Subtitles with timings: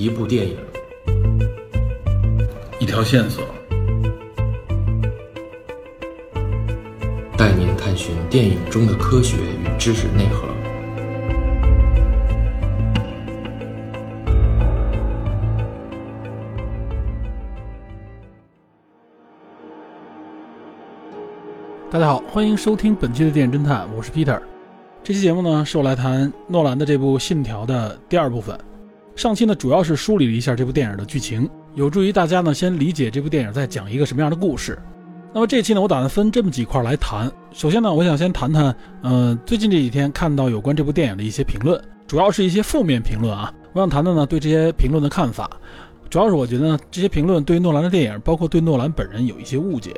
[0.00, 0.56] 一部电影，
[2.78, 3.44] 一条线索，
[7.36, 10.48] 带您探寻电影中的科学与知识内核。
[21.90, 24.40] 大家好，欢迎收听本期的电影侦探，我是 Peter。
[25.04, 28.58] 这期节目呢，是我来谈诺兰的这部《信条》的第二部分。
[29.20, 34.78] 上期呢，主要是梳理了一下这部电影的剧情，有助于大家呢先理解这部电影在讲一个什么样的故事。
[35.34, 37.30] 那么这期呢，我打算分这么几块来谈。
[37.52, 43.52] 首先呢，我想先谈谈，嗯，最近这几天看到有关这部电影的一些评论，主要是一些负面评论啊。
[43.74, 45.50] 我想谈谈呢对这些评论的看法，
[46.08, 49.94] 主要是我觉得呢这些评论对诺兰的电影，包括对诺兰本人有一些误解。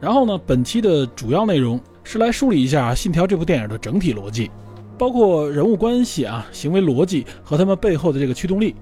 [0.00, 4.48] 然后呢，本期的主要内容是来梳理一下《信条》这部电影的整体逻辑，
[4.98, 8.74] 包括人物关系啊、行为逻辑和他们背后的这个驱动力，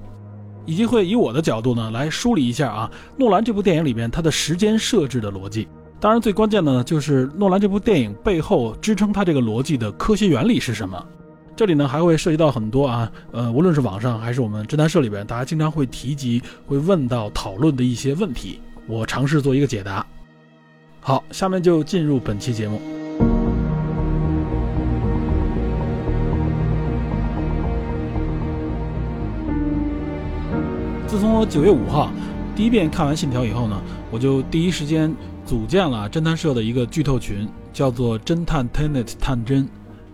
[0.66, 5.66] 以及会以我的角度呢来梳理一下啊诺兰这部电影里边它的时间设置的逻辑。
[5.98, 11.06] 当然，最关键的呢就是诺兰这部电影背后支撑它这个逻辑的科学原理是什么。
[11.54, 20.04] 这里呢还会涉及到很多啊，呃，无论是网上还是我们侦探社里边，大家经常会提及、会问到、讨论的一些问题，我尝试做一个解答。
[21.00, 23.01] 好，下面就进入本期节目。
[31.12, 32.10] 自从我九月五号
[32.56, 33.78] 第一遍看完《信条》以后呢，
[34.10, 39.66] 我就第一时间组建了侦探社的一个剧透群，叫做“侦探 Tenet 探侦”，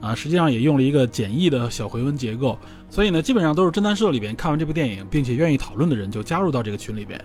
[0.02, 2.58] 啊，实际上也用了一个简易的小回文结构，
[2.90, 7.24] 所以呢，基本上都是侦探社里边看完这部电影并且愿意讨论的人就加入到这个群里边。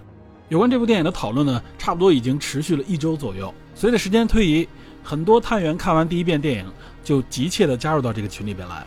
[0.50, 3.52] 有关这部电影的讨论呢，差不多已经持续了一周左右。
[3.74, 4.68] 随着时间推移，
[5.02, 6.66] 很多探员看完第一遍电影，
[7.04, 8.86] 就急切地加入到这个群里边来。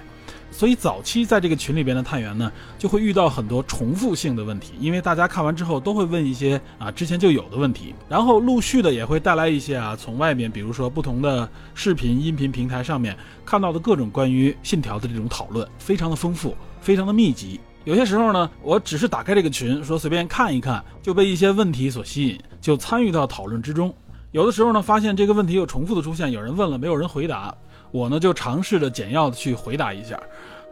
[0.57, 13.15] 所以早期在这个群里边的探员呢，就会遇到很多重复性的问题，因为大家看完之后都会问一些啊之前就有的问题，然后陆续的也会带来一些啊从外面，比如说不同的视频、音频平台上面
[13.45, 17.61] 看到的各种关于信条的这种讨论，非常的丰富，非常的密集。
[17.85, 23.95] 有些时候呢，我只是打开这个群，说随便看一看，就被一些问题所吸引，就参与到讨论之中。
[24.33, 27.55] 有的时候呢，发现这个问题又重复的出现，有人问了，没有人回答，
[27.91, 30.19] 我呢就尝试着简要的去回答一下。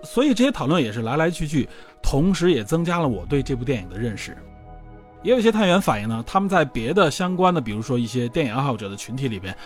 [0.02, 1.68] 所以这些讨论也是来来去去，
[2.02, 4.36] 同时也增加了我对这部电影的认识。
[5.22, 9.56] 也有一些探员反映呢，他们在别的相关的，比如说一些电影爱好者的群体里边，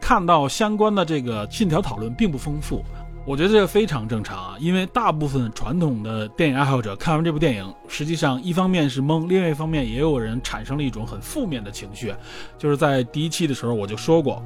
[0.00, 2.84] 看到相关的这个信条讨论并不丰富。
[3.24, 12.12] 我觉得这个非常正常啊，因为大部分传统的电影爱好者看完这部电影，实际上一方面是懵，另外一方面也有人产生了一种很负面的情绪，
[12.58, 14.44] 就是在第一期的时候我就说过。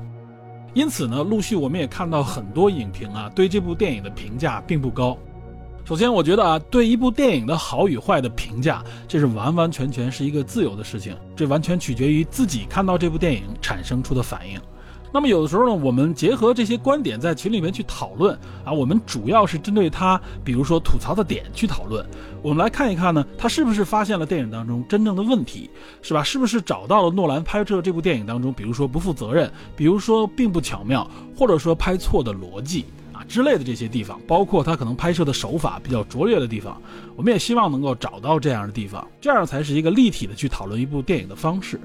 [0.74, 5.16] 因此呢，陆续我们也看到很多影评啊，对这部电影的评价并不高。
[5.84, 14.60] 首先，我觉得啊，对一部电影的好与坏的评价，这是完完全全是一个自由的事情，这完全取决于自己看到这部电影产生出的反应。
[15.12, 22.04] 那么有的时候呢，我们结合这些观点在群里面去讨论啊，我们主要是针对他，比如说吐槽的点去讨论。
[22.42, 25.70] 我们来看一看呢，他是不是发现了电影当中真正的问题，
[26.02, 26.22] 是吧？
[26.22, 36.80] 是不是找到了诺兰拍摄这部电影当中，比如说不负责任，比如说并不巧妙，或者说拍错的逻辑啊之类的这些地方，包括他可能拍摄的手法比较拙劣的地方，
[37.16, 41.80] 我们也希望能够找到这样的地方，这样才是一个立体的去讨论一部电影的方式。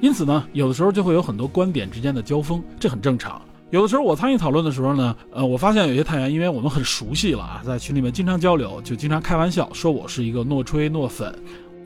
[0.00, 3.40] 因此呢，有的时候就会有很多观点之间的交锋，这很正常。
[3.70, 11.34] 有的时候我参与讨论的时候呢，呃，我发现有些探员，因为我们很熟悉了啊，在群里面经常交流，就经常开玩笑说我是一个诺吹诺粉。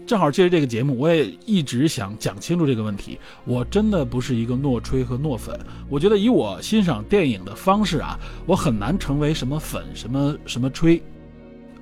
[0.05, 3.19] 正好借着这个节目，我也一直想讲清楚这个问题。
[3.45, 5.59] 我真的不是一个诺吹和诺粉。
[5.89, 11.03] 我觉得以我欣赏电影的方式啊，我很难成为什么粉什么什么吹。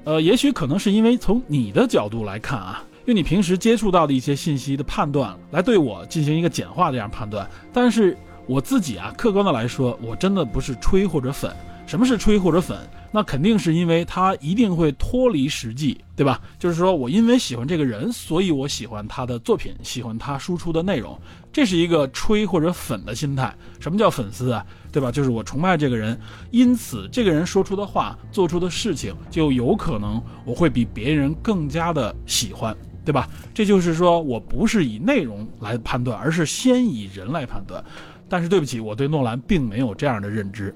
[0.05, 2.85] 呃，也许可能是因为从你的角度来看啊。
[3.11, 8.17] 用你平时接触到的一些信息的判断来对我进行一个简化这样判断，但是
[8.47, 11.53] 我自己啊，客观的来说，我真的不是吹或者粉。
[11.89, 12.79] 什么是吹或者粉？
[13.11, 16.41] 那肯定是因为他一定会脱离实际，对吧？
[16.57, 21.19] 就是说我因为喜欢这个人，所以我喜欢他的作品，喜欢他输出的内容，
[21.53, 23.53] 这是一个吹或者粉的心态。
[23.81, 24.65] 什么叫粉丝啊？
[24.93, 25.11] 对吧？
[25.11, 26.17] 就是我崇拜这个人，
[26.53, 32.77] 因此这个人说出的话、做出的事情，就有可能我会比别人更加的喜欢。
[33.05, 33.29] 对吧？
[33.53, 37.83] 这就是说我不是以内容来判断，而是先以人来判断。
[38.29, 40.75] 但是对不起，我对诺兰并没有这样的认知。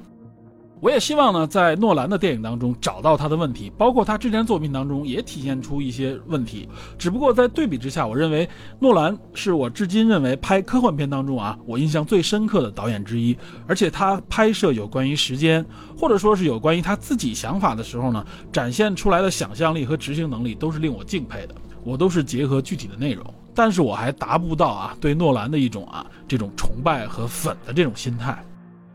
[0.81, 6.69] 我也希望呢，在诺兰的电影当中找到他的问题，包括他之前作品当中也体现出一些问题。
[6.99, 8.47] 只不过在对比之下，我认为
[8.81, 13.35] 诺兰是我至今认为拍科幻片当中啊，我印象最深刻的导演之一。
[13.67, 15.65] 而且他拍摄有关于时间，
[15.97, 18.23] 或者说是有关于他自己想法的时候呢，
[18.53, 21.55] 展现出来的想象力和执行能力都是令我敬佩的。
[21.85, 28.43] 我都是结合具体的内容，但是我还达不到啊对诺兰的一种啊这种崇拜和粉的这种心态。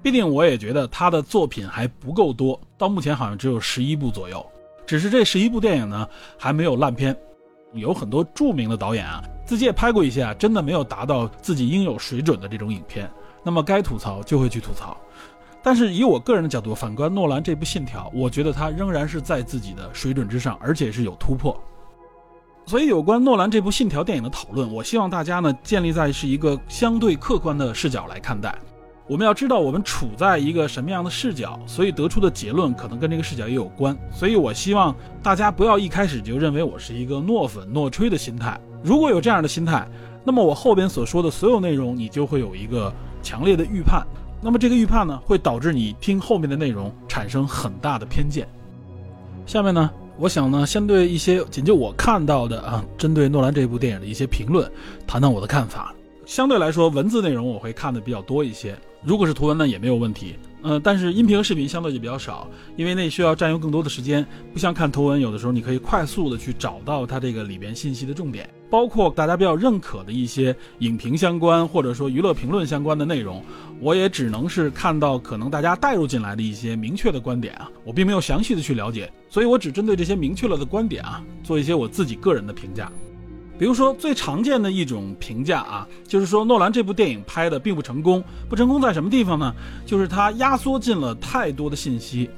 [0.01, 4.45] 毕竟我也觉得他的作品还不够多，到目前好像只有十一部左右。
[4.87, 6.07] 只是这十一部电影呢，
[6.37, 7.15] 还没有烂片。
[7.73, 13.07] 有很多著名的导演啊，自己也拍过一些啊，真的没有达到自己应有水准的这种影片。
[13.43, 14.97] 那么该吐槽就会去吐槽。
[15.61, 21.61] 但是以我个人的角度反观诺兰这部《信条》，我觉得他仍然是在自己的水准之上，而且是有突破。
[22.69, 28.55] 所以有关诺兰这部《信条》电影的讨论，我希望大家呢建立在是一个相对客观的视角来看待。
[29.07, 33.97] 我们要知道我们处在一个什么样的视角，所以得出的结论可能跟这个视角也有关。
[34.11, 38.61] 所以我希望大家不要一开始就认为我是一个诺粉诺吹的心态。
[38.83, 39.87] 如果有这样的心态，
[40.23, 42.93] 那么我后边所说的所有内容，你就会有一个
[43.23, 44.05] 强烈的预判。
[44.43, 48.47] 那么这个预判呢，会导致你听后面的内容产生很大的偏见。
[49.47, 49.89] 下面呢，
[50.21, 54.69] 我想呢，先对一些仅就我看到的啊，针对诺兰这部电影的一些评论，
[55.07, 55.95] 谈谈我的看法。
[56.25, 58.77] 相对来说，文字内容我会看的比较多一些。
[59.01, 60.35] 如果是图文呢，也没有问题。
[60.61, 64.25] 嗯，但是音频和视频相对就比较少，因为那需要占用更多的时间。
[64.53, 73.43] 不像看图文，有的时候你可以快速的去找到它这个里边信息的重点，包括大家比较认可的一些影评相关或者说娱乐评论相关的内容，
[73.79, 82.91] 我也只能是看到可能大家带入进来的一些明确的观点啊，我并没有详细的去了解，所以我只针对这些明确了的观点啊，做一些我自己个人的评价。
[83.59, 88.23] 比如说，最常见的一种评价啊，就是说诺兰这部电影拍的并不成功。
[88.47, 89.53] 不成功在什么地方呢？
[89.85, 92.29] 就是它压缩进了太多的信息，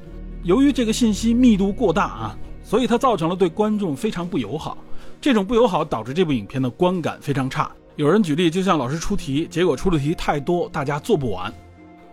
[0.42, 4.76] 由于这个信息密度过大啊，所以它造成了对观众非常不友好。
[5.22, 7.72] 这种不友好导致这部影片的观感非常差。
[7.98, 11.54] 有人举例，就像老师出题，结果出的题太多，大家做不完。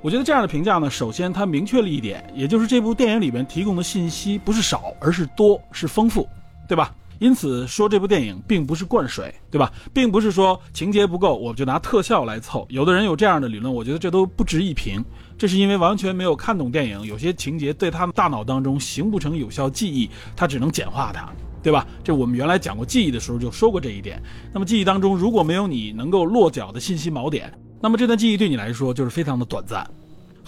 [0.03, 6.29] 我觉得这样的评价呢，首先它明确了一点，也就是这部电影里边提供的信息不是少，而是多，是丰富，
[6.69, 6.95] 对吧？
[7.19, 9.73] 因此说这部电影并不是灌水，对吧？
[9.93, 12.67] 并不是说情节不够，我就拿特效来凑。
[12.71, 15.05] 有的人有这样的理论，我觉得这都不值一评。
[15.37, 21.29] 这是因为完全没有看懂电影，有些情节在他们大脑当中形不成有效记忆，他只能简化它，
[21.63, 21.87] 对吧？
[22.03, 24.23] 这我们原来讲过记忆的时候就说过这一点。
[24.53, 29.89] 那么记忆当中如果没有你能够落脚的信息锚点，那么这段记忆对你来说就是非常的短暂。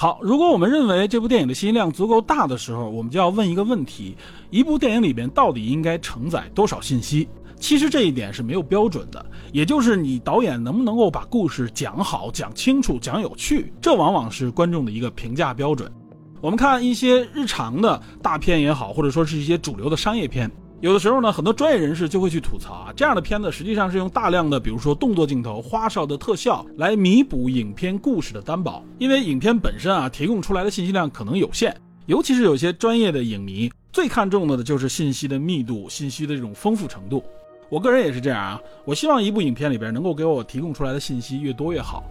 [0.00, 4.16] 好，如果我们认为这部电影的信息量足够大的时候，我们就要问一个问题：
[4.48, 7.28] 一部电影里边到底应该承载多少信息？
[7.56, 15.92] 其实这一点是没有标准的，也就是你导演能不能够把故事讲好、讲清楚、讲有趣，这往往是观众的一个评价标准。
[16.40, 20.50] 我们看一些日常的大片也好，或者说是一些主流的商业片。
[20.80, 37.22] 有的时候呢，很多专业人士就会去吐槽啊，这样的片子实际上是用大量的，比如说动作镜头、花哨的特效来弥补影片故事的担保，因为影片本身啊提供出来的信息量可能有限，尤其是有些专业的影迷最看重的呢就是信息的密度、信息的这种丰富程度。
[37.68, 42.02] 我个人也是这样啊，我希望一部影片里边能够给我提供出来的信息越多越好。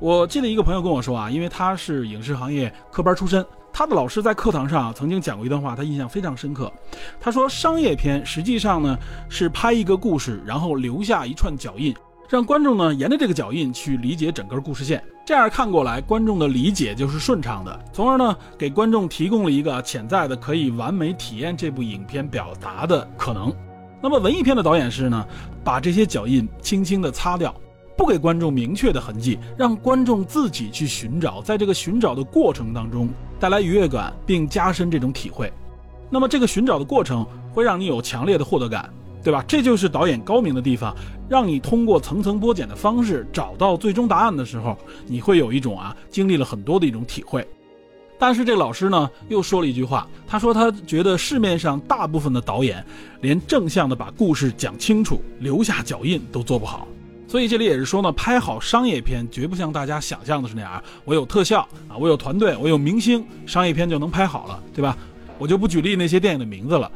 [0.00, 3.42] 我记得一个朋友跟我说啊，因为他是影视行业科班出身。
[3.78, 6.68] 他的老师在课堂上曾经讲过一段话，他印象非常深刻。
[7.20, 8.98] 他说，商业片实际上呢
[9.28, 11.94] 是拍一个故事，然后留下一串脚印，
[12.28, 15.00] 让观众呢沿着这个脚印去理解整个故事线。
[15.24, 23.54] 这样看过来，观众的理解就是顺畅的，从而呢给观众提供了一个潜在的可以完美体验这部影片表达的可能。
[24.02, 25.24] 那么文艺片的导演是呢，
[25.62, 27.54] 把这些脚印轻轻地擦掉。
[27.98, 33.08] 不给观众明确的痕迹，让观众自己去寻找，在这个寻找的过程当中
[33.40, 35.52] 带来愉悦感，并加深这种体会。
[36.08, 38.88] 那么这个寻找的过程会让你有强烈的获得感，
[39.20, 39.44] 对吧？
[39.48, 40.94] 这就是导演高明的地方，
[41.28, 44.78] 让你通过层层剥茧的方式找到最终答案的时候，
[45.08, 47.44] 你会有一种啊经历了很多的一种体会。
[48.16, 52.84] 但是这老师呢又说了一句话，他说他觉得市面上大部分的导演
[53.22, 56.86] 连正向的把故事讲清楚、留下脚印都做不好。
[57.28, 64.96] 所以这里也是说呢，拍好商业片绝不像大家想象的是那样，我有特效啊，我有团队，我有明星，商业片就能拍好了，对吧？
[65.38, 66.90] 我就不举例那些电影的名字了。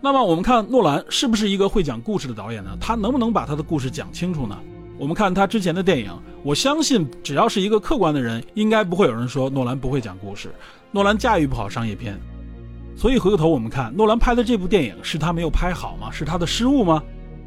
[0.00, 2.76] 那么我们看诺兰是不是一个会讲故事的导演呢？
[2.80, 4.56] 他能不能把他的故事讲清楚呢？
[4.98, 6.10] 我们看他之前的电影，
[6.44, 10.48] 我相信只要是一个客观的人，应该不会有人说诺兰不会讲故事。
[10.92, 12.16] 诺兰驾驭不好商业片，
[12.96, 16.08] 所以回过头我们看诺兰拍的这部电影是他没有拍好吗？
[16.12, 17.02] 是他的失误吗？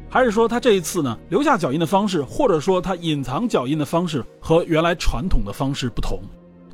[0.08, 6.20] 还是说他这一次呢留下脚印的方式，或者说他隐藏脚印的方式和原来传统的方式不同？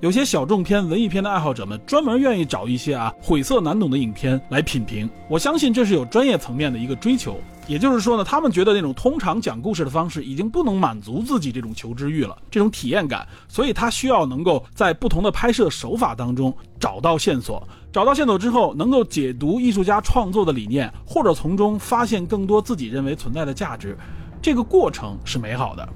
[0.01, 5.09] 有些小众片、文艺片的爱好者们专门愿意找一些啊晦涩难懂的影片来品评。
[5.29, 7.41] 我相信这是有专业层面的一个追求。
[7.73, 23.97] 也就是说呢，他们觉得那种通常讲故事的方式已经不能满足自己这种求知欲了，这种体验感，所以他需要能够在不同的拍摄手法当中找到线索，找到线索之后能够解读艺术家创作的理念，或者从中发现更多自己认为存在的价值，
[24.43, 25.89] 这个过程是美好的。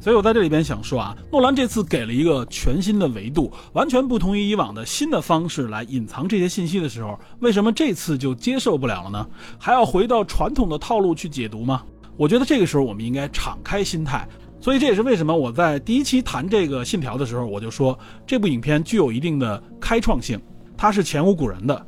[0.00, 9.26] 所以我在这里边想说啊，诺兰这次给了一个全新的维度，完全不同于以往的新的方式来隐藏这些信息的时候，为什么这次就接受不了了呢？
[9.58, 11.82] 还要回到传统的套路去解读吗？
[12.16, 14.26] 我觉得这个时候我们应该敞开心态。
[14.60, 20.40] 所以这也是为什么我在第一期谈这个信条的时候，我就说这部影片具有一定的开创性，
[20.76, 21.86] 它是前无古人的。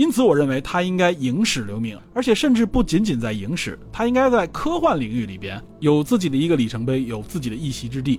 [0.00, 8.18] 因此，我认为他应该影史留名，而且甚至不仅仅在影史，他应该在科幻领域里边有自己的一个里程碑，有自己的一席之地。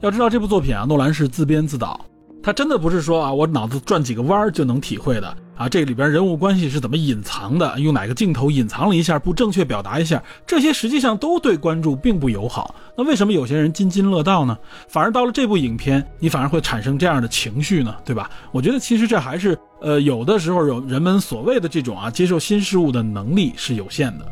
[0.00, 2.04] 要知道，这部作品啊，诺兰是自编自导。
[2.42, 5.68] 他真的不是说啊，我脑子转几个弯儿就能体会的啊！
[5.68, 7.78] 这里边人物关系是怎么隐藏的？
[7.78, 12.74] 用哪个镜头隐藏了一下，不正确表达一下，这些实际上都对观众并不友好。
[12.96, 14.56] 那为什么有些人津津乐道呢？
[14.88, 17.94] 反而到了这部影片，你反而会产生这样的情绪呢？
[18.04, 18.30] 对吧？
[18.52, 24.26] 我觉得其实这还是呃，有的时候有人们所谓的这种啊，接受新事物的能力是有限的。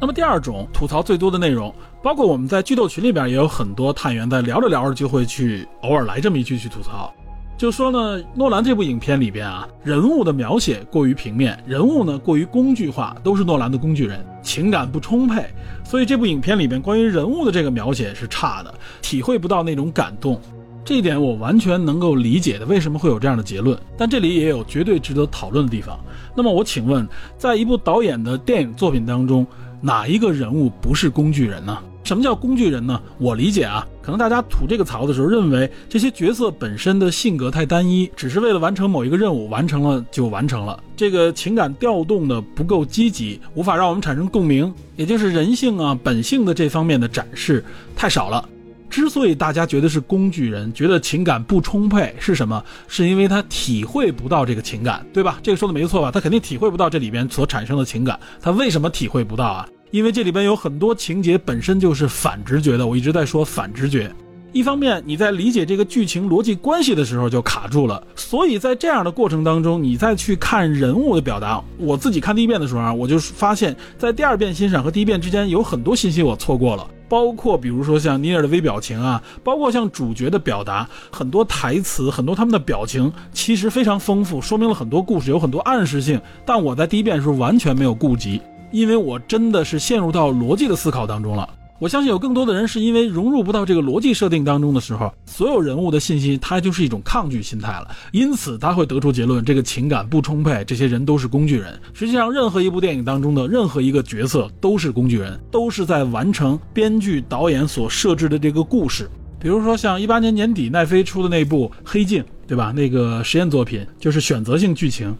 [0.00, 7.12] 那么第二种吐槽最多的内容，包括我们在剧透群里边也有很多探员在聊着聊着就会去偶尔来这么一句去吐槽。
[7.58, 15.44] 就说呢，诺兰这部影片里边啊，人物的描写过于平面，人物呢过于工具化，都是诺兰的工具人，情感不充沛，
[15.82, 18.72] 所以这部影片里边关于人物的这个描写是差的，
[19.02, 20.40] 体会不到那种感动。
[20.84, 23.76] 这一点我完全能够理解的，为什么会有这样的结论？
[23.96, 25.98] 但这里也有绝对值得讨论的地方。
[26.36, 27.04] 那么我请问，
[27.36, 29.44] 在一部导演的电影作品当中，
[29.80, 31.76] 哪一个人物不是工具人呢？
[32.04, 32.98] 什么叫工具人呢？
[33.18, 40.82] 我理解啊，可能大家吐这个槽的时候，认为这些角色本身的性格太单一，只是为了完成某一个任务，完成了就完成了。
[40.96, 47.62] 这个情感调动的不够积极，无法让我们产生共鸣，也就是人性啊本性的这方面的展示
[47.94, 48.48] 太少了。
[48.88, 52.64] 之所以大家觉得是工具人，觉得情感不充沛，是什么？
[52.86, 55.38] 是因为他体会不到这个情感，对吧？
[55.42, 56.10] 这个说的没错吧？
[56.10, 58.18] 他肯定体会不到这里边所产生的情感。
[58.40, 59.68] 他为什么体会不到啊？
[59.90, 64.10] 因为这里边有很多情节本身就是反直觉的，我一直在说反直觉。
[64.50, 88.40] 一方面你在理解这个剧情逻辑关系的时候就卡住了，所以在这样的过程当中，你再去看人物的表达，我自己看第一遍的时候啊，我就发现，在第二遍欣赏和第一遍之间有很多信息我错过了，包括比如说像尼尔的微表情啊，包括像主角的表达，很多台词，很多他们的表情其实非常丰富，说明了很多故事，有很多暗示性，但我在第一遍的时候完全没有顾及。
[88.70, 91.48] 因为我真的是陷入到逻辑的思考当中了。
[91.80, 101.80] 我相信有更多的人是因为融入不到这个逻辑设定当中的时候，所有人物的信息他就是一种抗拒心态了，因此他会得出结论：这个情感不充沛，这些人都是工具人。
[101.94, 109.08] 实际上，任何一部电影当中的任何一个角色都是工具人，都是在完成编剧导演所设置的这个故事。
[109.38, 112.72] 比如说像一八年年底奈飞出的那部《黑镜》，对吧？
[112.74, 115.16] 那个实验作品就是选择性剧情。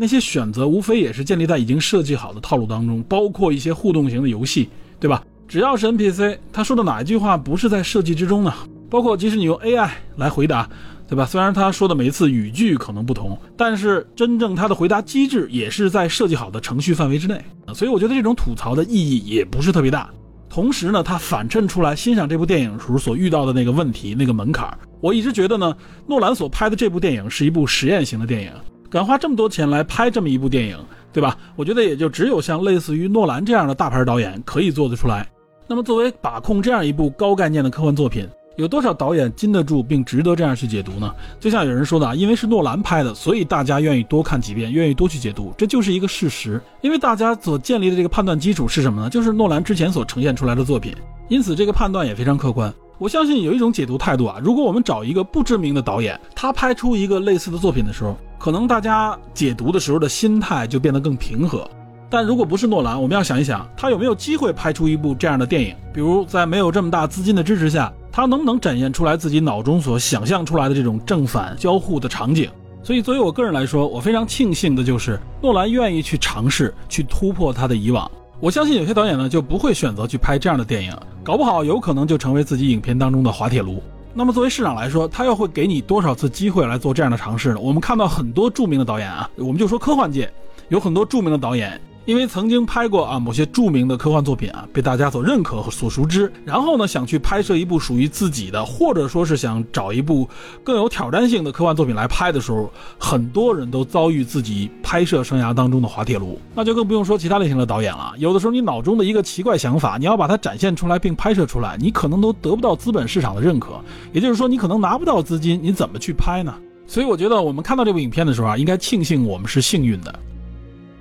[0.00, 5.22] 那些选择无非也是建立在已经设计好的套路当中，包括一些互动型的游戏，对吧？
[5.46, 8.50] 只要是 NPC，他说的哪一句话不是在设计之中呢？
[8.88, 10.66] 包括即使你用 AI 来回答，
[11.06, 11.26] 对吧？
[11.26, 17.38] 虽然他说的每一次语句可能不同，但是真正他的回答机制也是在设计好的程序范围之内。
[17.74, 20.08] 所以我觉得这种吐槽的意义也不是特别大。
[20.48, 24.66] 同时呢，它反衬出来欣赏这部电影时所遇到的那个问题、那个门槛。
[25.02, 25.76] 我一直觉得呢，
[26.06, 28.50] 诺兰所拍的这部电影是一部实验型的电影。
[28.90, 30.76] 敢花这么多钱来拍这么一部电影，
[31.12, 31.36] 对吧？
[31.54, 35.26] 我觉得也就只有像类似于诺兰这样的大牌导演可以做得出来。
[35.68, 41.14] 那么，作为把控这样一部高概念的科幻作品，有多少导演禁得住并值得这样去解读呢？
[41.38, 46.60] 就像有人说的啊，因为是诺兰拍的，所以大家愿意多看几遍，愿意多去解读，这就是一个事实。
[46.80, 49.08] 因为大家所建立的这个判断基础是什么呢？
[49.08, 50.92] 就是诺兰之前所呈现出来的作品，
[51.28, 52.74] 因此这个判断也非常客观。
[52.98, 61.70] 我相信有一种解读态度啊，如果我们找一个不知名的导演，他拍出一个类似的作品的时候，可能大家解读的时候的心态就变得更平和。
[62.08, 65.76] 但如果不是诺兰，我们要想一想，他有没有机会拍出一部这样的电影？
[65.92, 72.50] 比如在没有这么大资金的支持下，他能不能展现出来自己脑中所想象出来的这种正反交互的场景？
[72.82, 78.10] 所以，作为我个人来说，我非常庆幸的就是诺兰愿意去尝试，去突破他的以往。
[78.40, 83.82] 我相信有些导演呢就不会选择去拍这样的电影，搞不好有可能就成为自己影片当中的滑铁卢。
[84.12, 87.60] 那么作为市场来说，他又会给你多少次机会来做这样的尝试呢？
[87.60, 90.30] 我们看到很多著名的导演啊，我们就说科幻界
[90.68, 100.28] 有很多著名的导演，因为曾经拍过啊某些著名的科幻作品啊，被大家所认可和所熟知，然后呢想去拍摄一部属于自己的，或者说是想找一部
[100.64, 108.12] 更有挑战性的科幻作品来拍的时候，很多人都遭遇自己拍摄生涯当中的滑铁卢，那就更不用说其他类型的导演了。
[108.18, 113.80] 有的时候你脑中的一个奇怪想法，你要把它展现出来并拍摄出来，你可能都得不到资本市场的认可，
[114.12, 116.52] 也就是说你可能拿不到资金，你怎么去拍呢？
[116.88, 120.12] 所以我觉得我们看到这部影片的时候啊，应该庆幸我们是幸运的。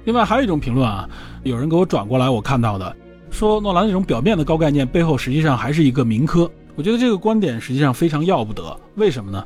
[0.09, 1.07] 另外还有一种评论啊，
[1.43, 2.95] 有人给我转过来，我看到的
[3.29, 6.49] 说诺兰这种表面的高概念背后实际上还是一个民科。
[6.75, 8.75] 我觉得这个观点实际上非常要不得。
[8.95, 9.45] 为什么呢？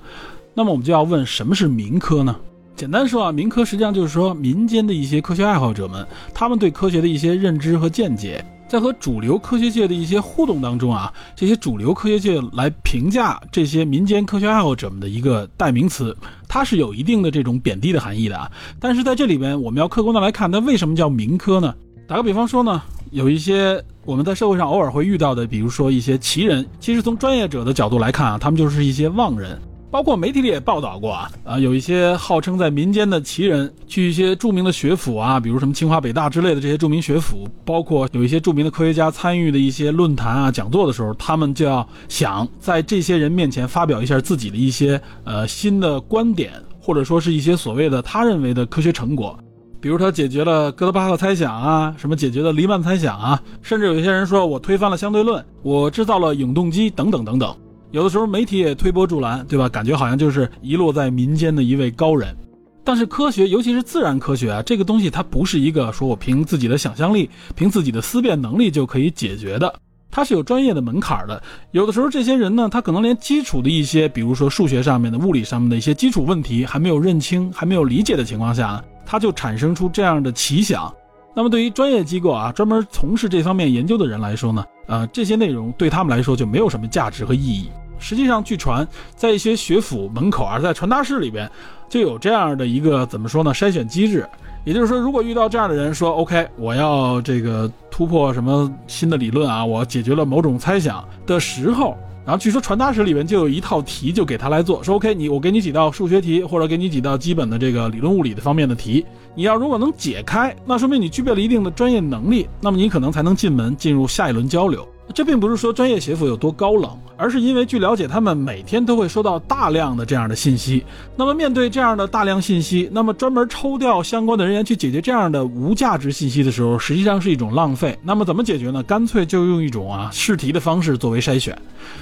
[0.53, 2.33] 那么我们就要问什么是民科呢？
[2.77, 8.41] 简单说啊，民科实际上就是说民间的一些科学爱好者们，他们对科学的一些认知和见解。
[8.73, 18.51] 在和主流科学界的一些互动当中啊，这些主流科学界来评价这些民间科学爱好者们的一个代名词，它是有一定的这种贬低的含义的啊。
[18.79, 21.71] 但是在这里边，我们要客观的来看，它为什么叫民科呢？
[22.07, 29.61] 打个比方说呢，有一些我们在社会上偶尔会遇到的，比如说一些奇人，其实从专业者的角度来看啊，他们就是一些妄人。
[29.93, 49.37] 包括媒体里也报道过啊，啊，有一些号称在民间的奇人，去一些著名的学府啊，比如什么清华、北大之类的这些著名学府，包括有一些著名的科学家参与的一些论坛啊、讲座的时候，他们就要想在这些人面前发表一下自己的一些呃新的观点，或者说是一些所谓的他认为的科学成果，
[49.79, 57.55] 比如他解决了哥德巴赫猜想啊，什么解决了黎曼猜想啊，甚至有些人说我推翻了相对论，我制造了永动机等等等等。
[57.93, 59.69] 有的时候媒体也推波助澜，对吧？
[59.69, 62.35] 感觉好像就是遗落在民间的一位高人。
[62.83, 69.71] 但是科学，尤其是自然科学啊，这个东西它不是一个说我凭自己的想象力、凭自己的思辨能力就可以解决的，
[70.09, 71.39] 它是有专业的门槛的。
[71.69, 80.91] 有的时候这些人呢，他可能连基础的一些，比如说数学上面的、物理上面的一些基础问题还没有认清、还没有理解的情况下，他就产生出这样的奇想。
[81.35, 87.69] 那么对于专业机构啊，专门从事这方面研究的人来说呢，呃，这些内容对他们来说就没有什么价值和意义。
[88.03, 91.49] 实际上，据传，在一些学府门口啊，在传达室里边，
[91.87, 93.53] 就有这样的一个怎么说呢？
[93.53, 94.27] 筛选机制。
[94.65, 109.05] 也就是说，如果遇到这样的人说，OK，我要这个突破什么新的理论啊，我解决了某种猜想的时候，然后据说传达室里面就有一套题，就给他来做，说 OK，你我给你几道数学题，或者给你几道基本的这个理论物理的方面的题，
[109.35, 114.87] 你要如果能解开，那说明你具备了一定的专业能力，那么你可能才能进门进入下一轮交流。
[115.13, 120.83] 这并不是说专业学府有多高冷，而是因为据了解，他们每天都会收到大量的这样的信息。
[121.15, 127.97] 那么面对这样的大量信息，那么专门抽调相关的人员去解决这样的无价值信息的时候，实际上是一种浪费。
[128.01, 128.81] 那么怎么解决呢？
[128.83, 131.55] 干脆就用一种啊试题的方式作为筛选，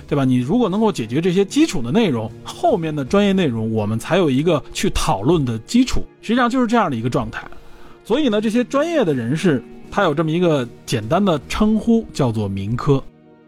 [0.08, 0.24] 对吧？
[0.24, 6.04] 你如果能够解决这些基础的内容，后面的专业内容我们才有一个去讨论的基础。
[6.22, 7.46] 实际上就是这样的一个状态。
[8.06, 9.62] 所以呢，这些专业的人士。
[9.92, 13.04] 他有这么一个简单的称呼，叫做民科。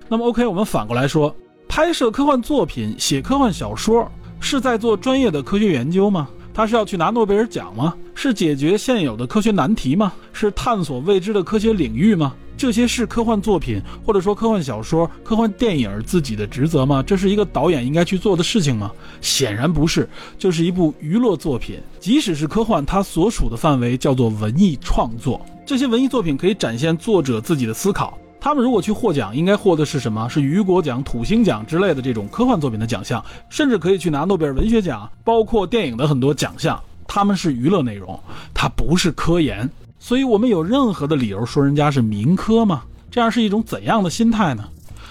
[0.09, 1.33] 那么，OK，我们反过来说，
[1.69, 4.05] 拍摄科幻作品、写科幻小说，
[4.41, 6.27] 是在做专业的科学研究吗？
[6.53, 7.95] 他是要去拿诺贝尔奖吗？
[8.13, 10.13] 是解决现有的科学难题吗？
[10.33, 12.35] 是探索未知的科学领域吗？
[12.55, 17.03] 这些是科幻作品或者说科幻小说、科幻电影自己的职责吗？
[17.05, 18.91] 这是一个导演应该去做的事情吗？
[19.21, 21.79] 显然不是，就是一部娱乐作品。
[21.99, 25.45] 即使是科幻，它所属的范围叫做文艺创作。
[25.65, 28.17] 这些文艺作品可以展现作者自己的思考。
[28.39, 30.27] 他们如果去获奖，应该获的是什么？
[30.29, 36.77] 是雨果奖、土星奖之类的这种科幻作品的奖项，甚至可以去拿诺贝尔文学奖，包括电影的很多奖项。
[37.07, 38.19] 他们是娱乐内容，
[38.53, 39.69] 它不是科研。
[40.03, 42.83] 所以，我们有任何的理由说人家是民科吗？
[43.09, 44.65] 这样是一种怎样的心态呢？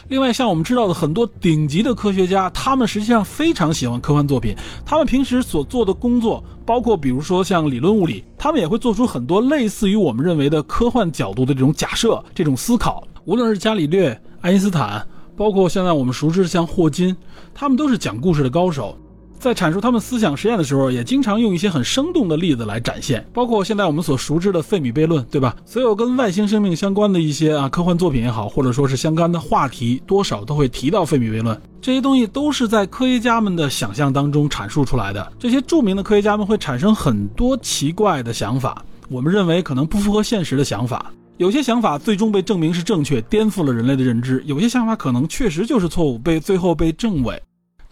[0.09, 4.55] 另外，像我们知道的很多顶级的科学家，他们实际上非常喜欢科幻作品。
[4.85, 13.02] 他们平时所做的工作，包括比如说像理论物理，他们也会做出很多类似于我们认为的科幻角度的这种假设、这种思考。
[13.24, 15.02] 无论是伽利略、爱因斯坦，
[15.35, 17.16] 包括现在我们熟知的像霍金，
[17.55, 18.94] 他们都是讲故事的高手。
[19.42, 25.57] 在阐述他们思想实验的时候，也经常用一些很生动的例子来展现，包括现在我们所熟知的费米悖论，对吧？
[25.64, 31.61] 所有跟外星生命相关的一些啊科幻作品也好，或者说是相关的话题，多少都会提到费米悖论。
[31.81, 35.33] 这些东西都是在科学家们的想象当中阐述出来的。
[35.40, 41.12] 这些著名的科学家们会产生很多奇怪的想法，我们认为可能不符合现实的想法。
[41.38, 47.42] 有些想法最终被证明是正确，颠覆了人类的认知；有些想法可能确实就是错误，被最后被证伪。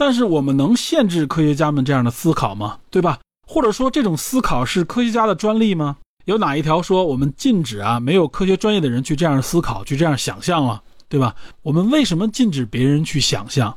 [0.01, 2.79] 但是我们能限制科学家们这样的思考吗？
[2.91, 3.19] 对吧？
[3.47, 5.99] 或者说这种思考是科学家的专利吗？
[6.25, 8.01] 有哪一条说我们禁止啊？
[8.01, 11.37] 没有科学专业的人去这样思考，去这样想象了，对吧？
[11.61, 13.77] 我们为什么禁止别人去想象？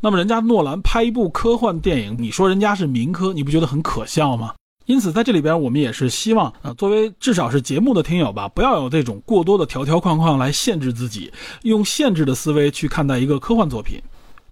[0.00, 4.54] 那么人家诺兰拍一部科幻电影，你说人家是民科，你不觉得很可笑吗？
[4.86, 11.32] 因此，在这里边，我们也是希望啊，作为至少是节目的听友吧，不要有这种过多的条条框框来限制自己，
[11.62, 14.00] 用限制的思维去看待一个科幻作品。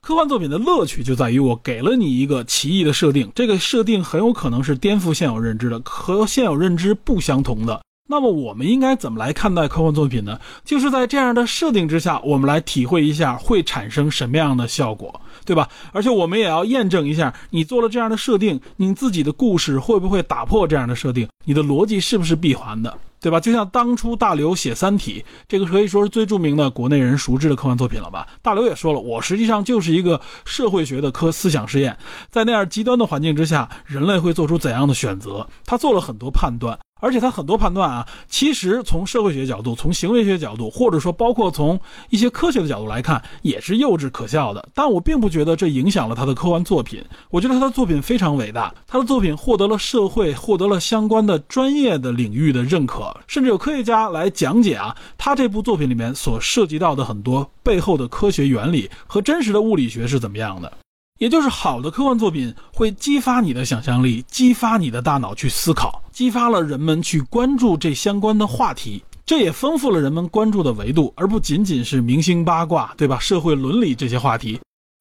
[0.01, 7.81] 科幻作品的乐趣就在于我给了你一个奇异的设定，这个设定很有可能是颠覆现有认知的，和现有认知不相同的。
[8.11, 10.41] 那么，我们应该怎么来看待科幻作品呢？
[10.65, 15.21] 就是在这样的设定之下，我们来体会一下会产生什么样的效果。
[15.45, 15.69] 对吧？
[15.93, 21.29] 而且我们也要验证一下，你做了这样的设定，你自己的故事会不会打破这样的设定？
[21.45, 22.97] 你的逻辑是不是闭环的？
[23.21, 23.41] 对吧？
[23.41, 28.27] 就像当初大刘写《三体》，这个可以说是最著名的国内人熟知的科幻作品了吧？
[28.43, 31.97] 大刘也说了，我实际上就是一个社会学的科思想实验，
[32.31, 35.49] 在那样极端的环境之下，人类会做出怎样的选择？
[35.65, 36.79] 他做了很多判断。
[37.01, 41.79] 而且他很多判断啊，其实从社会学角度、从行为学角度，或者说包括从
[42.11, 44.69] 一些科学的角度来看，也是幼稚可笑的。
[44.75, 47.05] 但我并不觉得这影响了他的科幻作品。
[47.31, 60.73] 我觉得他的作品非常伟大，他的作品获得了社会、获得了相关的专业的领域的认可，甚至有科学家来讲解啊，他这部作品里面所涉及到的很多背后的科学原理和真实的物理学是怎么样的。
[61.19, 73.19] 也就是好的科幻作品会激发你的想象力，激发你的大脑去思考，激发了人们去关注这相关的话题，这也丰富了人们关注的维度，而不仅仅是明星八卦，对吧？
[73.19, 74.61] 社会伦理这些话题。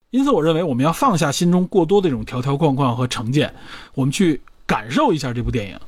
[0.09, 3.53] 因此，我认为我们要放下心中过多的这种条条框框和成见，
[3.93, 5.79] 我们去感受一下这部电影。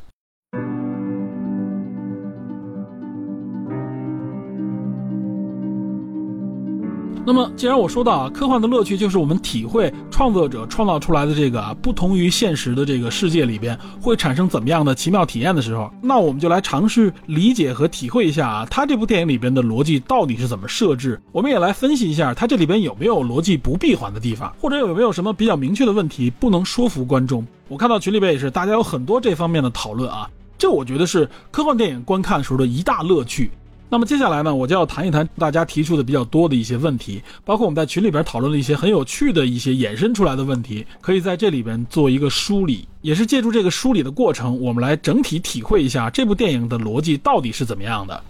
[7.26, 21.22] 那么，既然我说到啊，科幻的乐趣就是我们体会创作者创造出来的这个啊不同于现实的这个世界里边会产生怎么样的奇妙体验的时候， 那我们就来尝试理解和体会一下啊，他这部电影里边的逻辑到底是怎么设置？
[21.32, 27.46] 我们也来分析一下，他这里边有没有逻辑不闭环的地方，或者有没有什么比较明确的问题不能说服观众？
[27.68, 30.28] 我看到群里边也是，大家有很多这方面的讨论啊，
[30.58, 33.52] 这我觉得是科幻电影观看时候的一大乐趣。
[33.92, 48.24] 那么接下来呢，我就要谈一谈大家提出的比较多的一些问题，包括我们在群里边讨论了一些很有趣的一些衍生出来的问题，可以在这里边做一个梳理，也是借助这个梳理的过程，我们来整体体会一下这部电影的逻辑到底是怎么样的。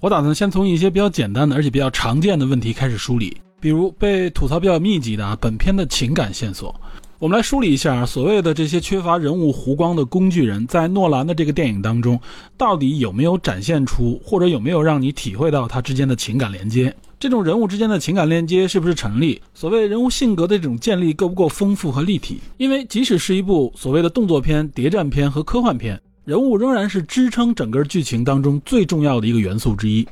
[0.00, 6.78] 我打算先从一些比较简单的而且比较常见的问题开始梳理，比如被吐槽比较密集的啊，本片的情感线索。
[7.24, 12.20] 我们来梳理一下，所谓的这些缺乏人物弧光的工具人，在诺兰的这个电影当中，
[12.54, 16.94] 到底有没有展现出，或者有没有让你体会到他之间的情感连接？
[17.18, 19.40] 这种人物之间的情感连接是不是成立？
[19.54, 22.42] 所谓人物性格的这种建立够不够丰富和立体？
[22.58, 30.06] 因为即使是一部所谓的动作片、谍战片和科幻片，人物仍然是支撑整个剧情当中最重要的一个元素之一。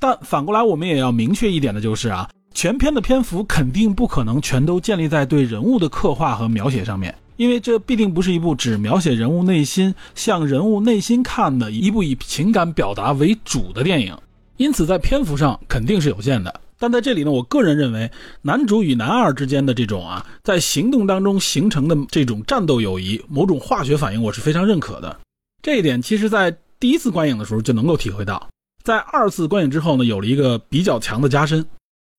[0.00, 2.28] 但反过来，我们也要明确一点的就是啊。
[2.56, 14.16] 全篇的篇幅肯定不可能全都建立在对人物的刻画和描写上面，因为这必定不是一部只描写人物内心、向人物内心看的一部以情感表达为主的电影。
[14.56, 16.62] 因此，在篇幅上肯定是有限的。
[16.78, 25.14] 但在这里呢，我个人认为，男主与男二之间的这种啊，在行动当中形成的这种战斗友谊、某种化学反应，我是非常认可的。
[25.60, 28.48] 这一点，其实在第一次观影的时候就能够体会到，
[28.82, 31.62] 在二次观影之后呢，有了一个比较强的加深。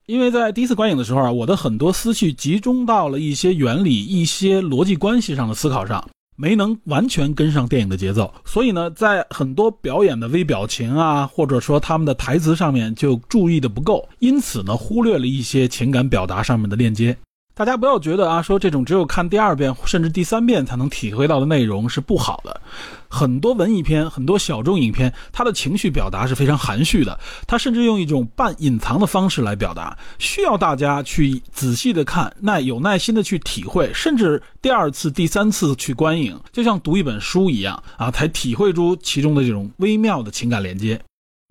[0.08, 17.18] 因为在第一次观影的时候啊，我的很多思绪集中到了一些原理、一些逻辑关系上的思考上，没能完全跟上电影的节奏，所以呢，在很多表演的微表情啊，或者说他们的台词上面就注意的不够，因此呢，忽略了一些情感表达上面的链接。
[17.58, 22.62] 大家不要觉得啊，说这种只有看第二遍甚至第三遍才能体会到的内容是不好的。
[23.10, 41.02] 很多文艺片、很多小众影片，它的情绪表达是非常含蓄的，它甚至用一种半隐藏的方式来表达，需要大家去仔细的看，耐有耐心的去体会，甚至第二次、第三次去观影，就像读一本书一样啊，才体会出其中的这种微妙的情感连接。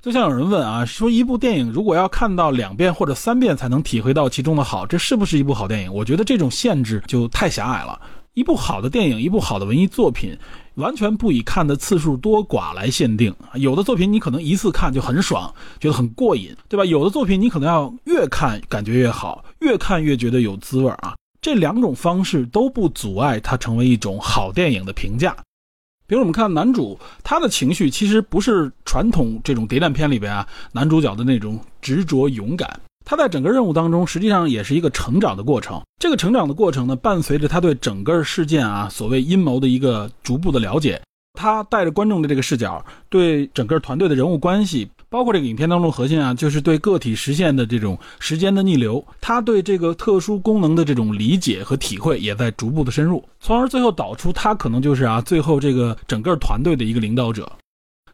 [0.06, 5.92] 就像有人问啊，说一部电影如果要看到两遍或者三遍才能体会到其中的好，这是不是一部好电影？
[5.92, 8.00] 我觉得这种限制就太狭隘了。
[8.34, 10.38] 一部好的电影，一部好的文艺作品，
[10.76, 13.34] 完全不以看的次数多寡来限定。
[13.54, 16.84] 有的作品你可能一次看就很爽，觉得很过瘾，对吧？
[16.84, 21.16] 有的作品你可能要越看感觉越好，越看越觉得有滋味啊。
[21.40, 25.36] 这两种方式都不阻碍它成为一种好电影的评价。
[26.06, 35.82] 比如我们看男主，他的情绪其实不是传统这种谍战片里边啊男主角的那种执着勇敢，他在整个任务当中实际上也是一个成长的过程。
[36.00, 41.00] 这个成长的过程呢，伴随着他对整个事件啊所谓阴谋的一个逐步的了解。
[41.38, 57.50] 他带着观众的这个视角，对整个团队的人物关系，包括这个影片当中核心啊，就是对个体实现的这种时间的逆流，他对这个特殊功能的这种理解和体会也在逐步的深入，从而最后导出他可能就是啊，最后这个整个团队的一个领导者。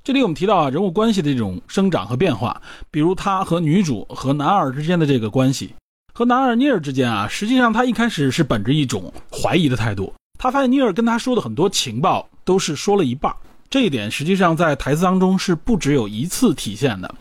[0.04, 5.74] 这里我们提到啊，人物关系的这种生长和变化，比如他和女主和男二之间的这个关系，
[6.12, 10.12] 和男二尼尔之间啊，实际上他一开始是本着一种怀疑的态度。
[10.38, 13.32] 他发现尼尔跟他说的很多情报都是说了一半，
[13.72, 17.14] 这一点实际上在台词当中是不只有一次体现的。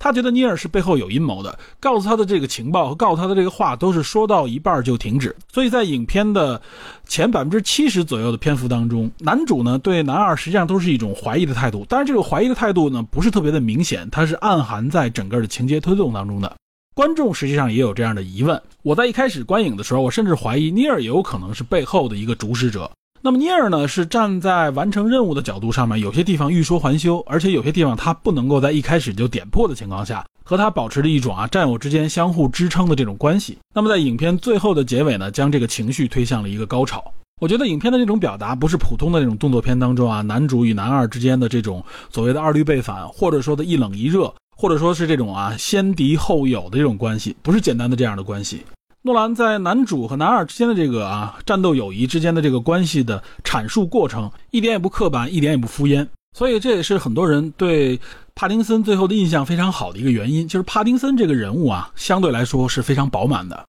[0.00, 5.32] 他觉得尼尔是背后有阴谋的，告诉他的这个情报和告诉他的这个话都是说到一半就停止。
[5.52, 6.60] 所以在影片的
[7.06, 11.84] 前百分之七十左右的篇幅当中，男主呢对男二实际上都是一种怀疑的态度。
[11.88, 16.52] 当然，这个怀疑的态度呢不是特别的明显，它是暗含在整个的情节推动当中的。
[16.94, 18.60] 观众实际上也有这样的疑问。
[18.82, 22.90] 我在一开始观影的时候，我甚至怀疑尼尔也有可能是背后的一个主使者。
[23.24, 33.56] 那么尼尔呢，是站在完成任务的角度上面，有些地方欲说还休，而且有些地方他不能够在一开始就点破的情况下，和他保持着一种啊战友之间相互支撑的这种关系。
[33.72, 37.00] 那么在影片最后的结尾呢，将这个情绪推向了一个高潮。
[37.40, 41.80] 我觉得影片的这种表达不是普通的那种动作片当中啊，男主与男二之间的这种
[42.10, 44.34] 所谓的二律背反，或者说的一冷一热。
[44.54, 48.62] 或者说是这种啊先敌后友的这种关系，不是简单的这样的关系。
[49.04, 56.06] 诺兰在男主和男二之间的这个啊战斗友谊之间的这个关系的阐述过程，一点也不刻板，一点也不敷衍。
[56.38, 57.98] 所以这也是很多人对
[58.36, 63.64] 帕丁森最后的印象非常好的一个原因，就是帕丁森这个人物啊相对来说是非常饱满的。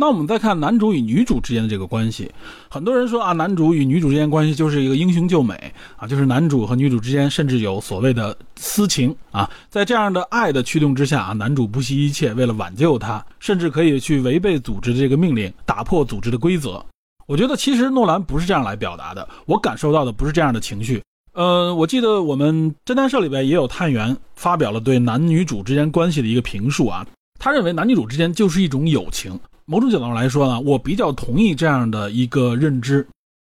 [0.00, 2.32] 那我们再看男主与女主之间的这个关系，
[2.70, 16.82] 很多人说啊，男主与女主之间关系就是一个英雄救美啊，就是男主和女主之间甚至有所谓的私情啊，在这样的爱的驱动之下啊，男主不惜一切为了挽救她，甚至可以去违背组织的这个命令，打破组织的规则。
[17.26, 21.02] 我觉得其实诺兰不是这样来表达的，我感受到的不是这样的情绪。
[21.34, 27.06] 呃，我记得我们侦探社里边也有探员发表了对男女主之间关系的一个评述啊，
[27.38, 29.38] 他认为男女主之间就是一种友情。
[29.70, 33.06] 某种角度上来说呢，我比较同意这样的一个认知。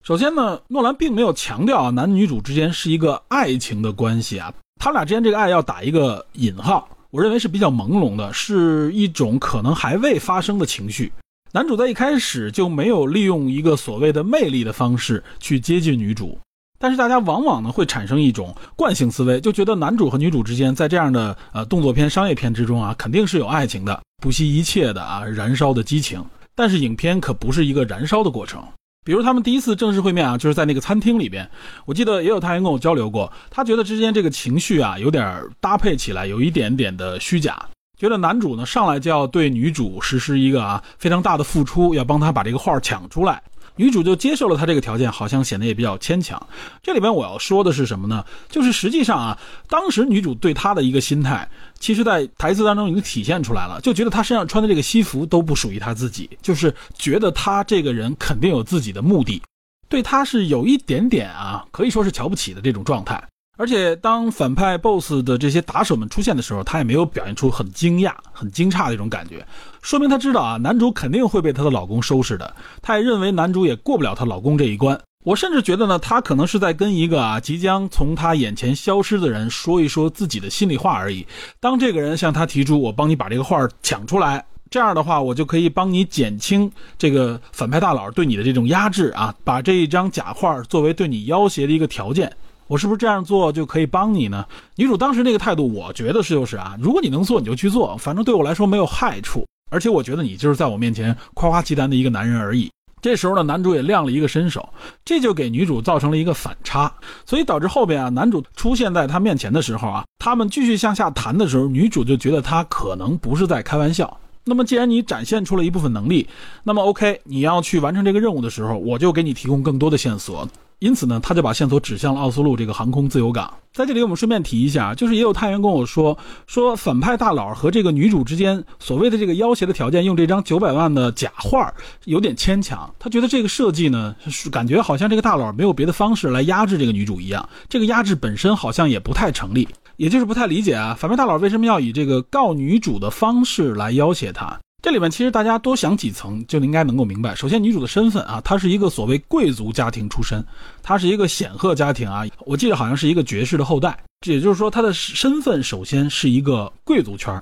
[0.06, 11.10] 首先呢，诺兰并没有强调啊男女主之间是一个爱情的关系啊，他俩之间这个爱要打一个引号，我认为是比较朦胧的，是一种可能还未发生的情绪。
[11.54, 16.38] 男主在一开始就没有利用一个所谓的魅力的方式去接近女主。
[16.80, 26.24] 但是大家往往呢会产生一种惯性思维，就觉得男主和女主之间在这样的呃动作片、商业片之中啊，肯定是有爱情的，不惜一切的啊燃烧的激情。
[26.56, 28.64] 但是影片可不是一个燃烧的过程。
[29.06, 31.50] 比如他们第一次正式会面啊，就是在那个餐厅里边，
[31.86, 37.66] 我记得也有探员跟我交流过，他觉得之间这个情绪啊有点搭配起来有一点点的虚假，
[37.98, 43.42] 觉得男主呢上来就要对女主实施一个啊非常大的付出，要帮他把这个画抢出来。
[43.80, 46.38] 女主就接受了他这个条件，好像显得也比较牵强。
[46.84, 48.26] 这里边我要说的是什么呢？
[48.50, 49.40] 就是实际上啊，
[49.70, 59.42] 当时女主对他的一个心态，其实在台词当中已经体现出来了，就觉得他身上穿的这个西服都不属于他自己，就是觉得他这个人肯定有自己的目的，
[59.88, 63.24] 对他是有一点点啊，可以说是瞧不起的这种状态。
[63.60, 69.46] 而且当反派 BOSS 的这些打手们出现的时候，他也没有表现出很惊讶、很惊诧的一种感觉，
[69.82, 72.56] 说明他知道啊，男主肯定会被她的老公收拾的。
[72.82, 74.98] 他也认为男主也过不了她老公这一关。
[75.26, 81.28] 我甚至觉得呢，他可能是在跟一个啊即将从他眼前消失的人说一说自己的心里话而已。
[81.60, 92.34] 当这个人向他提出我帮你把这个画抢出来，这样的话我就可以帮你减轻这个反派大佬对你的这种压制啊，把这一张假画作为对你要挟的一个条件。
[92.70, 94.46] 我是不是这样做就可以帮你呢？
[94.76, 99.44] 女主当时那个态度，我觉得是就是啊，如果你能做，你就去做，反正对我来说没有害处。
[99.72, 102.70] 而且我觉得你就是在我面前夸夸其谈的一个男人而已。
[103.02, 104.70] 这时候呢，男主也亮了一个身手，
[105.04, 106.94] 这就给女主造成了一个反差，
[107.26, 114.16] 所以导致后边啊，男主出现在她面前的时候啊，他们继续向下谈的时候，女主就觉得他可能不是在开玩笑。
[114.44, 116.28] 那么既然你展现出了一部分能力，
[116.64, 120.48] 那么 OK，你要去完成这个任务的时候，我就给你提供更多的线索。
[120.80, 123.54] 因此呢，他就把线索指向了奥斯陆这个航空自由港。
[123.74, 131.72] 在这里，我们顺便提一下，就是也有探员跟我说，说反派大佬和这个女主之间所谓的这个要挟的条件，用这张九百万的假画
[132.06, 132.90] 有点牵强。
[132.98, 144.60] 他觉得这个设计呢，是感觉好像这个大佬没有别的方式来压制这个女主一样，这个压制本身好像也不太成立，也就是不太理解啊，反派大佬为什么要以这个告女主的方式来要挟她？
[144.82, 147.36] 这里面其实大家多想几层就应该能够明白。
[147.36, 150.42] 首先，女主的身份啊，她是一个所谓贵族家庭出身，
[150.82, 153.98] 她是一个显赫家庭啊，我记得好像是一个爵士的后代。
[154.26, 157.42] 也就是说，她的身份首先是一个贵族圈。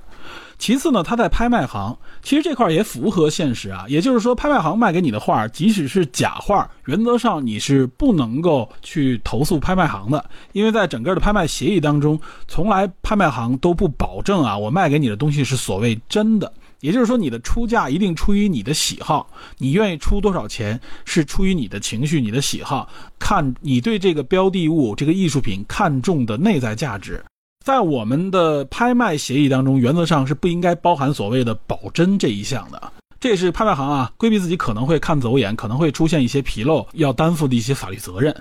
[0.58, 3.84] 其次呢，他在拍卖行，其实这块也符合现实啊。
[3.86, 16.52] 也就是说，拍卖行卖给你的画，即使是假画，原则上你是不能够去投诉拍卖行的，因为在整个的拍卖协议当中，从来拍卖行都不保证啊，我卖给你的东西是所谓真的。
[16.80, 22.88] 也就是说，你的出价一定出于你的喜好，你愿意出多少钱是出于你的情绪、你的喜好，
[23.18, 27.22] 看你对这个标的物、这个艺术品看重的内在价值。
[27.64, 32.92] 在我们的拍卖协议当中，原则上是不应该包含所谓的保真这一项的。
[33.20, 38.34] 这也是拍卖行啊规避自己可能会看走眼，可能会出现一些纰漏要担负的一些法律责任。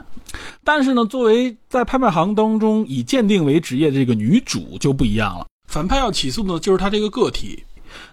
[0.64, 7.64] 但是呢，作为在拍卖行当中以鉴定为职业的这个女主就不一样了，反派要起诉的就是她这个个体。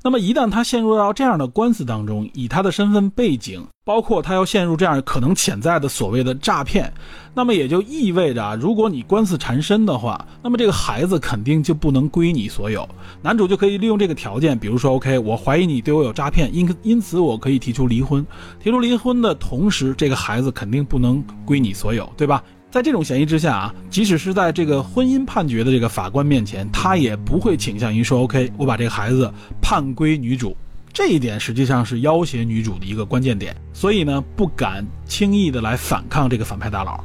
[0.06, 6.92] 那么一旦他陷入到这样的官司当中，以他的身份背景，包括他要陷入这样可能潜在的所谓的诈骗，
[7.32, 12.86] 那么也就意味着啊，如果你官司缠身的话，那么这个孩子肯定就不能归你所有。
[13.22, 18.26] 男主就可以利用这个条件，比如说，OK，我怀疑你对我有诈骗，因因此我可以提出离婚。
[18.62, 22.44] 提出离婚的同时，这个孩子肯定不能归你所有，对吧？
[22.74, 29.32] 在这种嫌疑之下啊，即使是在这个婚姻判决的这个法官面前，他也不会倾向于说 OK，我把这个孩子
[29.62, 30.56] 判归女主。
[30.92, 36.98] 这一点实际上是要挟女主的一个关键点，所以呢，不敢轻易的来反抗这个反派大佬。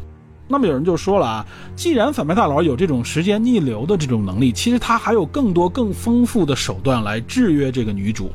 [0.47, 8.31] 那么有人就说了啊，既然反派大佬有这种时间逆流的这种能力，其实他还有更多更丰富的手段来制约这个女主。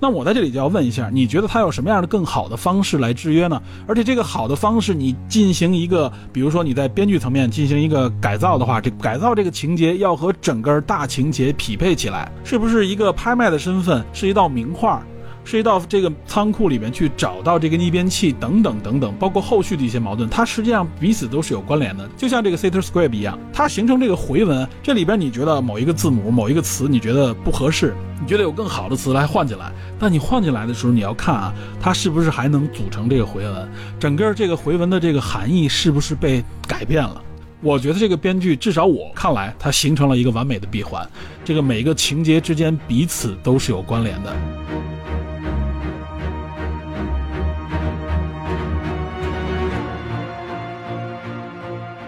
[0.00, 3.60] 那我在这里就要问一下，你觉得它有什么样的更好的方式来制约呢？
[3.86, 15.02] 而且这个好的方式，你进行一个，比如说你在编剧层面进行一个改造的话，这改造这个情节要和整个大情节匹配起来，是不是一个拍卖的身份是一道名画？
[15.44, 22.08] 涉及到这个仓库里面去找到这个逆变器等等等等，包括后续的一些矛盾，它实际上彼此都是有关联的。
[22.16, 33.68] 就像这个 Citor Script 一样，它形成这个回文，这里边你觉得某一个字母、某一个词你觉得不合适，你觉得有更好的词来换进来，但你换进来的时候，你要看啊，它是不是还能组成这个回文，
[34.00, 37.20] 整个这个回文的这个含义是不是被改变了？
[37.60, 41.06] 我觉得这个编剧至少我看来，它形成了一个完美的闭环，
[41.44, 44.36] 这个每一个情节之间彼此都是有关联的。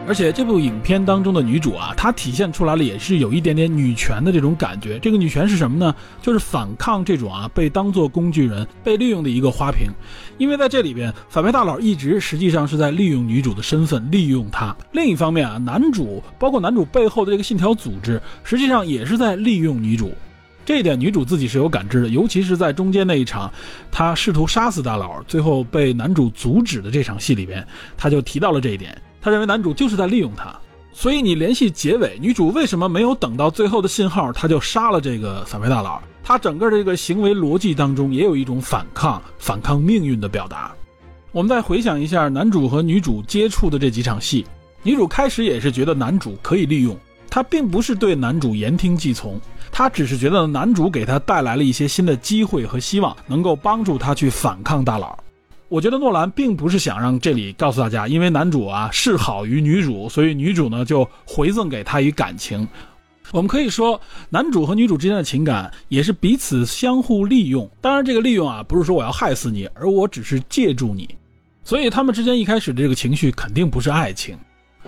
[0.07, 5.01] 而且这部影片当中的女主啊，她体现出来了也是有一点点女权的这种感觉。
[5.01, 5.93] 这个女权是什么呢？
[6.23, 9.89] 就是反抗这种啊被当做工具人、被利用的一个花瓶。
[10.39, 14.77] 因为在这里边，反派大佬一直实际上是在利用女主的身份，利用她。
[14.93, 20.13] 另一方面啊，男主包括男主背后的这个信条组织，实际上也是在利用女主。
[20.65, 23.53] 这一点女主自己是有感知的，尤其是在中间那一场，
[23.91, 27.67] 她试图杀死大佬，最后被男主阻止的这场戏里边，
[27.97, 28.97] 她就提到了这一点。
[29.27, 30.57] 他认为男主就是在利用他，
[30.93, 36.01] 所以你联系结尾，女主为什么没有等到最后的信号，他就杀了这个反派大佬？
[36.23, 40.73] 他整个这个行为逻辑当中也有一种反抗、反抗命运的表达。
[41.33, 44.47] 我们再回想一下男主和女主接触的这几场戏，
[44.85, 46.97] 女主开始也是觉得男主可以利用，
[47.29, 49.41] 她并不是对男主言听计从，
[49.73, 55.19] 她只是觉得男主给她带来了一些新的机会和希望，能够帮助她去反抗大佬。
[55.69, 62.67] 我觉得诺兰并不是想让这里告诉大家，因为男主啊示好于女主，所以女主呢就回赠给他与感情。
[63.33, 67.69] 我们可以说，男主和女主之间的情感也是彼此相互利用。
[67.81, 71.13] 当然，这个利用啊不是说我要害死你，而我只是借助你。
[71.65, 74.39] 所以他们之间一开始的这个情绪肯定不是爱情。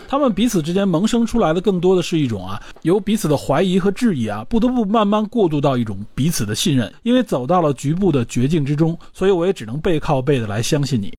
[0.06, 6.92] 他们彼此之间萌生出来的更多的是一种啊，由彼此的怀疑和质疑啊，不得不慢慢过渡到一种彼此的信任。
[7.02, 11.12] 因为走到了局部的绝境之中，所以我也只能背靠背的来相信你。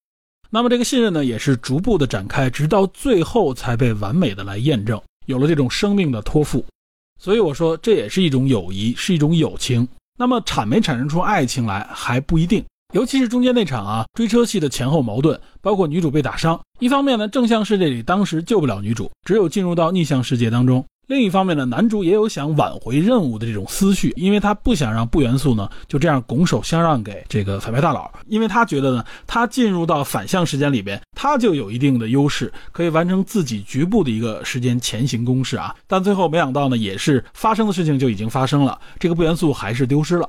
[0.49, 6.65] 那么这个信任呢，也是逐步的展开，直到最后才被完美的来验证，有了这种生命的托付。
[7.19, 9.87] 所以我说，这也是一种友谊，是一种友情。
[10.17, 12.65] 那么产没产生出爱情来还不一定。
[12.91, 35.75] 尤其是中间那场啊追车戏的前后矛盾，包括女主被打伤，一方面呢正向世界里当时救不了女主，只有进入到逆向世界当中；另一方面呢男主也有想挽回任务的这种思绪，因为他不想让不元素呢就这样拱手相让给这个反派大佬，因为他觉得呢他进入到反向时间里边，他就有一定的优势，可以完成自己局部的一个时间前行攻势啊。
[35.85, 40.27] 但最后没想到呢，也是发生的事情就已经发生了，这个不元素还是丢失了。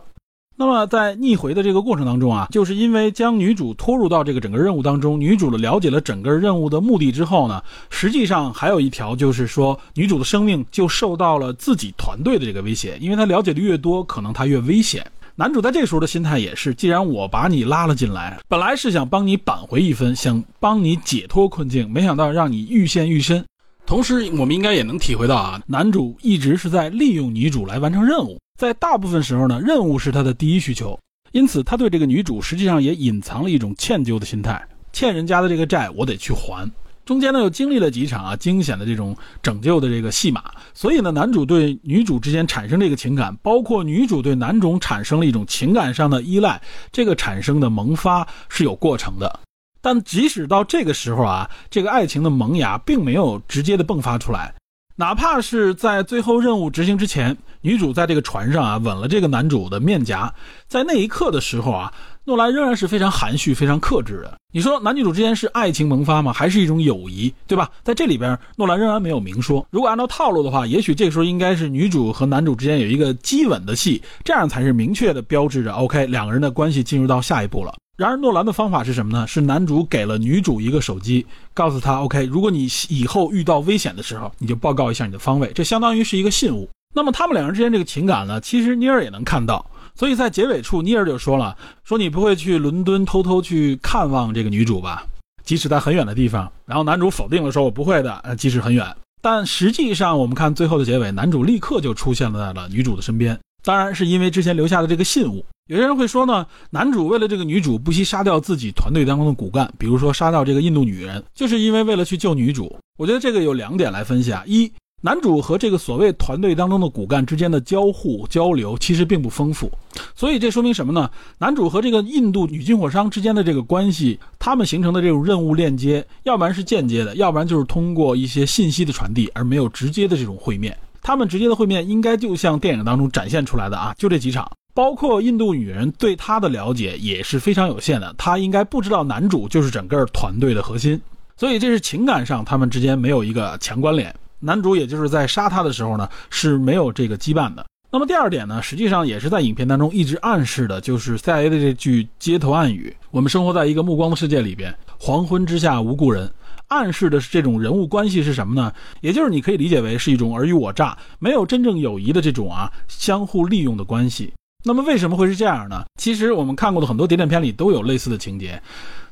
[0.61, 15.03] 那么在逆回的这个过程当中啊，就是因为将女主拖入到这个整个任务当中，女主的了解了整个任务的目的之后呢，实际上还有一条就是说，女主的生命就受到了自己团队的这个威胁，因为她了解的越多，可能她越危险。
[15.35, 23.43] 男主在这时候的心态也是，既然我把你拉了进来，本来是想帮你扳回一分，想帮你解脱困境，没想到让你愈陷愈深。
[23.91, 30.97] 同时，我们应该也能体会到啊，男主一直是在利用女主来完成任务，在大部分时候呢，任务是他的第一需求，
[31.33, 36.71] 因此他对这个女主实际上也隐藏了一种歉疚的心态，欠人家的这个债我得去还。
[37.05, 46.63] 中间呢又经历了几场啊惊险的这种拯救的这个戏码，所以呢，男主对女主之间产生这个情感，包括女主对男主产生了一种情感上的依赖，
[46.93, 49.41] 这个产生的萌发是有过程的。
[49.83, 54.55] 但即使到这个时候啊，这个爱情的萌芽并没有直接的迸发出来，
[54.97, 60.33] 哪怕是在最后任务执行之前，女主在这个船上啊吻了这个男主的面颊，
[60.69, 61.93] 在那一刻的时候啊，
[62.25, 64.39] 诺兰仍然是非常含蓄、非常克制的。
[64.53, 66.33] 你说男女主之间是爱情萌发吗？
[66.33, 67.71] 还是一种友谊，对吧？
[67.85, 69.65] 在这里边，诺兰仍然没有明说。
[69.71, 77.73] 如果按照套路的话，也许这个时候应该是女主和男主之间有一个激吻的戏，这样才是明确的标志着 OK 两个人的关系进入到下一步了。
[78.01, 79.27] 然而，诺兰的方法是什么呢？
[79.27, 86.67] 是男主给了女主一个手机，告诉她：“OK，如果你以后遇到危险的时候，你就报告一下你的方位。”这相当于是一个信物。
[86.95, 88.41] 那么，他们两人之间这个情感呢？
[88.41, 89.67] 其实尼尔也能看到。
[89.95, 95.07] 所以在结尾处，尼尔就说了：“说你不会去伦敦偷偷去看望这个女主吧？
[95.45, 98.97] 即使在很远的地方。”然后男主否定了，说：“我不会的。”呃，即使很远。
[99.21, 103.39] 但实际上，我们看最后的结尾，男主立刻就出现在了女主的身边。
[103.63, 105.45] 当然是因为之前留下的这个信物。
[105.69, 112.77] 有些人会说呢，男主为了这个女主不惜杀掉自己团队当中的骨干，比如说杀掉这个印度女人，就是因为为了去救女主。
[112.99, 114.71] 我觉得这个有两点来分析啊：一，
[115.03, 119.71] 男主和这个所谓团队当中的骨干之间的交互交流其实并不丰富，
[120.17, 121.09] 所以这说明什么呢？
[121.39, 130.77] 男主和这个印度女军火商之间的这个关系，他们形成的这种任务链接，要不然是间接的，要不然就是通过一些信息的传递，而没有直接的这种会面。
[131.03, 134.51] 他们直接的会面应该就像电影当中展现出来的啊，就这几场。
[134.73, 140.99] 包括印度女人对他的了解也是非常有限的，她应该不知道男主就是整个团队的核心，
[141.37, 144.15] 所以这是情感上他们之间没有一个强关联。
[144.39, 147.67] 男主也就是在杀他的时候呢是没有这个羁绊的。
[147.91, 156.31] 那么第二点呢，实际上也是在影片当中一直暗示的，就是 CIA 的这句街头暗语：“我们生活在一个目光的世界里边，黄昏之下无故人。”
[156.71, 158.73] 暗示的是这种人物关系是什么呢？
[159.01, 164.33] 也就是你可以理解为是一种尔虞我诈，没有真正友谊的这种啊相互利用的关系。
[164.63, 165.85] 那么为什么会是这样呢？
[165.99, 168.63] 其实我们看过的很多谍战片里都有类似的情节，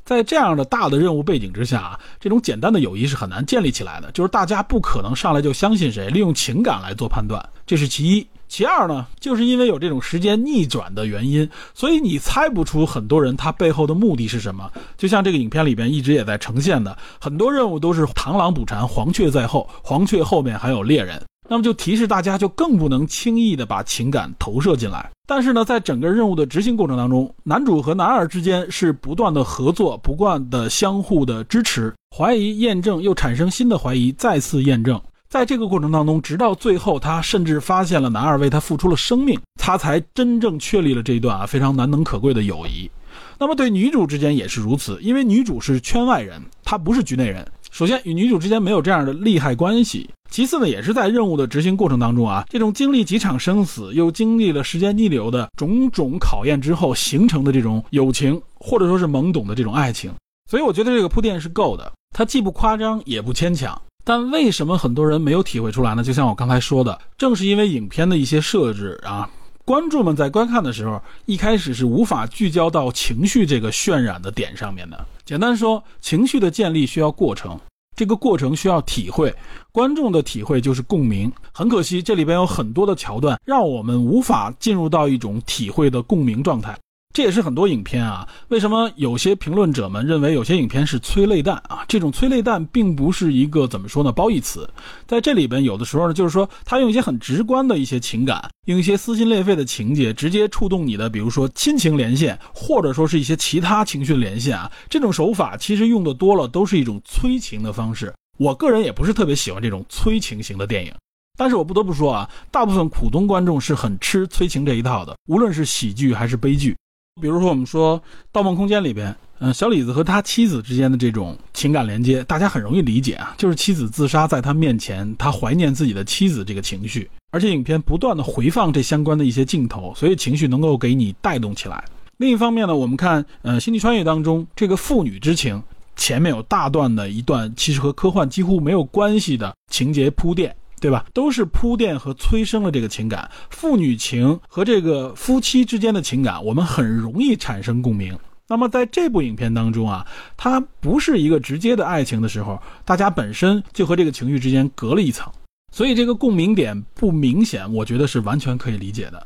[0.04, 4.12] 在这样的大的任务背景之下，这种简单的友谊是很难建立起来的。
[4.12, 8.26] 就是大家不可能上来就相信谁，利用情感来做判断，这是其一。
[8.49, 14.70] 其二呢，就是因为有这种时间逆转的原因，所以你猜不出很多人他背后的目的是什么。
[14.96, 21.22] 就像这个影片里边一直也在呈现的，很多任务都是螳螂捕蝉，黄雀在后，黄雀后面还有猎人。
[21.51, 25.11] 那么就提示大家，就更不能轻易的把情感投射进来。
[25.26, 35.01] 但是呢，在整个任务的执行过程当中，男主和男二之间是不断的合作，不断的相互的支持，怀疑验证又产生新的怀疑，再次验证。
[35.29, 42.91] 在这个过程当中，直到最后，他甚至发现了男二为他付出了生命，他才真正确立了这一段啊非常难能可贵的友谊。
[43.39, 47.47] 那么对女主之间也是如此，因为女主是圈外人，她不是局内人。
[47.70, 50.09] 首先，与女主之间没有这样的利害关系。
[50.31, 60.11] 其次呢，也是在任务的执行过程当中啊，这种经历几场生死，又经历了时间逆流的种种考验之后形成的这种友情，或者说是懵懂的这种爱情。
[60.51, 63.79] 所以我觉得这个铺垫是够的，它既不夸张也不牵强。
[64.09, 66.02] 但为什么很多人没有体会出来呢？
[66.02, 69.28] 就像我刚才说的，正是因为影片的一些设置啊，
[69.66, 75.06] 观众们在观看的时候，一开始是无法聚焦到情绪这个渲染的点上面的。
[75.26, 77.61] 简单说，情绪的建立需要过程。
[77.94, 79.30] 这个过程需要体会，
[79.72, 81.30] 观众的体会就是共鸣。
[81.52, 86.74] 很可惜，这里边有很多的桥段让我们无法进入到一种体会的共鸣状态。
[87.19, 91.85] 这也是很多影片啊，为什么有些评论者们认为有些影片是催泪弹啊？
[91.89, 94.71] 这种催泪弹并不是一个怎么说呢褒义词，
[95.05, 104.71] 在这里边有的时候呢，就是说他用一些很直观的一些情感，用一些撕心裂肺的情节，直接触动你的，比如说亲情连线，或者说是一些其他情绪连线啊。
[104.89, 108.14] 这种手法其实用的多了，都是一种催情的方式。
[108.39, 110.95] 我个人也不是特别喜欢这种催情型的电影，
[111.37, 116.77] 但是我不得不说啊，大部分普通观众是很吃催情这一套的，无论是喜剧还是悲剧。
[117.21, 117.99] 比如说，我们说
[118.33, 131.85] 《盗梦空间》里边，嗯，小李子和他妻子之间的这种情感连接，大家很容易理解啊，就是妻子自杀在他面前，他怀念自己的妻子这个情绪，而且影片不断的回放这相关的一些镜头，所以情绪能够给你带动起来。
[132.19, 135.62] 另一方面呢，我们看，呃，《星际穿越》当中这个父女之情，
[135.95, 140.55] 前面有大段的一段其实和科幻几乎没有关系的情节铺垫。
[140.81, 141.05] 对吧？
[141.12, 148.18] 都是铺垫和催生了这个情感，父女情和这个夫妻之间的情感，我们很容易产生共鸣。
[148.47, 150.07] 那么在这部影片当中啊，
[150.37, 155.31] 它不是一个直接的爱情的时候，大家本身就和这个情绪之间隔了一层，
[155.70, 159.22] 所以这个共鸣点不明显，我觉得是完全可以理解的。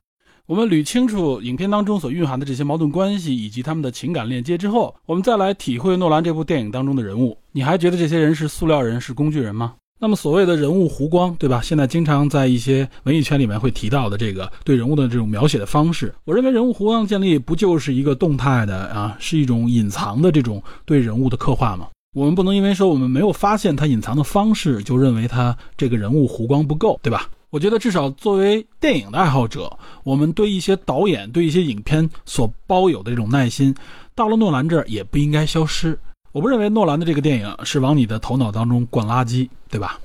[0.47, 7.39] 我们捋清楚影片当中所蕴含的这些矛盾关系以及他们的情感链接之后，我们再来体会诺兰这部电影当中的人物。
[7.53, 9.75] 你还觉得这些人是塑料人，是工具人吗？
[10.03, 11.61] 那么所谓的人物弧光，对吧？
[11.63, 21.87] 现在经常在一些文艺圈里面会提到的这个对人物的这种描写的方式，我认为人物弧光建立不就是一个动态的啊，是一种隐藏的这种对人物的刻画吗？
[22.17, 27.29] 我们不能因为说我们没有发现他隐藏的方式，就认为他这个人物弧光不够，对吧？
[27.51, 29.71] 我觉得至少作为电影的爱好者，
[30.03, 33.73] 我们对一些导演、对一些影片所包有的这种耐心，
[34.17, 35.97] 到了诺兰这儿也不应该消失。
[36.33, 40.01] 我不认为诺兰的这个电影是往你的头脑当中灌垃圾，对吧？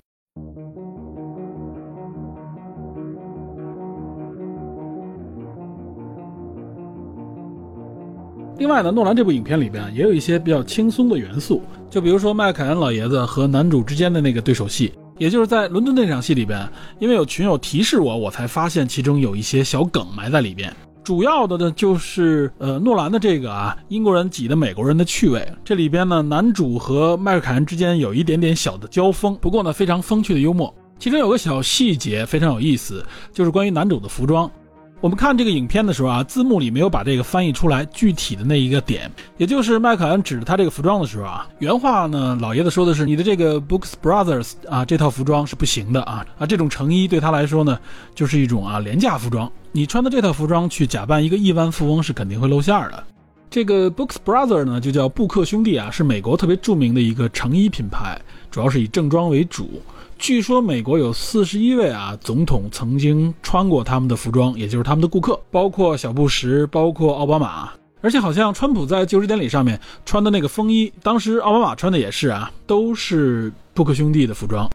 [8.57, 14.91] 另外呢，诺兰这部影片里边也有一些比较轻松的元素，就比如说麦凯恩老爷子和男主之间的那个对手戏。
[15.17, 16.69] 也就是在伦敦那场戏里边，
[16.99, 20.75] 因为有群友提示我，我才发现其中有一些小梗埋在里边。
[21.07, 25.49] 主要的呢，就是呃诺兰的这个啊，英国人挤的美国人的趣味。
[25.63, 30.75] 这里边呢，男主和迈克凯恩之间有一点点小的交锋，不过呢，非常风趣的幽默。
[30.99, 34.51] 其中有个小细节非常有意思，就是关于男主的服装。
[34.99, 47.79] 我们看这个影片的时候啊，字幕里没有把这个翻译出来具体的那一个点，也就是麦凯恩指着他这个服装的时候啊，原话呢，老爷子说的是你的这个 Books Brothers 啊，这套服装是不行的啊啊，这种成衣对他来说呢，
[48.15, 53.03] 就是一种啊廉价服装，你穿的这套服装去假扮一个亿万富翁是肯定会露馅的。
[53.51, 58.19] 这个 Books Brother 呢，就叫布克兄弟啊，是美国特别著名的一个成衣品牌，
[58.49, 59.79] 主要是以正装为主。
[60.17, 74.69] 据说美国有四十一位啊总统曾经穿过他们的服装，也就是他们的顾客，包括小布什，包括奥巴马，而且好像川普在就职典礼上面穿的那个风衣，当时奥巴马穿的也是啊，都是布克兄弟的服装。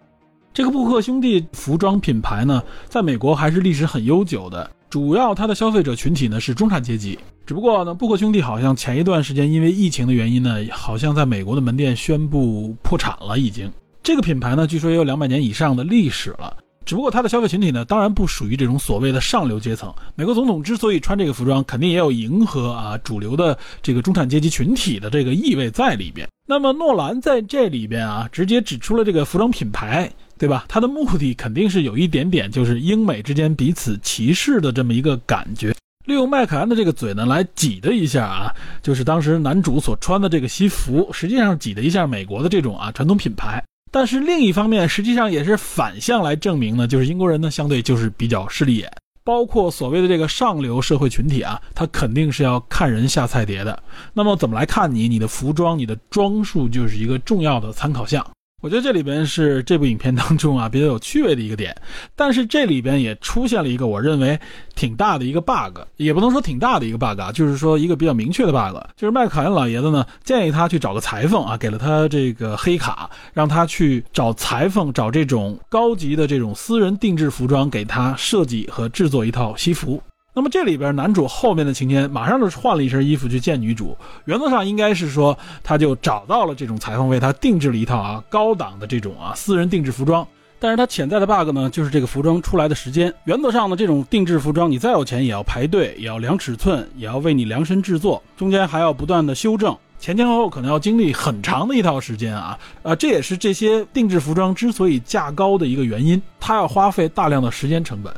[0.55, 7.19] 这个布克兄弟服装品牌呢，在美国还是历史很悠久的，主要它的消费者群体呢是中产阶级。
[7.45, 13.71] 只不过呢，布克兄弟好像前一段时间因为疫情的原因呢，好像在美国的门店宣布破产了，已经。
[14.03, 16.57] 这个品牌呢，据说也有两百年以上的历史了。
[16.85, 19.95] 只不过它的消费群体呢，当然不属于这种所谓的上流阶层。
[20.17, 26.27] 美国总统之所以穿这个服装，肯定也有迎合啊主流的这个中产阶级群体的这个意味在里边。
[26.49, 30.65] 那么诺兰在这里边啊，直接指出了这个服装品牌，对吧？
[30.69, 35.73] 他的目的肯定是有一点点，就是英美之间彼此歧视的这么一个感觉。
[36.07, 43.63] 利用麦克安的这个嘴呢，来挤的一下啊，就是当时男主所穿的这个西服，实际上挤的一下美国的这种啊传统品牌。
[43.93, 48.91] 但是另一方面，实际上也是反向来证明呢，就是英国人呢相对就是比较势利眼，
[49.23, 53.83] 包括所谓的这个上流社会群体啊，他肯定是要看人下菜碟的。
[54.15, 55.07] 那么怎么来看你？
[55.09, 58.27] 你的服装、你的装束就是一个重要的参考项。
[58.63, 61.77] 我觉得这里边是这部影片当中啊比较有趣味的一个点，
[62.15, 64.39] 但是这里边也出现了一个我认为
[64.77, 80.01] 挺大的一个 bug，也不能说挺大的一个 bug 啊，就是说一个比较明确的 bug，就是麦克恩老爷子呢建议他去找个裁缝啊，给了他这个黑卡，让他去找裁缝找这种高级的这种私人定制服装，给他设计和制作一套西服。
[80.35, 83.97] 那么这里边男主后面的情节，马上就换了一身衣服去见女主。
[84.25, 90.27] 原则上应该是说，他就找到了这种裁缝，为他定制了一套啊高档的这种啊私人定制服装。
[90.59, 93.13] 但是它潜在的 bug 呢，就是这个服装出来的时间。
[93.25, 102.57] 原则上呢，这种定制服装，你再有钱也要排队，也要量尺寸，也要为你量身制作，中间还要不断的修正，前前后后可能要经历很长的一套时间啊。
[102.85, 108.15] 啊，这也是这些定制服装之所以价高的一个原因，它要花费大量的时间成本。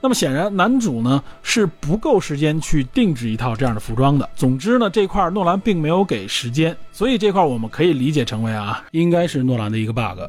[0.00, 4.28] 那么显然，男主呢是不够时间去定制一套这样的服装的。
[4.36, 10.20] 总之呢，这块诺兰并没有给时间，所以这块我们可以理解成为啊，应该是诺兰的一个 bug。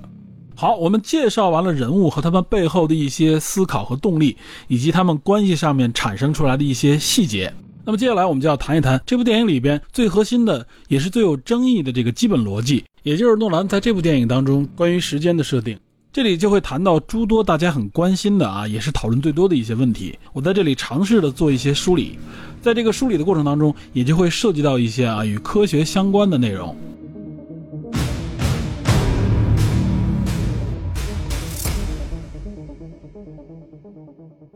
[0.55, 4.36] 好，我们介绍完了人物和他们背后的一些思考和动力，
[4.68, 7.53] 以及他们关系上面产生出来的一些细节。
[7.86, 15.78] 那么接下来我们就要谈一谈这部电影里边最核心的，也是最有争议的这个基本逻辑，也就是诺兰在这部电影当中关于时间的设定。
[16.18, 20.18] 这里就会谈到诸多大家很关心的啊，也是讨论最多的一些问题。
[20.34, 22.18] 我在这里尝试的做一些梳理，
[22.59, 26.76] 在这个梳理的过程当中，也就会涉及到一些啊与科学相关的内容。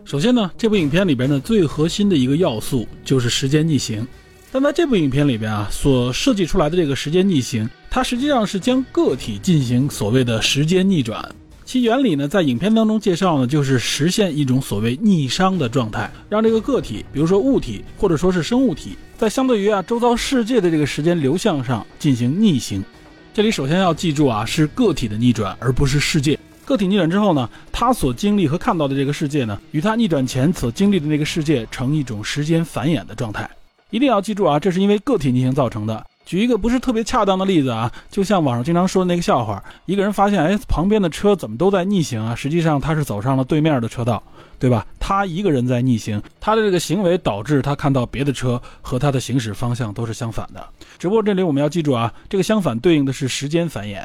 [0.04, 4.04] 首先呢，这部影片里边的最核心的一个要素就是时间逆行，
[4.52, 11.24] 但在这部影片里边啊，所设计出来的这个时间逆行，它实际上是将个体进行所谓的时间逆转。
[11.72, 22.84] 其原理呢，在影片当中介绍呢，就是实现一种所谓逆熵的状态，让这个个体，比如说物体或者说是生物体，在相对于啊周遭世界的这个时间流向上进行逆行。
[23.34, 26.38] 这里首先要记住啊，是个体的逆转，而不是世界。
[26.66, 33.50] 个体逆转之后呢，他所经历和看到的这个世界呢，与他逆转前所经历的那个世界成一种时间繁衍的状态。
[33.92, 36.06] 一定要记住啊，这是因为个体逆行造成的。
[36.32, 42.34] 举一个不是特别恰当的例子啊，就像网上经常说的那个笑话：一个人发现，哎，旁边的车怎么都在逆行啊？
[42.34, 44.24] 实际上他是走上了对面的车道，
[44.58, 44.88] 对吧？
[44.98, 50.66] 他一个人在逆行，他的这个行为导致他看到别的车和他的行驶方向都是相反的。
[50.98, 54.02] 只不过这里我们要记住啊，这个相反对应的是时间繁衍。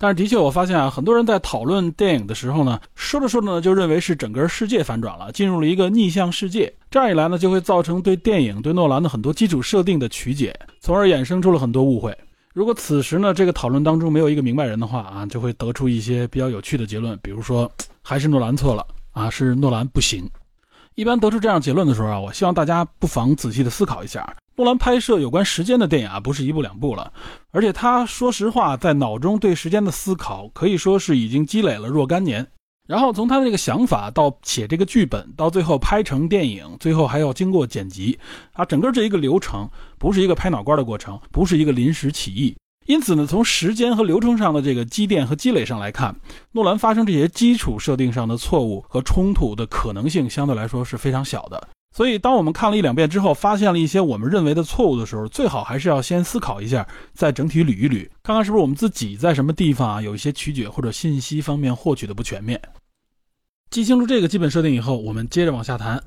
[0.00, 6.72] 但是的确，我发现啊，很多人在讨论电影的时候呢，说着说着呢，就认为是整个世界反转了，进入了一个逆向世界。
[6.88, 12.16] 这样一来呢，就会造成对电影、对诺兰的很多基础设定的曲解，从而衍生出了很多误会。
[12.54, 17.68] 如果此时呢，这个讨论当中没有一个明白人的话啊，就会得出一些比较有趣的结论，比如说
[18.00, 20.30] 还是诺兰错了啊，是诺兰不行。
[20.94, 24.32] 一般得出这样结论的时候啊，我希望大家不妨仔细的思考一下。
[24.58, 27.12] 诺兰拍摄有关时间的电影啊，不是一部两部了，
[27.52, 32.44] 而且他说实话，在脑中对时间的思考可以说是已经积累了若干年。
[32.88, 38.18] 然后从他的这个想法到写这个剧本，到最后拍成电影，最后还要经过剪辑
[38.52, 42.56] 啊，整个这一个流程不是一个拍脑瓜的过程，不是一个临时起意。
[42.86, 46.16] 因此呢，从时间和流程上的这个积淀和积累上来看，
[46.50, 51.68] 诺兰发生这些基础设定上的错误和冲突的可能性相对来说是非常小的。
[51.98, 62.62] 所以，当我们看了一两遍之后，发现了一些我们认为的错误的时候，最好还是要先思考一下，再整体捋一捋，看看是不是我们自己在什么地方啊有一些曲解或者信息方面获取的不全面。
[63.70, 66.00] 记清楚这个基本设定以后，我们接着往下谈。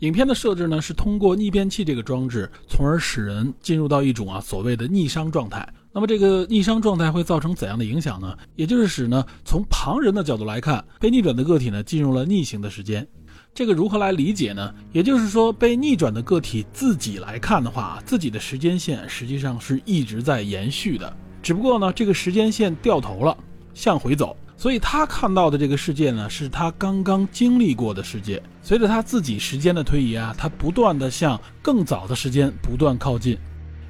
[0.00, 5.66] 影片的设置呢，是通过逆变器这个装置，从而使人进入到一种啊所谓的逆熵状态。
[5.90, 8.36] 那么这个逆熵状态会造成怎样的影响呢？
[8.56, 13.08] 也就是使呢，从旁人的角度来看，被逆转的个体呢进入了逆行的时间。
[13.58, 14.72] 这个如何来理解呢？
[14.92, 23.36] 也就是说，被逆转的个体自己来看的话，自己的时间线实际上是一直在延续的，只不过呢，这个时间线掉头了，
[23.74, 28.40] 向回走，所以他看到的这个世界呢，是他刚刚经历过的世界。
[28.62, 33.36] 随着他自己时间的推移啊，他不断的向更早的时间不断靠近。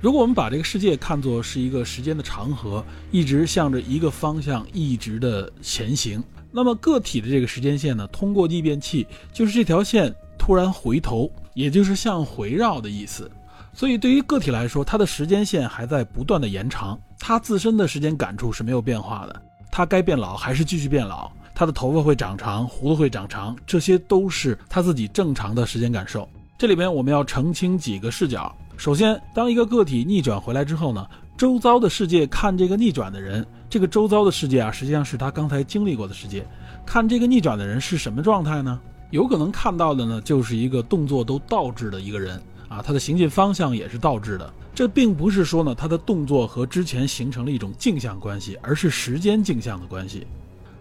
[0.01, 6.25] 如果我们把这个世界看作是一个时间的长河，一直向着一个方向一直的前行。
[6.51, 13.31] 那么个体的这个时间线呢，通过逆变器，就是这条线突然回头，也就是向回绕的意思。
[13.75, 19.43] 所以对于个体来说，它的时间线还在不断的延长，它自身的时间感触是没有变化的。
[19.71, 26.29] 它该变老还是继续变老，它的头发会长长，胡子会长长，这些都是他自己正常的时间感受。
[26.57, 28.53] 这里边我们要澄清几个视角。
[28.77, 31.07] 首先，当一个个体逆转回来之后呢？
[31.39, 36.45] 周遭的世界看这个逆转的人，这个周遭的世界啊，实际上是他刚才经历过的世界。
[36.85, 38.81] 看这个逆转的人是什么状态呢？
[39.11, 44.53] 有可能看到的呢，就是一个动作都倒置的一个人啊，他的行进方向也是倒置的。
[44.75, 50.27] 这并不是说呢，他的动作和之前形成了一种镜像关系，而是时间镜像的关系。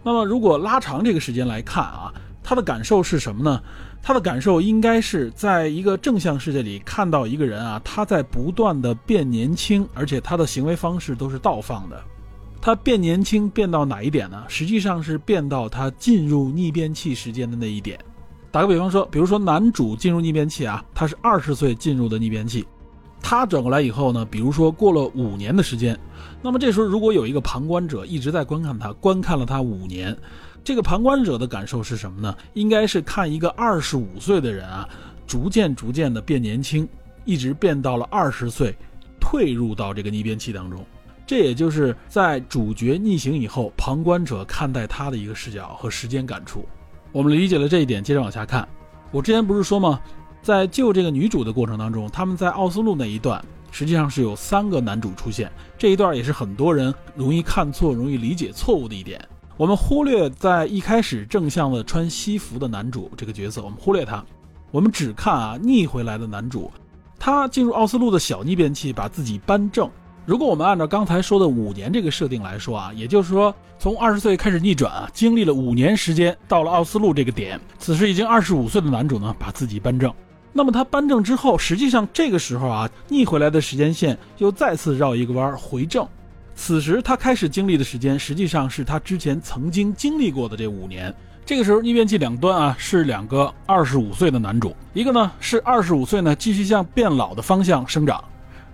[0.02, 2.12] 那么，如果拉长这个时间来看啊。
[2.40, 3.62] 他的感受是什么呢？
[4.08, 12.02] 他的感受应该是在一个正向世界里看到一个人啊，他在不断的变年轻，而且他的行为方式都是倒放的。
[12.58, 14.42] 他变年轻变到哪一点呢？
[14.48, 17.98] 实际上是变到他进入逆变器时间的那一点。
[18.50, 22.66] 打个比方说，比如说男主进入逆变器啊，他是二十岁进入的逆变器，
[23.20, 25.94] 他转过来以后呢，比如说过了五年的时间，
[26.40, 30.16] 那么这时候如果有一个旁观者一直在观看他，观看了他五年。
[30.64, 32.36] 这个旁观者的感受是什么呢？
[32.54, 34.88] 应该是看一个二十五岁的人啊，
[35.26, 36.86] 逐渐逐渐的变年轻，
[37.24, 38.76] 一直变到了二十岁，
[39.18, 40.84] 退入到这个逆变器当中。
[41.26, 46.66] 这也就是在主角逆行以后，旁观者看待他的一个视角和时间感触。
[47.12, 48.66] 我们理解了这一点，接着往下看。
[49.10, 50.00] 我之前不是说吗？
[50.40, 55.50] 在救这个女主的过程当中，他们在奥斯陆那一段，实际上是有三个男主出现。
[55.76, 59.20] 这一段也是很多人容易看错、容易理解错误的一点。
[59.58, 64.24] 我们忽略在一开始正向的穿西服的男主这个角色，我们忽略他，
[64.70, 66.70] 我们只看啊逆回来的男主，
[67.18, 69.90] 他进入奥斯陆的小逆变器，把自己扳正。
[70.24, 80.14] 如果我们按照刚才说的五年这个设定来说啊，也就是说从二十岁开始逆转啊，经历了五年时间，到了奥斯陆这个点，此时已经二十五岁的男主呢，把自己扳正。
[80.52, 86.06] 那么他扳正之后，实际上这个时候啊，逆回来的时间线又再次绕一个弯回正。
[86.60, 91.14] 此时他开始经历的时间，实际上是他之前曾经经历过的这五年。
[91.46, 98.22] 这个时候逆变器两端啊是两个二十五岁的男主，一个呢是二十五岁呢继续向变老的方向生长，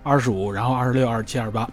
[0.01, 1.69] 二十五，然后二十六、二十七、二十八。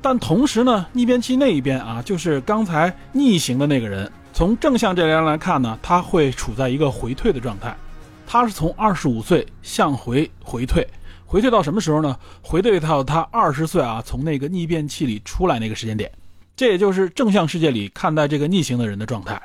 [0.00, 7.76] 但同时呢，逆变器那一边啊，就是刚才逆行的那个人，从正向这边来看呢，他会处在一个回退的状态，
[8.24, 10.86] 他是从二十五岁向回回退，
[11.26, 12.16] 回退到什么时候呢？
[12.40, 16.10] 回退到他二十岁啊，从那个逆变器里出来那个时间点，
[16.54, 19.40] 这也就是正向世界里看待这个逆行的人的状态。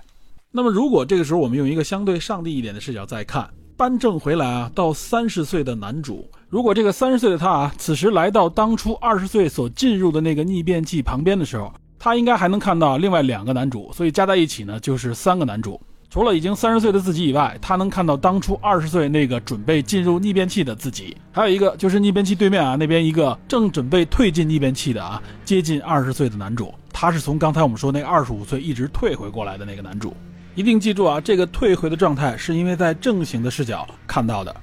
[0.52, 6.30] 那么，如果这个时候我们用一个相对上帝一点的视角再看，扳正回来啊，到三十岁的男主。
[6.50, 15.82] 如果这个三十岁的他啊，此时来到当初二十岁所进入的那个逆变器旁边的时候，他应该还能看到另外两个男主，所以加在一起呢，就是三个男主。
[16.12, 30.14] 除了已经三十岁的自己以外，他能看到当初二十岁那个准备进入逆变器的自己，还有一个就是逆变器对面啊那边一个正准备退进逆变器的啊，接近二十岁的男主，他是从刚才我们说那二十五岁一直退回过来的那个男主。
[30.54, 34.54] 一定记住啊，这个退回的状态是因为在正行的视角看到的。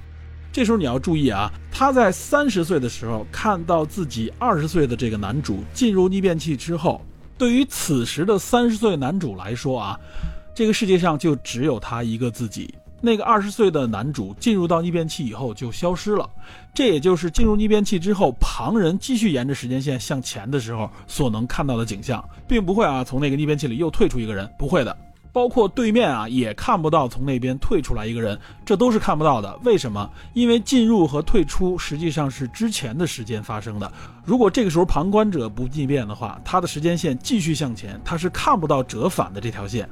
[0.51, 7.03] 这时候你要注意啊，他在三十岁的时候看到自己二十岁的这个男主进入逆变器之后，
[7.39, 9.99] 对于此时的三十岁男主来说啊，
[10.59, 12.75] 这个世界上就只有他一个自己。
[12.99, 16.29] 那个二十岁的男主进入到逆变器以后就消失了，
[16.73, 24.93] 这也就是进入逆变器之后，旁人继续沿着时间线向前的时候所能看到的景象，并不会啊从那个逆变器里又退出一个人，不会的。
[25.31, 29.57] 包括对面啊，也看不到从那边退出来一个人，这都是看不到的。
[29.63, 30.11] 为什么？
[30.33, 33.89] 因为进入和退出实际上是之前的时间发生的。
[34.25, 39.87] 如果这个时候旁观者不逆变的话，他的时间线继续向前，他是看不到折返的这条线。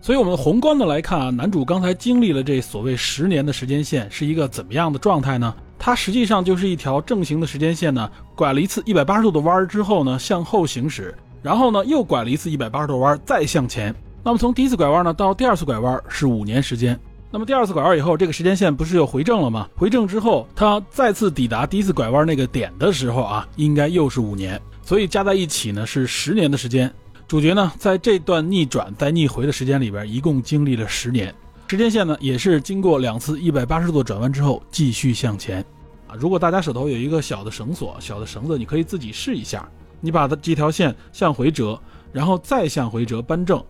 [0.00, 5.52] 所以，我们宏观的来看啊，男主刚才经历了这所谓十年的时间线是一个怎么样的状态呢？
[5.78, 13.94] 它实际上就是一条正行的时间线呢，拐了一次一百八十度的弯之后呢，向后行驶，然后呢又拐了一次一百八十度弯，再向前。
[14.22, 16.98] 那么从第一次拐弯呢到第二次拐弯是五年时间，
[17.30, 19.68] 那么第二次拐弯以后，这个时间线不是又回正了吗？
[19.76, 26.92] 回正之后，它再次抵达第一次拐弯那个点的时候啊，应该又是五年，所以加在一起呢是十年的时间。
[27.28, 31.34] 主角呢在这段逆转再逆回的时间里边，一共经历了十年。
[31.66, 35.60] 时间线呢也是经过两次一百八十度转弯之后继续向前。
[36.06, 39.68] 啊，如果大家手头有一个小的绳索、小的绳子，你可以自己试一下，
[40.00, 41.76] 你把它这条线向回折，
[42.12, 43.60] 然后再向回折扳正。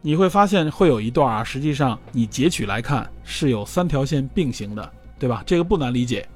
[0.00, 5.42] 你会发现会有一段啊，实际上你截取来看是有三条线并行的，对吧？
[5.44, 6.26] 这个不难理解。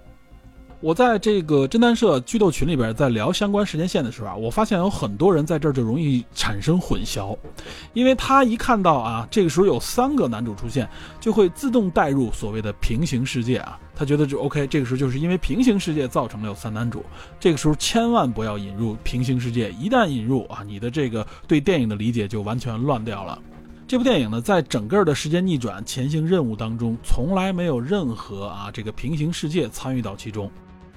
[0.83, 7.37] 我在这个侦探社剧斗群里边在聊相关时间线的时候啊，我发现有很多人在这儿就容易产生混淆，
[7.95, 10.87] 因为他一看到啊，这个时候有三个男主出现，
[11.19, 17.03] 就会自动带入所谓的平行世界啊，他觉得就 OK，这个时候就是因为平行世界造成了有三男主，
[17.41, 23.39] 这个时候千万不要引入平行世界，一旦引入啊，你的这个对电影的理解就完全乱掉了。
[23.89, 30.51] 这部电影呢，在整个的时间逆转前行任务当中，从来没有任何啊这个平行世界参与到其中。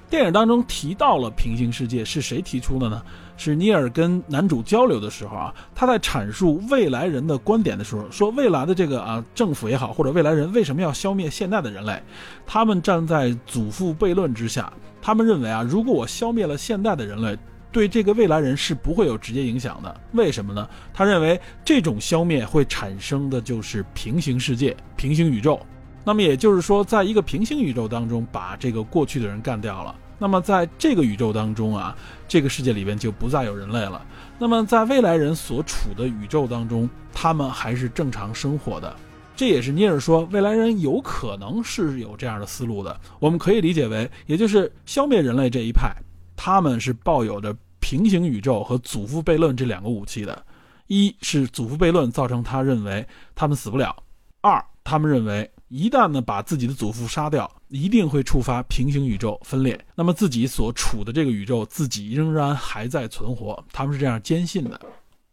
[0.09, 3.01] 电影当中提到了平行世界，是谁提出的呢？
[3.37, 12.01] 是尼尔跟男主交流的时候啊，他在阐述未来人的观点的时候，说未来的这个啊政府也好，或者未来人为什么要消灭现在的人类？
[12.45, 17.37] 他们站在祖父悖论之下，他们认为啊，如果我消灭了现代的人类。
[17.71, 20.67] 对这个未来人是不会有直接影响的，为什么呢？
[20.91, 25.63] 他认为这种消灭会产生的就是平行世界、平行宇宙。
[26.03, 29.95] 那么也就是说，在一个平行宇宙当中，把这个过去的人干掉了。
[30.17, 31.95] 那么在这个宇宙当中啊，
[32.27, 34.05] 这个世界里边就不再有人类了。
[34.37, 38.93] 那么在未来人所处的宇宙当中，他们还是正常生活的。
[39.35, 42.99] 这也是尼尔说未来人有可能是有这样的思路的。
[43.19, 45.95] 我们可以理解为，也就是消灭人类这一派。
[46.35, 50.45] 他们是抱有着平行宇宙和祖父悖论这两个武器的，
[50.87, 53.95] 一是祖父悖论造成他认为他们死不了，
[54.41, 64.81] 二他们认为一旦呢把自己的祖父杀掉，一定会触发平行宇宙分裂，那么自己所处的这个宇宙自己仍然还在存活，他们是这样坚信的。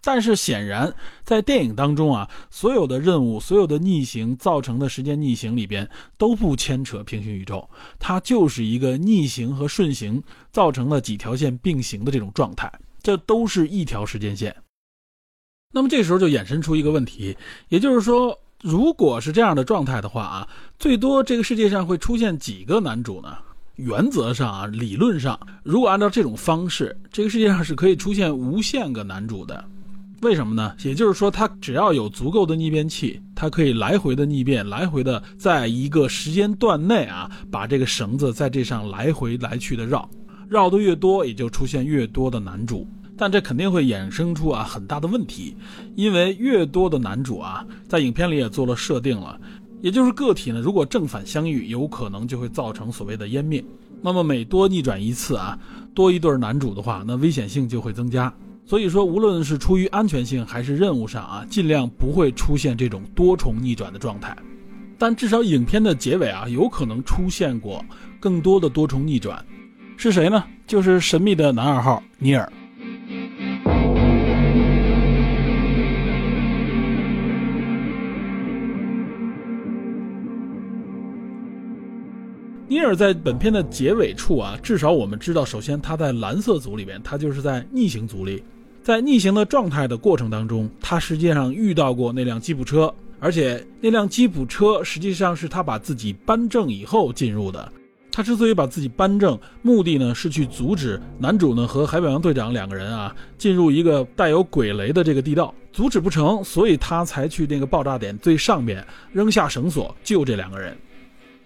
[0.03, 0.95] 但是显然，
[1.25, 5.89] 在电影当中啊，所有的任务、所有的逆行造成的时间逆行里边
[6.19, 7.67] 都不牵扯平行宇宙，
[7.99, 12.71] 它就是一个逆行和顺行造成了几条线并行的这种状态，
[13.03, 14.55] 这都是一条时间线。
[15.73, 17.37] 那么这时候就衍生出一个问题，
[17.69, 23.29] 也就是说，如果是这样的状态的话啊，最多这个世界上会出现几个男主呢？
[23.77, 29.65] 原则上啊，理论上，如果按照这种方式，这个世界上是可以出现无限个男主的。
[30.23, 30.75] 为什么呢？
[30.83, 40.11] 也就是说，他只要有足够的逆变器，它可以来回的逆变，来回的在一个时间段内啊，把这个绳子在这上来回来去的绕，
[40.49, 42.85] 绕的越多，也就出现越多的男主。
[43.17, 45.57] 但这肯定会衍生出啊很大的问题，
[45.95, 49.41] 因为越多的男主啊，在影片里也做了设定了，
[49.81, 53.65] 也就是个体呢，如果正反相遇，有可能就会造成所谓的湮灭。
[54.03, 55.59] 那么每多逆转一次啊，
[55.95, 58.33] 多一对男主的话，那危险性就会增加。
[58.67, 64.37] 所以说，无论是出于安全性还是任务上啊，尽量不会出现这种多重逆转的状态。
[64.99, 67.85] 但至少影片的结尾啊，有可能出现过
[68.19, 69.45] 更多的多重逆转。
[69.97, 70.45] 是谁呢？
[70.67, 72.53] 就是神秘的男二号尼尔。
[82.77, 88.45] 尼尔在本片的结尾处啊，至少我们知道，首先他在蓝色组里边，他就是在逆行组里，
[88.83, 97.73] 在逆行的状态的过程当中，他实际上遇到过那辆吉普车，而且那辆吉普车实际上是他把自己扳正以后进入的。
[98.13, 110.77] 他之所以把自己扳正，目的呢是去阻止男主呢和海表洋队长两个人啊进入一个带有鬼雷的这个地道，阻止不成，所以他才去那个爆炸点最上边扔下绳索救这两个人。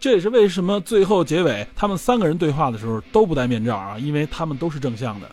[0.00, 5.30] 这也是为什么最后结尾他们三个人对话的时候都不戴面罩啊，因为他们都是正向的。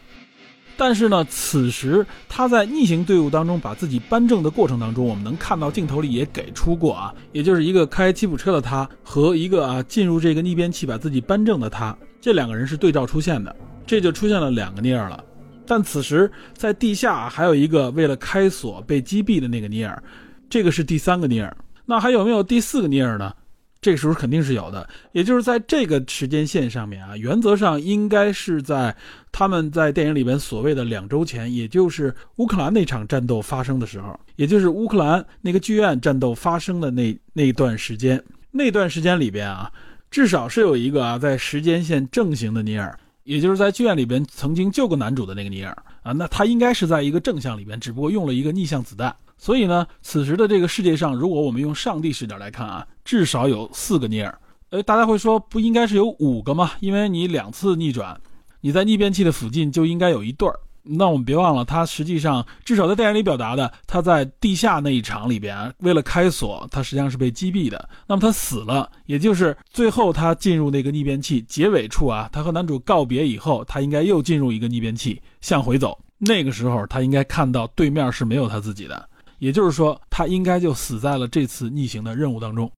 [0.75, 13.55] 但是呢，此时他在逆行队伍当中把自己扳正的过程当中，我们能看到镜头里也给出过啊，也就是一个开吉普车的他和一个啊进入这个逆变器把自己扳正的他，这两个人是对照出现的，
[13.87, 15.23] 这就出现了两个尼尔了。
[15.65, 20.03] 但此时在地下还有一个为了开锁被击毙的那个尼尔，
[20.49, 21.55] 这个是第三个尼尔。
[21.85, 23.33] 那还有没有第四个尼尔呢？
[23.79, 28.95] 这个时候肯定是有的，也就是在这个时间线上面啊，原则上应该是在
[29.31, 38.21] 他们在电影里边所谓的两周前，也就是乌克兰那场战斗发生的时候，也就是乌克兰那个剧院战斗发生的那那段时间，
[38.51, 39.71] 那段时间里边啊，
[40.09, 49.15] 至少是有一个啊在时间线正行的尼尔，也就是在剧院里边曾经救过男主的那个尼尔啊，那他应该是在一个正向里边，只不过用了一个逆向子弹。
[49.39, 54.37] 所以呢，此时的这个世界上，如果我们用上帝视角来看啊，至少有四个尼尔。
[54.71, 56.71] 哎，大家会说不应该是有五个吗？
[56.81, 58.19] 因为你两次逆转，
[58.59, 60.59] 你在逆变器的附近就应该有一对儿。
[60.83, 67.87] 那我们别忘了，他实际上至少在电影里表达的，他在地下那一场里边，为了开锁，他实际上是被击毙的。
[68.07, 75.97] 那么他死了，也就是最后他进入那个逆变器结尾处啊，他和男主告别以后，他应该又进入一个逆变器向回走。
[76.17, 79.07] 那个时候他应该看到对面是没有他自己的。
[79.39, 82.69] 也就是说，他应该就死在了这次逆行的任务当中。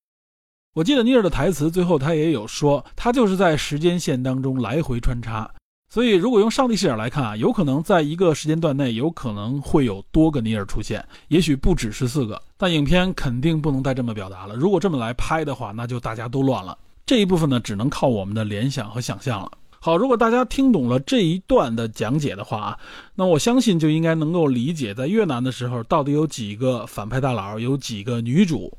[0.79, 5.51] 我记得尼尔的台词最后他也有说，他就是在时间线当中来回穿插。
[5.89, 12.41] 所以，如果用上帝视角来看啊，有可能在一个时间段内，有可能会有多个尼尔出现，也许不止十四个。
[12.55, 14.55] 但影片肯定不能再这么表达了。
[14.55, 16.77] 如果这么来拍的话，那就大家都乱了。
[17.05, 19.51] 这一部分呢，只能靠我们的联想和想象了。
[19.81, 22.79] 好，如果大家听懂了这一段的讲解的话啊，
[23.15, 28.71] 那我相信就应该能够理解，在越南的时候到底有几个反派大佬，有几个女主。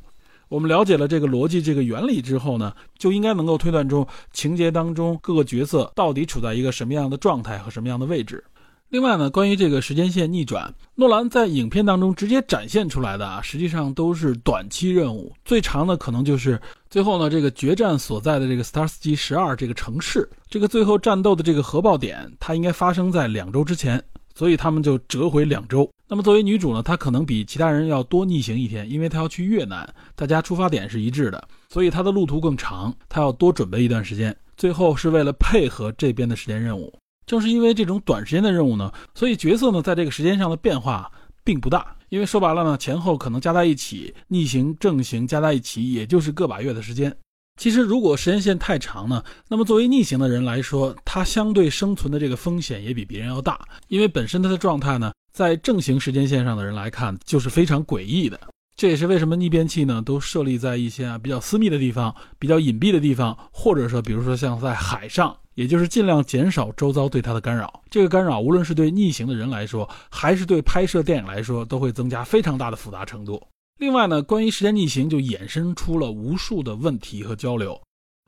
[0.50, 8.42] 我们了解了这个逻辑、这个原理之后呢，就应该能够推断出情节当中各个角色到底处在一个什么样的状态和什么样的位置。
[8.88, 24.02] 另外呢，关于这个时间线逆转，诺兰在影片当中直接展现出来的啊，实际上都是短期任务，最长的可能就是最后呢，这个决战所在的这个 Starsky 十二这个城市，这个最后战斗的这个核爆点，它应该发生在两周之前，
[24.34, 25.88] 所以他们就折回两周。
[26.12, 34.36] 那么作为女主呢，她可能比其他人要多逆行一天，因为她要去越南，大家出发点是一致的，所以她的路途更长，她要多准备一段时间。
[34.56, 36.92] 最后是为了配合这边的时间任务。
[37.26, 41.08] 正是因为这种短时间的任务呢，所以角色呢在这个时间上的变化
[41.44, 41.94] 并不大。
[42.08, 47.16] 因为说白了呢，前后可能加在一起，逆行、正行加在一起，也就是个把月的时间。
[47.60, 53.60] 其实如果时间线太长呢，那么作为逆行的人来说，他相对生存的这个风险也比别人要大。
[53.86, 58.38] 因为本身他的状态呢，在正行时间线上的人来看就是非常诡异的。
[58.76, 65.36] 这也是为什么逆变器呢都设立在一些啊比较私密的地方、比较隐蔽的地方，或者说比如说像在海上。
[65.54, 67.82] 也就是尽量减少周遭对它的干扰。
[67.90, 73.42] 这个干扰，无论是对逆行的人来说，还是对拍摄电影来说，都会增加非常大的复杂程度。
[73.78, 77.78] 另外呢，关于时间逆行，就衍生出了无数的问题和交流。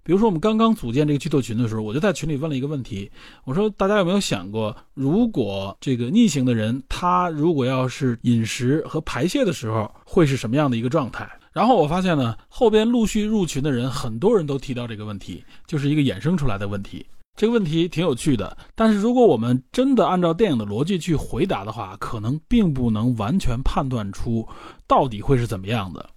[0.04, 3.10] 比如说，我们刚刚组建这个剧透群的时候，我就在群里问了一个问题，
[3.44, 11.28] 我说：大家有没有想过，如果这个逆行的人，他如果要是饮食和排泄的时候，会是什么样的一个状态？
[11.52, 17.04] 然后我发现呢，后边陆续入群的人，很多人都提到这个问题，就是一个衍生出来的问题。
[17.34, 24.46] 这个问题挺有趣的，但是如果我们真的按照电影的逻辑去回答的话，可能并不能完全判断出
[24.86, 26.10] 到底会是怎么样的。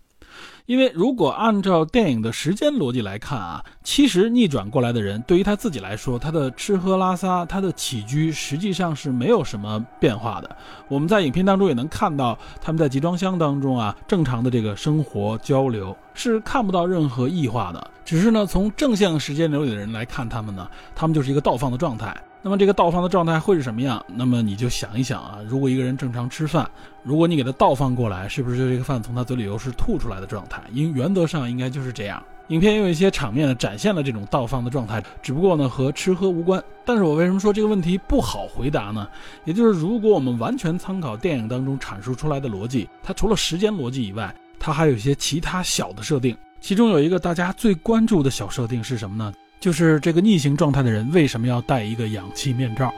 [0.65, 10.55] 因为如果按照电影的时间逻辑来看啊，其实逆转过来的人对于他自己来说，他的吃喝拉撒，他的起居实际上是没有什么变化的。
[10.87, 17.91] 我们在影片当中也能看到他们在集装箱当中啊，正常的这个生活交流是看不到任何异化的。
[18.03, 22.15] 只是呢，从正向时间流里的人来看他们呢，他们就是一个倒放的状态。
[22.45, 24.05] 那么这个倒放的状态会是什么样？
[24.05, 26.69] 那么你就想一想啊，如果一个人正常吃饭，
[27.01, 30.61] 如果你给他倒放过来，是不是就这个饭从他嘴里又是吐出来的状态？
[30.71, 32.21] 因原则上应该就是这样。
[32.49, 36.63] 影片也有一些场面呢展现了这种倒放的状态，只不过呢和吃喝无关。
[36.85, 39.07] 但是我为什么说这个问题不好回答呢？
[39.45, 46.37] 也就是如果我们完全参考电影当中阐述出来的逻辑，它除了时间逻辑以外，它还有一些其他小的设定。
[46.61, 49.33] 其中有一个大家最关注的小设定是什么呢？
[49.65, 52.93] 就是这个逆行状态的人为什么要戴一个氧气面罩？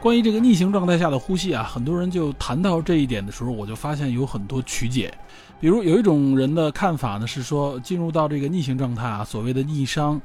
[0.00, 5.12] 关于这个逆行状态下的呼吸啊，很多人就谈到这一点的时候，我就发现有很多曲解。
[5.60, 10.18] 比如有一种人的看法呢，是说进入到这个逆行状态啊，所谓的逆商，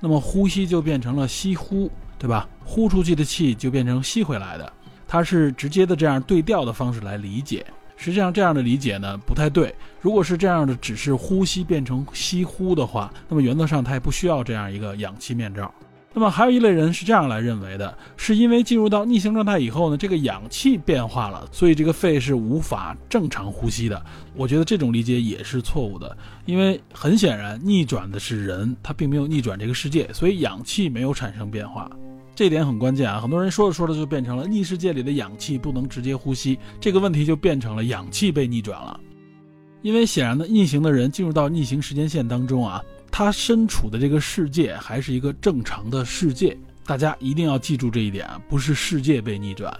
[0.00, 2.46] 那么呼吸就变成了吸呼，对吧？
[2.62, 4.70] 呼出去的气就变成吸回来的，
[5.06, 7.64] 它是直接的这样对调的方式来理解。
[7.98, 9.74] 实际上这样的理解呢不太对。
[10.00, 15.70] 如果是这样的，只是呼吸变成吸呼的话，那么原则上它也不需要这样一个氧气面罩。
[16.14, 24.02] 那么还有一类人是这样来认为的，是因为进入到逆行状态以后呢，这个氧气变化了，所以这个肺是无法正常呼吸的。
[24.34, 31.88] 我觉得这种理解也是错误的，因为很显然逆转的是人，他并没有逆转这个世界，所以氧气没有产生变化，
[32.38, 33.20] 这点很关键啊。
[33.20, 39.00] 很多人说着说着就变成了逆世界里的氧气不能直接呼吸，这个问题就变成了氧气被逆转了，
[39.82, 42.80] 因为显然呢逆行的人进入到逆行时间线当中啊。
[43.10, 49.76] 他身处的这个世界还是一个正常的世界，大家一定要记住这一点啊，不是世界被逆转。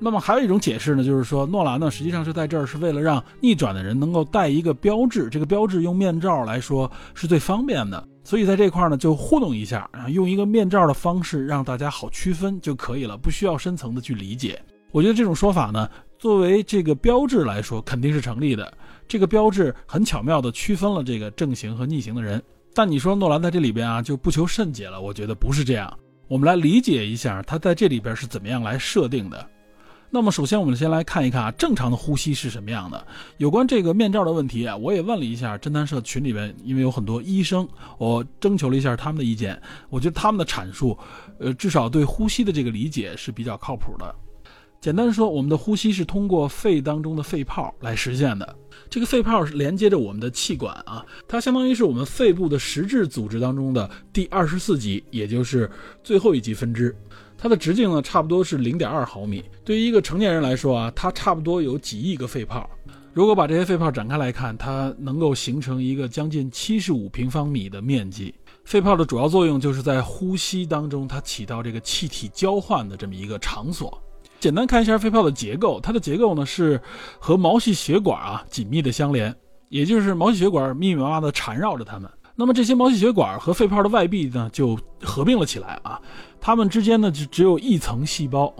[0.00, 14.60] 那么还有一种解释呢，就是说诺兰呢实际上是在这儿是为了让逆转的人能够带一个标志，这个标志用面罩来说是最方便的，所以在这块呢就糊弄一下啊，用一个面罩的方式让大家好区分就可以了，不需要深层的去理解。
[14.90, 18.72] 我觉得这种说法呢，作为这个标志来说肯定是成立的，
[19.06, 22.42] 这个标志很巧妙地区分了这个正行和逆行的人。
[22.72, 25.92] 但你说诺兰在这里边啊就不求甚解了，我觉得不是这样。
[26.26, 29.50] 我们来理解一下他在这里边是怎么样来设定的。
[30.14, 33.04] 那么首先我们先来看一看啊，正常的呼吸是什么样的。
[33.38, 39.60] 有关这个面罩的问题啊，我也问了一下侦探社群里边，因为有很多医生，我征求了一下他们的意见。
[39.90, 40.96] 我觉得他们的阐述，
[41.40, 44.14] 呃，至少对呼吸的这个理解是比较靠谱的。
[44.80, 48.56] 简单说，我们的呼吸是通过肺当中的肺泡来实现的。
[48.88, 55.68] 这个肺泡是连接着我们的气管啊，它相当于是我们肺部的实质组织当中的第二十四级，也就是
[56.04, 56.94] 最后一级分支。
[57.44, 59.44] 它的直径呢，差不多是零点二毫米。
[59.66, 62.66] 对于一个成年人来说啊，它差不多有几亿个肺泡。
[63.12, 68.34] 如果把这些肺泡展开来看，它能够形成一个将近七十五平方米的面积。
[68.64, 74.02] 肺泡的主要作用就是在呼吸当中，它起到这个气体交换的这么一个场所。
[74.40, 76.80] 简单看一下肺泡的结构，它的结构呢是
[77.18, 79.36] 和毛细血管啊紧密的相连，
[79.68, 82.10] 也就是毛细血管密密麻麻的缠绕着它们。
[82.36, 86.00] 那么这些毛细血管和肺泡的外壁呢就合并了起来啊，
[86.40, 88.52] 它们之间呢就只有一层细胞。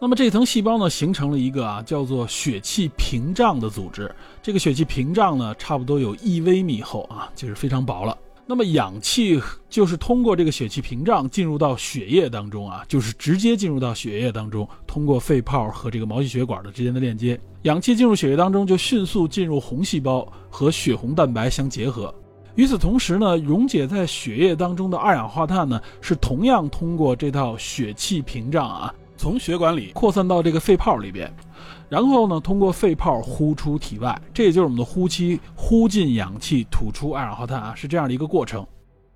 [0.00, 4.10] 那么这层细胞呢形成了一个啊叫做血气屏障的组织，
[4.42, 8.16] 这个血气屏障呢差不多有一微米厚啊，就是非常薄了。
[8.46, 22.12] 那么氧气就是通过这个血气屏障进入到血液当中啊，就是直接进入到血液当中，通过肺泡和这个毛细血管的之间的链接，氧气进入血液当中就迅速进入红细胞和血红蛋白相结合。
[22.56, 31.32] 与此同时呢，溶解在血液当中的二氧化碳呢，是同样通过这套血气屏障啊，从血管里扩散到这个肺泡里边。
[31.88, 38.66] 然后呢，通过肺泡呼出体外，这也就是我们的呼气，呼进氧气，吐出二氧化碳啊，是这样的一个过程。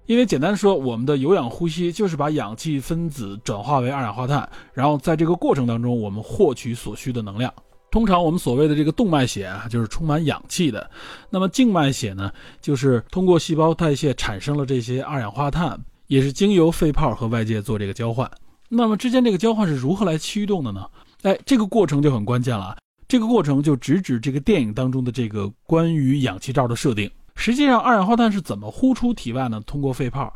[0.07, 7.51] 因为简单说，我们的有氧呼吸就是把氧气分子转化为二氧化碳，然后在这个过程当中，我们获取所需的能量。
[7.95, 10.91] 通常我们所谓的这个动脉血啊，就是充满氧气的。
[11.31, 12.29] 那么静脉血呢，
[12.61, 15.79] 就是通过细胞代谢产生了这些二氧化碳，
[16.09, 18.29] 也是经由肺泡和外界做这个交换。
[18.69, 20.85] 那么之间这个交换是如何来驱动的呢？
[21.23, 22.77] 哎，这个过程就很关键了。
[23.07, 27.09] 这个过程就直指这个电影当中的这个关于氧气罩的设定。
[27.37, 29.63] 实际上，二氧化碳是怎么呼出体外呢？
[29.65, 30.35] 通过肺泡。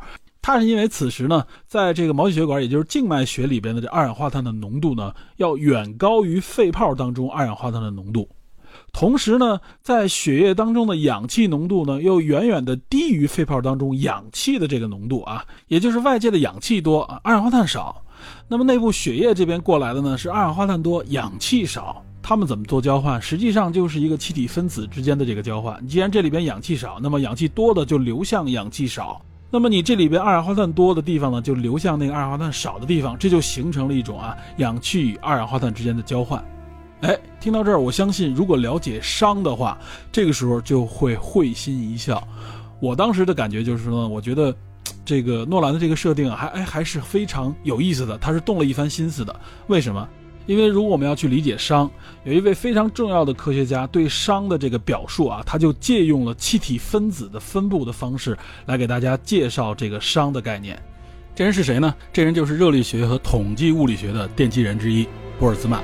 [0.51, 8.27] 它是因为此时呢，在这个毛细血管，也就是静脉血里边的这二氧化碳的浓度呢，要远高于肺泡当中二氧化碳的浓度。
[8.91, 18.03] 同时呢，在血液当中的氧气浓度呢，又远远的低于肺泡当中氧气的这个浓度啊，也就是外界的氧气多啊，二氧化碳少。
[18.47, 23.21] 那么内部血液这边过来的呢是二氧化碳多，氧气少，它们怎么做交换？
[23.21, 25.87] 实际上就是一个气体分子之间的这个交换。
[25.87, 29.21] 既然这里边氧气少，那么氧气多的就流向氧气少，
[29.51, 36.43] 那么你这里边二氧化碳多的地方呢，就流向那个二氧化碳少的地方，这就形成了一种啊氧气与二氧化碳之间的交换。
[37.01, 39.77] 哎，听到这儿，我相信如果了解商的话，
[40.11, 42.21] 这个时候就会会心一笑。
[42.79, 44.53] 我当时的感觉就是说，我觉得
[45.03, 49.35] 这个诺兰的这个设定还哎还是非常有意思的，他是动了一番心思的。
[49.67, 50.07] 为什么？
[50.49, 51.87] 因为如果我们要去理解熵，
[52.23, 58.35] 有一位非常重要的科学家对熵的这个表述啊，他就借用了气体分子的分布的方式
[58.65, 60.81] 来给大家介绍这个熵的概念。
[61.35, 61.93] 这人是谁呢？
[62.11, 65.83] 这人就是热力学和统计物理学的奠基人之一——波尔兹曼。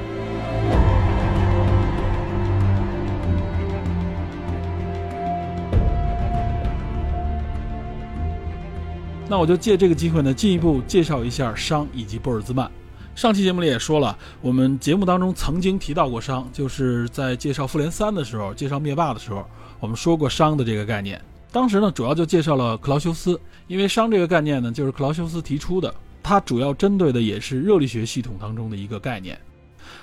[9.30, 12.68] 那我就借这个机会呢，进一步介绍一下熵以及波尔兹曼。
[13.16, 19.46] 上期节目里也说了，我们节目当中曾经提到过熵，就是在介绍复联三的时候，介绍灭霸的时候，
[19.80, 21.20] 我们说过熵的这个概念。
[21.50, 29.40] 当时呢，主要就介绍了克劳修斯，因为熵这个概念呢，就是克劳修斯提出的，它主要针对的也是热力学系统当中的一个概念。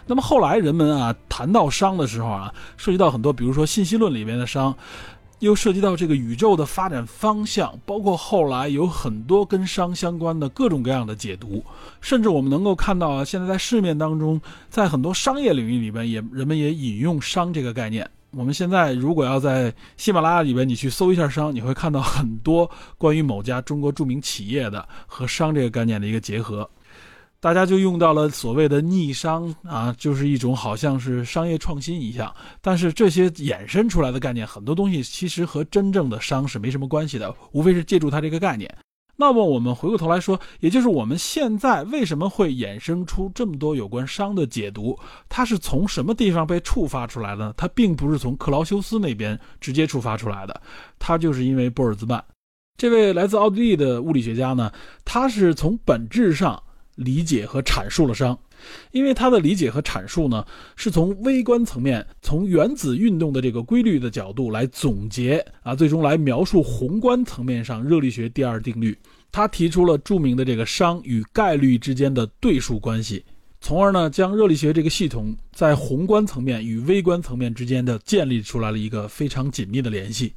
[0.07, 4.75] 那么后来人们啊谈到熵的时候啊，涉及到很多，比如说信息论里面的熵。
[5.43, 11.65] 又涉及到这个宇宙的发展方向，包括后来有很多跟商相关的各种各样的解读，
[12.01, 14.41] 甚至我们能够看到啊，现在在市面当中，
[14.71, 18.09] 在很多商业领域里边也人们也引用商这个概念。
[18.31, 26.71] 我们现在如果要在喜马拉雅里边你去搜一下商，你会看到很多关于某家中国著名企业的和商这个概念的一个结合。
[27.43, 32.33] 大家就用到了所谓的逆商啊，就是一种好像是商业创新一样。
[32.61, 38.73] 但是这些衍生出来的概念，很多东西其实和真正的商是没什么关系的，无非是借助它这个概念。
[39.17, 44.97] 那么我们回过头来说，也就是我们现在为什么会衍生出这么多有关商的解读？
[45.29, 47.53] 它是从什么地方被触发出来的？
[47.57, 50.63] 它并不是从克劳修斯那边直接触发出来的，
[50.97, 52.25] 它就是因为波尔兹曼
[52.79, 54.73] 这位来自奥地利的物理学家呢，
[55.05, 56.63] 他是从本质上。
[56.97, 58.37] 理解和阐述了熵，
[58.91, 68.97] 因为他的理解和阐述呢，是从微观层面，从原子运动的这个规律的角度来总结啊，最终来描述宏观层面上热力学第二定律。
[69.31, 73.25] 他提出了著名的这个熵与概率之间的对数关系，
[73.63, 80.35] 从而呢，将热力学这个系统在宏观层面与微观层面之间的建立出来了一个非常紧密的联系。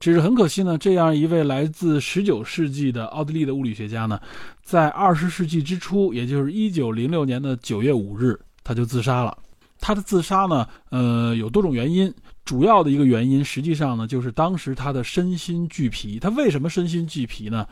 [0.00, 4.18] 只是很可惜呢，这样一位来自19世纪的奥地利的物理学家呢，
[4.62, 9.36] 在20世纪之初，也就是1906年的9月5日，他就自杀了。
[9.82, 12.12] 他的自杀呢，呃，有多种原因。
[12.44, 16.18] 主要的一个原因，实际上呢，就是当时他的身心俱疲。
[16.18, 17.66] 他为什么身心俱疲呢？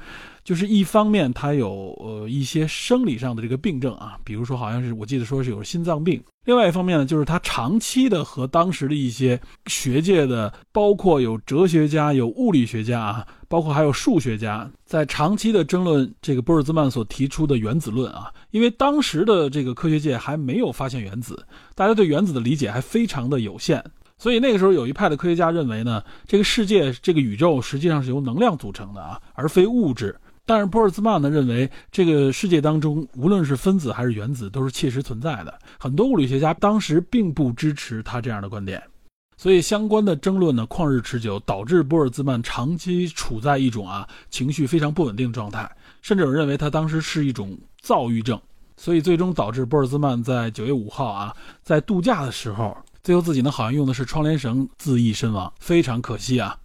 [0.45, 6.23] 就是一方面他有呃一些生理上的这个病症啊，比如说好像是我记得说是有心脏病。
[6.49, 18.33] 另外一方面呢，就是他长期的和当时的一些学界的，包括有哲学家、有物理学家啊，包括还有数学家，在长期的争论这个波尔兹曼所提出的原子论啊。
[18.51, 21.39] 因为当时的这个科学界还没有发现原子，
[21.75, 23.85] 大家对原子的理解还非常的有限。
[24.17, 30.19] 所以那个时候有一派的科学家认为呢，这个世界、这个宇宙实际上是由能量组成的啊，而非物质。
[30.49, 35.59] 但是波尔兹曼呢认为，这个世界当中无论是分子还是原子都是切实存在的。
[35.79, 38.83] 很多物理学家当时并不支持他这样的观点，
[39.37, 45.71] 所以相关的争论呢旷日持久，导致波尔兹曼长期处在一种啊情绪非常不稳定状态，
[46.01, 48.41] 甚至有人认为他当时是一种躁郁症。
[48.79, 52.75] 所以最终导致波尔兹曼在九月五号啊在度假的时候。
[53.03, 56.57] 最后自己呢，好像用的是窗帘绳自缢身亡，非常可惜啊。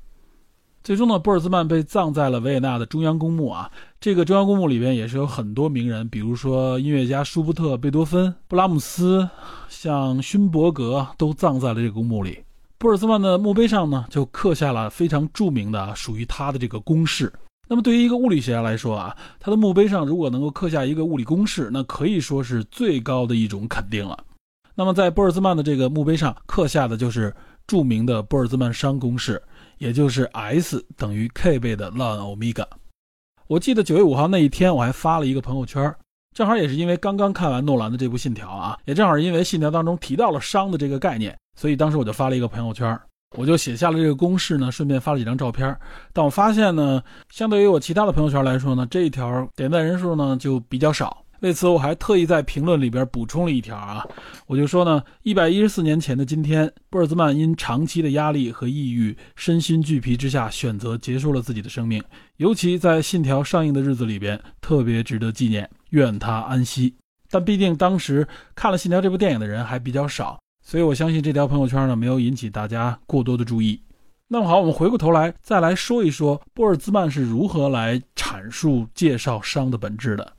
[0.84, 3.72] 最终呢，波尔兹曼被葬在了维也纳的中央公墓啊。
[4.02, 9.30] 这个中央公墓里边也是有很多名人，比如说音乐家舒伯特、贝多芬、布拉姆斯，
[9.70, 12.38] 像勋伯格都葬在了这个公墓里。
[12.78, 17.32] 波尔兹曼的墓碑上呢，就刻下了非常著名的属于他的这个公式。
[17.70, 24.20] 那么对于一个物理学家来说啊，他的墓碑上如果能够刻下一个物理公式，那可以说是最高的一种肯定了。
[24.76, 27.34] 那么，在波尔兹曼的这个墓碑上刻下的就是
[27.66, 29.42] 著名的波尔兹曼熵公式，
[29.84, 32.66] 也就是 S 等于 K 倍的 ln 欧米伽。
[33.48, 35.94] 我记得九月五号那一天，我还发了一个朋友圈，
[36.34, 42.98] 正好也是因为刚刚看完诺兰的这部《信条》啊，也正好是因为《信条》当中提到了熵的这个概念，所以当时我就发了一个朋友圈，
[43.38, 45.78] 我就写下了这个公式呢，顺便发了几张照片。
[46.14, 51.23] 但我发现呢，相对于我其他的朋友圈来说呢，这一条点赞人数呢就比较少。
[51.44, 54.08] 为此，我还特意在评论里边补充了一条啊，
[54.48, 62.02] 我就说呢，一百一十四年前的今天，波尔兹曼因长期的压力和抑郁，身心俱疲之下，选择结束了自己的生命。
[62.38, 66.96] 尤其在《信条》上映的日子里边，特别值得纪念，愿他安息。
[67.30, 68.26] 但毕竟当时
[68.56, 73.82] 看了《信条》这部电影的人还比较少，所以我相信这条朋友圈呢，没有引起大家过多的注意。
[74.30, 80.32] 那么好，我们回过头来再来说一说波尔兹曼是如何来阐述、介绍熵的本质的。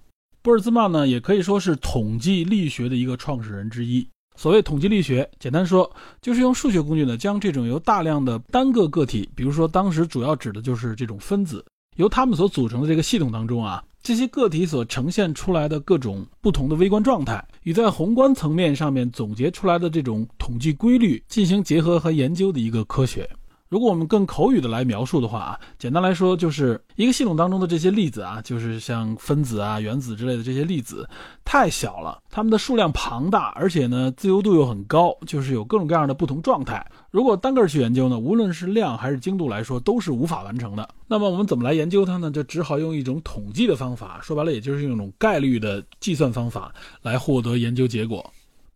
[0.45, 4.07] 波尔兹曼呢，也可以说是统计力学的一个创始人之一。
[4.37, 5.91] 所谓统计力学，简单说
[6.21, 11.65] 就是用数学工具呢，将这种由大量的单个个体，比如说当时主要指的就是这种分子，
[11.97, 23.27] 由它们所组成的这个系统当中啊，这些个体所呈现出来的各种不同的微观状态，与在宏观层面上面总结出来的这种统计规律进行结合和研究的一个科学。
[23.75, 31.09] 如果我们更口语的来描述的话啊，简单来说就是一个系统当中的这些粒子啊，就是像分子啊、原子之类的这些粒子，
[31.45, 36.87] 太小了，它们的数量庞大，而且呢自由度又很高，就是有各种各样的不同状态。
[37.11, 40.89] 如果单个去研究呢，无论是量还是精度来说，都是无法完成的。
[41.09, 42.31] 那么我们怎么来研究它呢？
[42.31, 46.73] 就只好用一种统计的方法，说白了也就是用一种概率的计算方法
[47.03, 48.25] 来获得研究结果。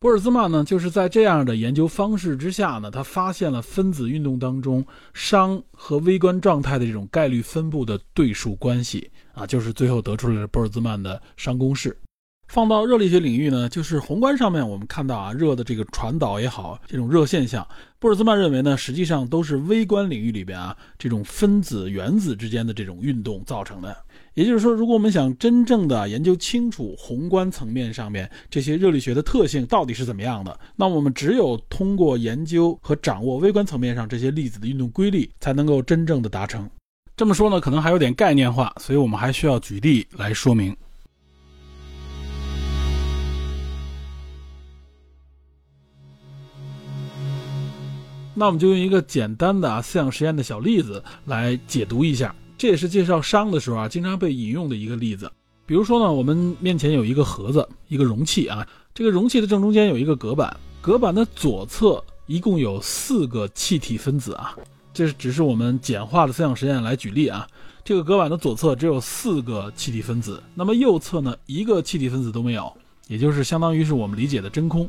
[0.00, 11.98] 波尔兹曼呢，就是在这样的研究方式之下呢，他发现了分子运动当中熵和微观状态的这种概率分布的对数关系啊，就是最后得出来的波尔兹曼的熵公式。
[12.46, 17.66] 放到热力学领域呢，就是宏观上面我们看到啊，热的这个传导也好，这种热现象，
[17.98, 23.94] 波尔兹曼认为呢，实际上都是微观领域里边啊，这种分子原子之间的这种运动造成的。
[24.38, 36.70] 也就是说，如果我们想真正的研究清楚宏观层面上面这些热力学的特性到底是怎么样的，那我们只有通过研究和掌握微观层面上这些粒子的运动规律，才能够真正的达成。
[37.16, 40.76] 这么说呢，可能还有点概念化，所以我们还需要举例来说明。
[48.36, 52.32] 那我们就用一个简单的啊思想实验的小例子来解读一下。
[52.58, 55.30] 这也是介绍熵的时候啊，经常被引用的一个例子。
[55.64, 64.56] 比如说呢，我们面前有一个盒子，一个容器啊，这个容器的正中间有一个隔板，隔板的左侧一共有四个气体分子啊。
[64.92, 67.46] 这是只是我们简化的思想实验来举例啊。
[67.84, 72.70] 这个隔板的左侧只有四个气体分子，那么右侧呢，一个气体分子都没有，
[73.06, 74.88] 也就是相当于是我们理解的真空。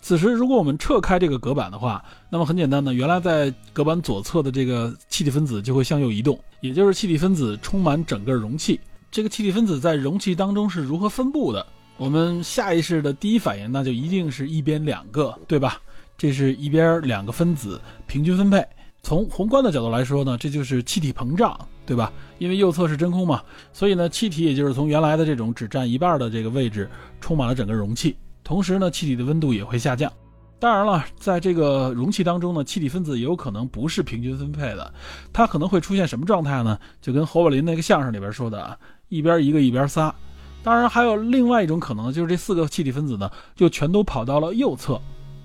[0.00, 8.80] 此时，如果我们撤开这个隔板的话，那么很简单的，原来在隔板左侧的这个气体分子就会向右移动，也就是气体分子充满整个容器。
[9.10, 11.64] 这个气体分子在容器当中是如何分布的？
[11.96, 15.78] 我们下意识的第一反应，那就一定是一边两个，对吧？
[16.16, 18.64] 这是一边两个分子平均分配。
[19.02, 22.12] 从宏观的角度来说呢，这就是气体膨胀，对吧？
[22.38, 26.88] 因为右侧是真空嘛，所以呢，气体也就是从原来的这种只占一半的这个位置，
[27.20, 28.16] 充满了整个容器。
[28.42, 30.12] 同时呢，气体的温度也会下降。
[30.58, 34.92] 当然了，在这个容器当中呢，气体分子也有可能不是平均分配的，
[35.32, 36.78] 它可能会出现什么状态呢？
[37.00, 38.76] 就跟侯宝林那个相声里边说的啊，
[39.08, 40.14] 一边一个一边仨。
[40.62, 45.00] 当然还有另外一种可能，就是这四个气体分子呢，就全都跑到了右侧，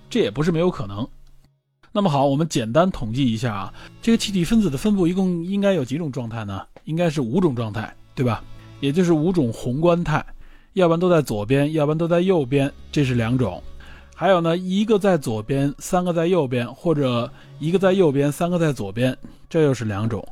[0.10, 1.08] 这也不是没有可能。
[1.94, 6.62] 那么好，我们简单统计一下啊，这个气体分子的分布一共应该有几种状态呢？
[6.84, 8.44] 应该是五种状态，对吧？
[8.82, 10.26] 也就是五种宏观态。
[10.76, 13.64] 要不然都在左边，要不然都在右边，这是两种。
[14.14, 19.18] 还有呢，一个在左边，三个在右边，或者一个在右边，三个在左边，
[19.50, 20.26] 这又是两种。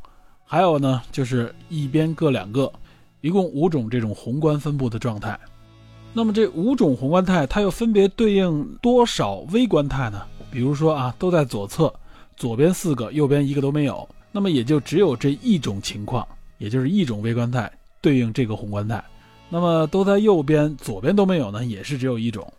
[0.43, 2.69] 还有呢，就是一边各两个，
[3.21, 5.39] 一共五种这种宏观分布的状态。
[6.11, 10.21] 那么这五种宏观态，它又分别对应多少微观态呢？
[10.51, 11.91] 比如说啊，都在左侧，
[12.35, 17.71] 左边四个，右边一个都没有，那么也就只有这一种情况，也就是一种微观态
[18.01, 19.01] 对应这个宏观态。
[19.53, 22.51] 那么都在右边，左边都没有呢，也是只有一种。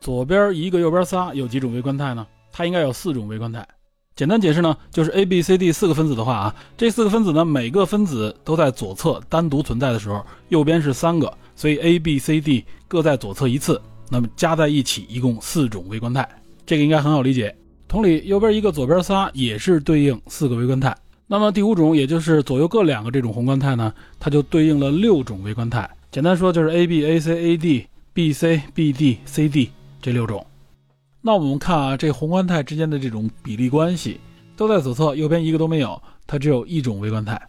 [0.00, 2.26] 左边一个，右边仨，有几种微观态呢？
[2.50, 3.68] 它应该有四种微观态。
[4.16, 13.78] 简单解释呢，就是 A、B、C、D 四个分子的话啊，这四个分子呢，每个分子都在左侧单独存在的时候，右边是三个，所以 A、B、C、D 各在左侧一次，
[14.08, 16.26] 那么加在一起一共四种微观态。
[16.64, 17.54] 这个应该很好理解。
[17.86, 20.96] 同理，右边一个，左边仨，也是对应四个微观态。
[21.26, 25.90] 那么第五种，也就是左右各两个这种宏观态呢，它就对应了六种微观态。
[26.14, 30.46] 简单说就是 A B A C A D B C B D C D 这六种。
[31.20, 34.20] 那我们看啊，这宏观态之间的这种比例关系，
[34.56, 37.42] 都在左侧，右边一个都没有，它只有一种微观态。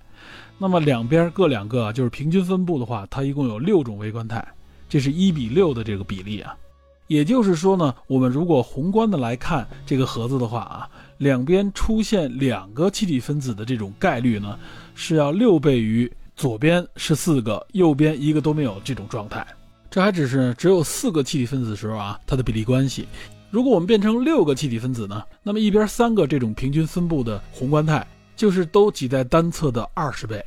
[0.58, 4.44] 那么两边各两个，就是平均分布的话，它一共有六种微观态，
[4.90, 6.58] 这是一比六的这个比例啊。
[7.06, 10.90] 也就是说呢，我们如果宏观的来看这个盒子的话啊，
[11.20, 14.58] 两边出现两个气体分子的这种概率呢，
[14.96, 16.12] 是要六倍于。
[16.36, 19.46] 左边是四个，右边一个都没有这种状态，
[19.90, 23.08] 这还只是只有四个气体分子的时候啊，它的比例关系。
[23.50, 28.06] 如果我们变成六个气体分子呢，那么一边三个这种平均分布的宏观态，
[28.36, 30.44] 就是都挤在单侧的二十倍。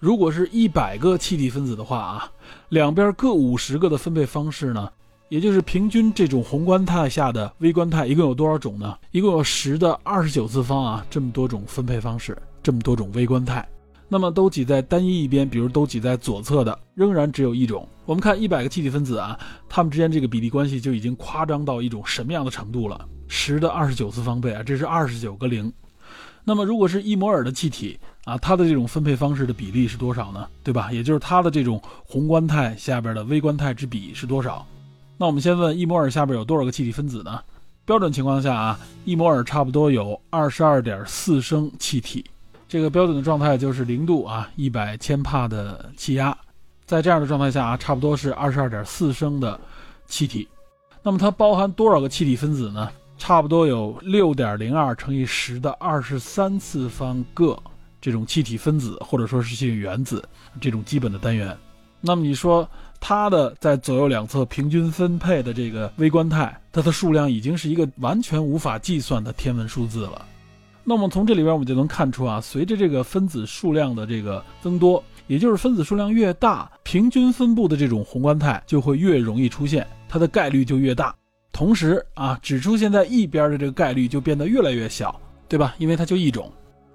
[0.00, 2.28] 如果是一百个气体分子的话啊，
[2.70, 4.90] 两边各五十个的分配方式呢，
[5.28, 8.98] 也就是平均这种宏观态下的微观态一共有多少种呢？
[9.12, 13.64] 一共有十的二十九次方啊，这么多种分配方式，这么多种微观态。
[14.12, 17.88] 那么都挤在单一一边，比如都挤在左侧的，仍然只有一种。
[18.04, 19.40] 我们看一百个气体分子啊，
[19.70, 23.08] 它们之间这个比例关系就已经夸张到一种什么样的程度了？
[23.26, 25.72] 十的二十九次方倍啊，这是二十九个零。
[26.44, 30.46] 那么如果是一摩尔的气体啊，它的这种分配方式的比例是多少呢？
[30.62, 30.92] 对吧？
[30.92, 34.66] 也就是它的这种宏观态下边的微观态之比是多少？
[35.16, 37.40] 那我们先问一摩尔下边有多少个气体分子呢？
[37.86, 42.22] 标准情况下啊，一摩尔差不多有二十二点四升气体。
[42.72, 46.34] 这个标准的状态就是零度啊，一百千帕的气压，
[46.86, 49.60] 在这样的状态下啊，差不多是二十二点四升的
[50.06, 50.48] 气体。
[51.02, 52.88] 那么它包含多少个气体分子呢？
[53.18, 57.62] 差不多有六点零二乘以十的二十三次方个
[58.00, 60.26] 这种气体分子，或者说是气体原子
[60.58, 61.54] 这种基本的单元。
[62.00, 62.66] 那么你说
[62.98, 70.26] 它的在左右两侧平均分配的这个微观态，它的数量已经是一个完全无法计算的天文数字了。
[70.84, 81.14] 那么从这里边我们就能看出啊，随着这个分子数量的这个增多，也就是分子数量越大，平均分布的这种宏观态就会越容易出现，它的概率就越大。
[81.52, 85.74] 同时啊，只出现在一边的这个概率就变得越来越小，对吧？
[85.78, 86.50] 因为它就一种。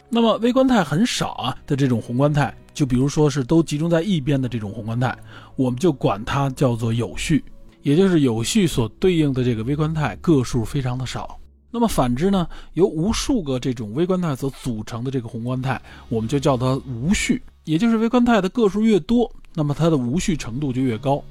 [0.10, 5.16] 那么微观态很少啊的这种宏观态，就比如说是都集中在一边的这种宏观态，
[5.56, 7.44] 我们就管它叫做有序，
[7.84, 11.40] 也就是有序所对应的这个微观态个数非常的少。
[11.78, 15.80] 那么反之呢，由无数个这种微观态所组成的这个宏观态，
[16.10, 21.24] 我们就叫它无序，也就是微观态的个数越多，那么它的无序程度就越高。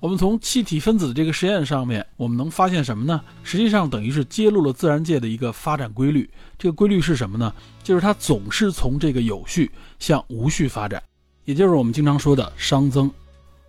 [0.00, 3.20] 我们从气体分子这个实验上面，我们能发现什么呢？
[3.44, 6.28] 实际上等于是揭露了自然界的一个发展规律。
[6.58, 7.54] 这个规律是什么呢？
[7.84, 11.00] 就是它总是从这个有序向无序发展，
[11.44, 13.08] 也就是我们经常说的熵增。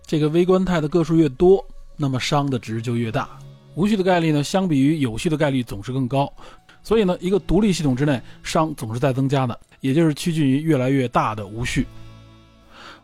[0.04, 1.64] 这个微观态的个数越多，
[1.96, 3.38] 那么熵的值就越大。
[3.78, 6.28] 无序的概率呢，相比于有序的概率总是更高。
[6.82, 11.86] 所以呢，一个独立系统之内，熵总是在增加的，也就是趋近于越来越大的无序。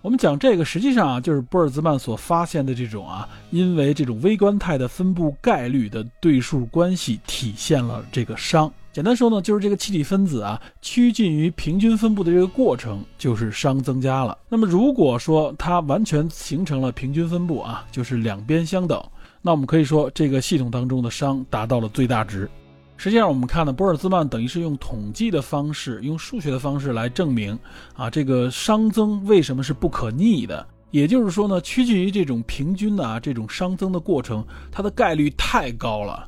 [0.02, 8.68] 我们讲这个，实际上啊，就是波尔兹曼所发现的这种啊，因为这种微观态的分布概率的对数关系体现了这个熵。
[8.92, 14.36] 简单说呢，就是这个气体分子啊，趋近于平均分布的这个过程，就是熵增加了。
[14.48, 19.02] 那么如果说它完全形成了平均分布啊，就是两边相等，
[19.46, 22.48] 那我们可以说这个系统当中的熵达到了最大值。
[22.96, 27.58] 实际上，我们看呢，波尔兹曼等于是用统计的方式，用数学的方式来证明
[27.94, 30.66] 啊，这个熵增为什么是不可逆的。
[30.90, 34.42] 也就是说呢，趋近于这种平均的啊，这种熵增的过程，
[34.72, 36.26] 它的概率太高了。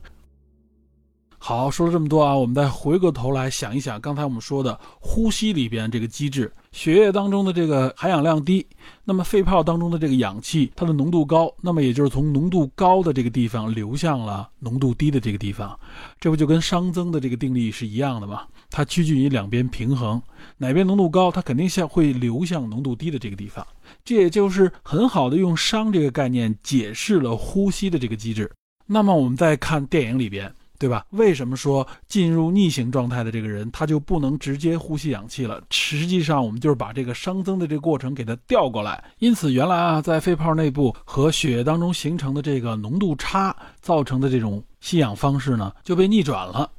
[1.38, 8.66] 好，说了这么多啊，我们再回过头来想一想，刚才我们说的呼吸里边这个机制，血液当中的这个含氧量低，
[9.04, 15.78] 那么肺泡当中的这个氧气它的浓度高，那么也就是从浓度高的这个地方流向了浓度低的这个地方，
[16.18, 18.42] 这不就跟熵增的这个定律是一样的吗？
[18.70, 20.20] 它趋近于两边平衡，
[20.56, 23.64] 哪边浓度高，它肯定向会流向浓度低的这个地方，
[24.04, 28.50] 这也就是很好的用熵这个概念解释了呼吸的这个机制。
[28.86, 30.52] 那么我们再看电影里边。
[30.78, 31.04] 对吧？
[31.10, 35.62] 为什么说进入逆行状态的这个人，他就不能直接呼吸氧气了？
[35.70, 39.02] 实际上，我们就是把这个熵增的这个过程给它调过来。
[39.18, 46.70] 因此，原来啊，在肺泡内部和血液当中形成的这个浓度差造成的这种吸氧方式呢，就被逆转了。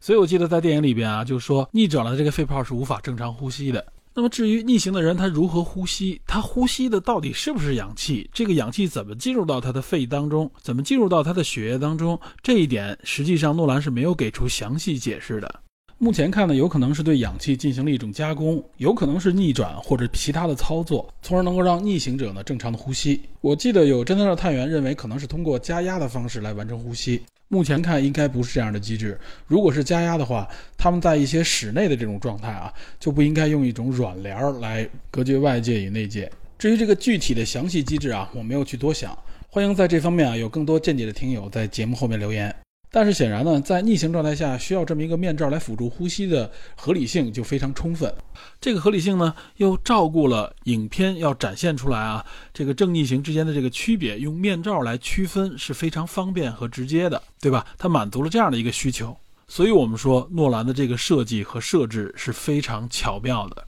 [0.00, 3.84] 所以我记得在电影里边啊，就说逆转了这个肺泡是无法正常呼吸的。
[4.12, 8.28] 那么至于逆行的人他如何呼吸，他呼吸的到底是不是氧气？
[8.32, 10.50] 这个氧气怎么进入到他的肺当中？
[10.60, 12.18] 怎么进入到他的血液当中？
[12.42, 15.60] 这一点实际上诺兰是没有给出详细解释的。
[15.96, 23.20] 目前看呢，有可能是对氧气进行了一种加工，有可能是逆转或者其他的操作，从而能够让逆行者呢正常的呼吸。
[23.42, 27.22] 我记得有侦探的探员认为可能是通过加压的方式来完成呼吸。
[27.52, 29.18] 目前看应该不是这样的机制。
[29.48, 30.48] 如果是加压的话，
[30.78, 36.30] 他们在一些室内的这种状态啊，就不应该用一种软帘儿来隔绝外界与内界。
[36.56, 39.18] 至于这个具体的详细机制啊，我没有去多想。
[39.48, 42.54] 欢迎在这方面啊有更多见解的听友在节目后面留言。
[42.92, 48.12] 但是显然呢，在逆行状态下需要这么一个面罩来辅助呼吸的合理性就非常充分。
[48.60, 57.64] 这个合理性呢，又照顾了影片要展现出来啊，这个正逆行之间的这个区别，用面罩来区分是非常方便和直接的，对吧？
[57.78, 59.16] 它满足了这样的一个需求。
[59.46, 63.66] 所以我们说，诺兰的这个设计和设置是非常巧妙的。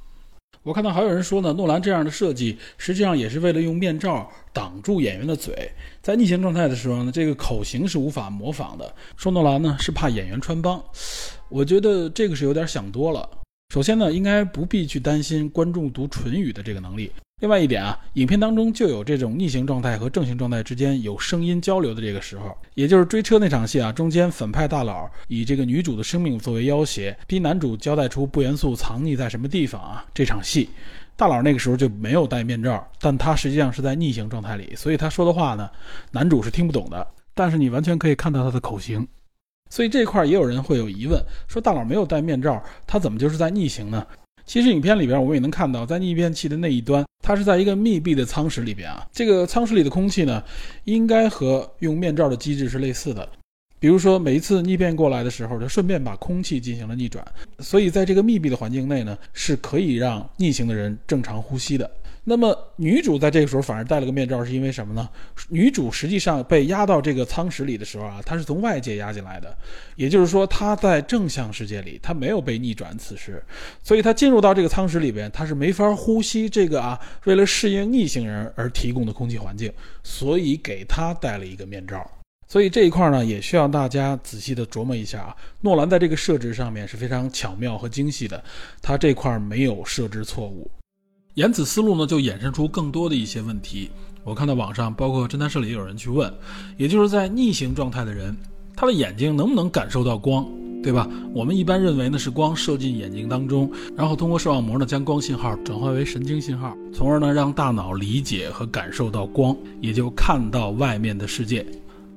[0.65, 5.71] 我看到还有人说呢，诺兰这样的设计实际上也是为了用面罩挡住演员的嘴，
[6.01, 8.95] 在逆行状态的时候呢，这个口型是无法模仿的。
[9.17, 10.81] 说诺兰呢是怕演员穿帮，
[11.49, 13.29] 我觉得这个是有点想多了。
[13.73, 17.11] 首先呢，应该不必去担心观众读唇语的这个能力。
[17.41, 30.05] 另外一点啊，影片当中就有这种逆行状态和正行状态之间有声音交流的这个时候，也就是追车那场戏啊，中间反派大佬以这个女主的生命作为要挟，逼男主交代出不元素藏匿在什么地方啊。
[30.13, 30.69] 这场戏，
[31.17, 35.71] 大佬那个时候就没有戴面罩，但他实际上是在逆行状态里，所以他说的话呢，
[36.11, 37.07] 男主是听不懂的。
[37.33, 39.09] 但是你完全可以看到他的口型，
[39.73, 41.19] 所以这块也有人会有疑问，
[41.49, 44.07] 说大佬没有戴面罩，他怎么就是在逆行呢？
[44.45, 49.09] 其实影片里边我们也能看到，在逆变器的那一端，它是在一个密闭的舱室里边啊。
[49.11, 50.45] 这个舱室里的空气呢，
[50.85, 53.27] 应该和用面罩的机制是类似的。
[53.79, 57.27] 比如说每一次逆变过来的时候，就顺便把空气进行了逆转，
[57.61, 61.91] 所以在这个密闭的环境内呢，是可以让逆行的人正常呼吸的。
[62.25, 65.09] 那么女主在这个时候反而戴了个面罩，是因为什么呢？
[65.49, 69.57] 女主实际上被压到这个舱室里的时候啊，她是从外界压进来的，
[69.97, 72.97] 也就是说她在正向世界里，她没有被逆转。
[72.97, 73.43] 此时，
[73.83, 79.73] 所以她进入到这个舱室里边，她是没法呼吸这个啊，为了适应逆行人而提供的空气环境，
[80.05, 82.09] 所以给她戴了一个面罩。
[82.47, 85.37] 所以这一块呢，也需要大家仔细的琢磨一下啊。
[85.63, 88.45] 诺兰在这个设置上面是非常巧妙和精细的，
[88.81, 90.71] 他这块没有设置错误。
[91.35, 93.91] 沿此思路呢，就衍生出更多的一些问题。
[94.23, 96.31] 我看到网上，包括侦探社里也有人去问，
[96.77, 98.37] 也就是在逆行状态的人，
[98.77, 100.47] 他的眼睛能不能感受到光，
[100.83, 101.09] 对吧？
[101.33, 111.67] 我们一般认为呢是光射进眼睛当中，然后通过视网膜呢将光信号转化为神经信号，从而呢让大脑理解和感受到光，也就看到外面的世界。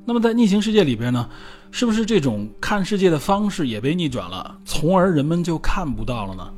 [0.04, 1.30] 那么在逆行世界里边呢，
[1.72, 6.52] 是不是这种看世界的方式也被逆转了，从而人们就看不到了呢？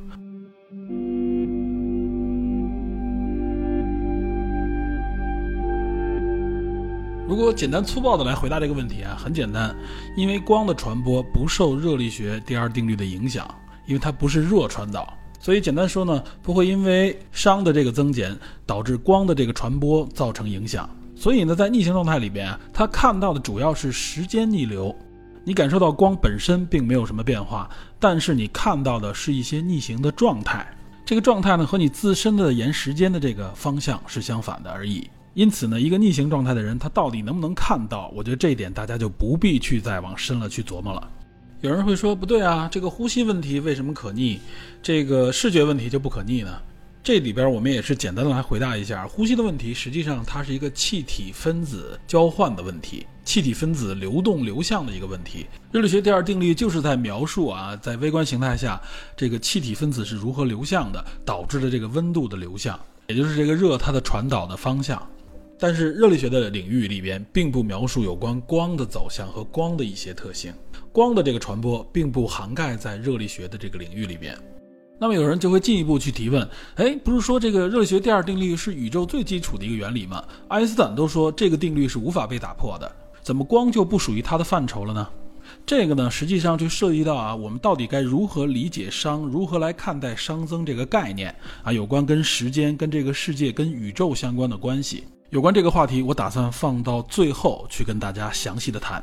[7.28, 9.76] 如果简单粗暴的来回答这个问题啊，很简单，
[10.16, 13.46] 因为光的传播不受热力学第二定律的影响，
[13.84, 18.34] 因为它不是热传导，所以简单说呢，不会因为熵的这个增减
[18.64, 20.88] 导致光的这个传播造成影响。
[21.14, 24.96] 所以呢，在逆行状态里边，它看到的主要是时间逆流，
[25.44, 27.68] 你感受到光本身并没有什么变化，
[28.00, 30.66] 但是你看到的是一些逆行的状态，
[31.04, 35.10] 这个状态呢和你自身的沿时间的这个方向是相反的而已。
[35.38, 38.12] 因此呢，一个逆行状态的人，他到底能不能看到？
[38.12, 41.08] 我觉得这一点大家就不必去再往深了去琢磨了。
[41.60, 44.40] 有人会说，不对啊，这个呼吸问题为什么可逆？
[44.82, 46.60] 这个视觉问题就不可逆呢？
[47.04, 55.46] 这里边我们也是简单的来回答一下，呼吸的问题实际上它是一个气体分子交换的问题，气体分子流动流向的一个问题。
[55.70, 58.82] 热力学第二定律就是在描述啊，在微观形态下，
[59.16, 65.00] 这个气体分子是如何流向的，导致了这个温度的流向，也就是这个热它的传导的方向。
[65.58, 70.52] 但是热力学的领域里边，并不描述有关光的走向和光的一些特性，
[70.92, 74.38] 光的这个传播并不涵盖在热力学的这个领域里边。
[75.00, 80.24] 那么有人就会进一步去提问：哎，不是说这个热力学第二定律是宇宙最基础的一个原理吗？
[80.48, 82.90] 爱因斯坦都说这个定律是无法被打破的，
[83.22, 85.08] 怎么光就不属于它的范畴了呢？
[85.64, 95.04] 这个呢，实际上就涉及到啊，我们到底该如何理解熵，如何来看待熵增这个概念啊，有关跟时间、跟这个世界、跟宇宙相关的关系。
[95.30, 99.02] 有关这个话题，我打算放到最后去跟大家详细的谈。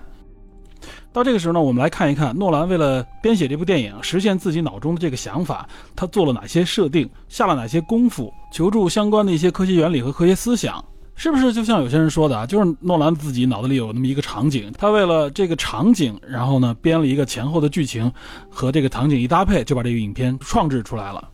[1.14, 10.84] 到这个时候呢，我们来看一看诺兰为了编写这部电影，实现自己脑中的这个想法，他做了哪些设定，下了哪些功夫，求助相关的一些科学原理和科学思想，
[11.16, 12.46] 是不是就像有些人说的啊？
[12.46, 18.12] 就是诺兰自己脑子里有那么一个场景，他为了这个场景，然后呢编了一个前后的剧情，
[18.50, 21.30] 和这个场景一搭配，就把这个影片创制出来了。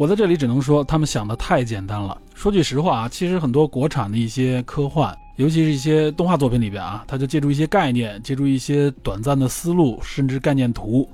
[0.00, 2.18] 我在这里只能说，他们想的太简单了。
[2.34, 11.06] 说句实话啊，其实很多国产的一些科幻，尤其是一些动画作品里边啊，他就借助一些概念，借助一些短暂的思路，甚至概念图，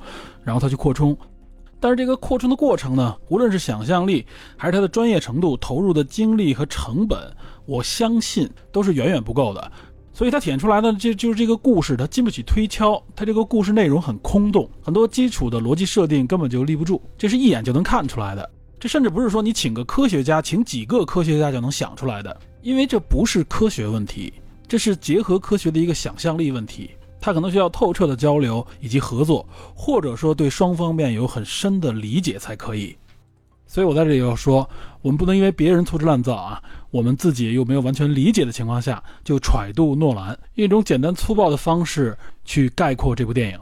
[0.44, 1.18] 然后他去扩充。
[1.80, 4.24] 但是这个扩充的过程呢，无论是想象力，
[4.56, 7.18] 还是他的专业程度、投入的精力和成本，
[7.64, 9.72] 我相信都是远远不够的。
[10.12, 18.48] 所以他体现出来的，就就是这个故事，它经不起推敲，它这个故事内容很空洞，很多基础的逻辑设定根本就立不住，这是一眼就能看出来的。
[18.86, 24.32] 甚至不是说你请个科学家，请几个科学家就能想出来的，因为这不是科学问题，
[24.68, 26.90] 这是结合科学的一个想象力问题。
[27.20, 29.44] 它可能需要透彻的交流以及合作，
[29.74, 32.96] 或者说对双方面有很深的理解才可以。
[33.66, 34.68] 所以我在这里要说，
[35.02, 43.58] 我们不能因为别人粗制滥造啊，我们自己又没有完全理解的情况下，就揣度诺兰，用一种简单粗暴的方式去概括这部电影。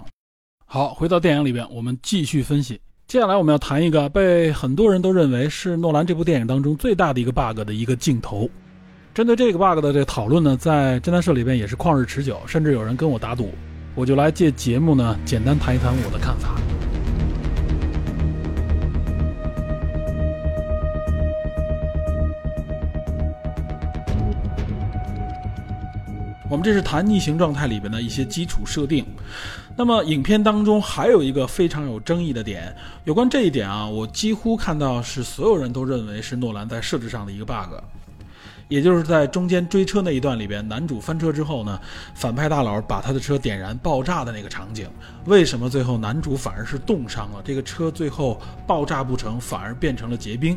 [0.67, 2.79] 好，回到电影里边，我们继续分析。
[3.07, 8.49] 接下来我们要谈一个被很多人都认为是诺兰这部电影当中最大的一个 bug 的一个镜头。
[9.13, 13.53] 针对这个 bug 的这个讨论呢，在侦探社里边也是旷日持久，甚至有人跟我打赌。
[13.95, 16.57] 我就来借节目呢，简单谈一谈我的看法。
[26.55, 29.05] 我们这是谈逆行状态里边的一些基础设定。
[29.77, 32.73] 那么影片当中还有一个非常有争议的点，
[33.03, 37.75] 有关这一点啊，我几乎看到是所有人都认为是诺兰在设置上的一个 bug。
[38.69, 41.77] 也就是在中间追车那一段里边，男主翻车之后呢，
[42.15, 44.89] 反派大佬把他的车点燃爆炸的那个场景，
[45.25, 47.43] 为什么最后男主反而是冻伤了？
[47.45, 50.57] 这个车最后爆炸不成，反而变成了结冰。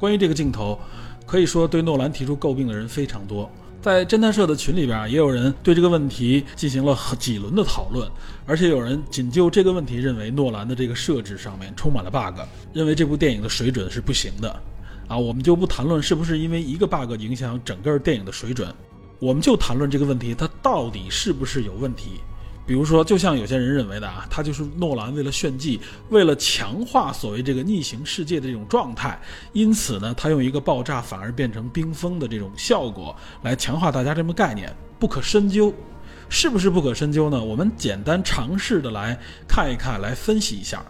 [0.00, 0.76] 关于这个镜头，
[1.24, 3.48] 可以说对诺兰提出诟病的人非常多，
[3.80, 8.10] 在侦探社的群里边，也有人对这个问题进行了几轮的讨论，
[8.44, 12.40] 而且有人仅就这个问题认为诺兰的这个设置上面充满了 bug，
[12.72, 14.60] 认为这部电影的水准是不行的。
[15.06, 18.74] 啊，我们就不谈论是不是因为一个 bug 影响整个电影的水准，
[19.20, 22.20] 我们就谈论这个问题，它到底是不是有问题？
[22.68, 25.80] 比如说，就像有些人认为的啊，他就是诺兰为了炫技，
[26.10, 29.18] 为了强化所谓这个逆行世界的这种状态，
[29.54, 35.72] 因此呢，他用一个爆炸反而变成冰封的这种效果来强化大家这么概念，不可深究，
[36.28, 37.42] 是不是不可深究呢？
[37.42, 39.18] 我们简单尝试的来
[39.48, 40.84] 看一看，来分析一下。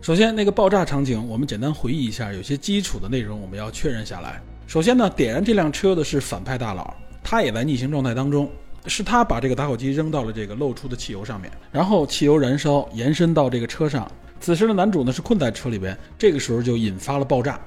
[0.00, 4.42] 首先，那个爆炸场景，我们简单回忆一下，有些基础的内容我们要确认下来。
[4.66, 8.50] 首先呢，点燃这辆车的是反派大佬，他也在逆行状态当中，
[8.86, 14.10] 是他把这个打火机扔到了这个漏出的汽油上面，然后汽油燃烧延伸到这个车上。
[14.40, 17.60] 此时的男主呢是困在车里边，这个时候就引发了爆炸。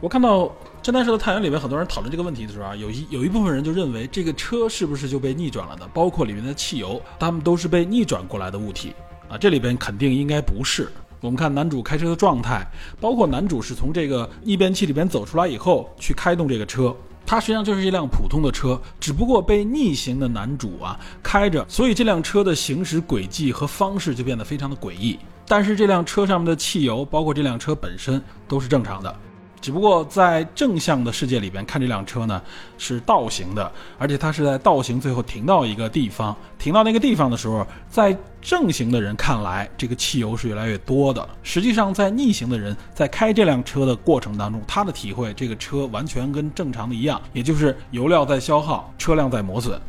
[0.00, 0.44] 我看到
[0.82, 8.94] 侦探社的探员里面很多人讨论这个问题的时候啊，有一有一部分人就认为这个车是不是就被逆转了的，包括里面的汽油，他们都是被逆转过来的物体
[9.28, 10.88] 啊，这里边肯定应该不是。
[11.20, 12.66] 我们看男主开车的状态，
[12.98, 25.18] 包括男主是从这个逆变器里边走出来以后去开动这个车，它实际上就是一辆普通的车，只不过被逆行的男主啊开着，所以这辆车的行驶轨迹和方式就变得非常的诡异。
[25.46, 29.14] 但是这辆车上面的汽油，包括这辆车本身都是正常的。
[29.60, 32.40] 只不过在正向的世界里边看这辆车呢
[32.78, 41.28] 是倒行的，而且它是在倒行最后停到一个地方，停到那个地方的时候，在正行的人看来，这个汽油是越来越多的。
[41.42, 49.80] 实际上，在逆行的人在开这辆车的过程当中，他的体会，这个车完全跟正常的一样，也就是油料在消耗，车辆在磨损。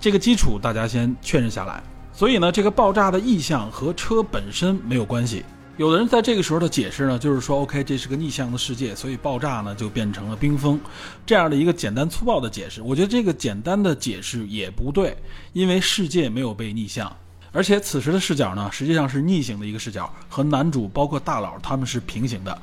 [0.00, 1.82] 这个基础大家先确认下来。
[2.12, 5.44] 所以呢，这个爆炸的意向和车本身没有关系。
[5.78, 10.78] 有的人在这个时候的解释呢，就是说，OK，这是个逆向的世界，所以爆炸呢就变成了冰封，
[11.24, 12.82] 这样的一个简单粗暴的解释。
[12.82, 15.16] 我觉得这个简单的解释也不对，
[15.54, 17.10] 因为世界没有被逆向，
[17.52, 22.58] 而且此时的视角呢，实际上是逆行的一个视角，和男主包括大佬他们是平行的。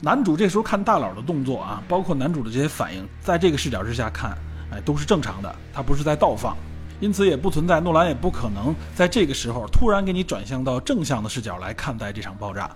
[0.00, 4.38] 男主这时候看大佬的动作啊，包括男主的这些反应，在这个视角之下看，
[4.70, 6.56] 哎，都是正常的，他不是在倒放。
[7.00, 12.70] 因此也不存在，诺兰也不可能在这个时候突然给你转向到正向的视角来看待这场爆炸。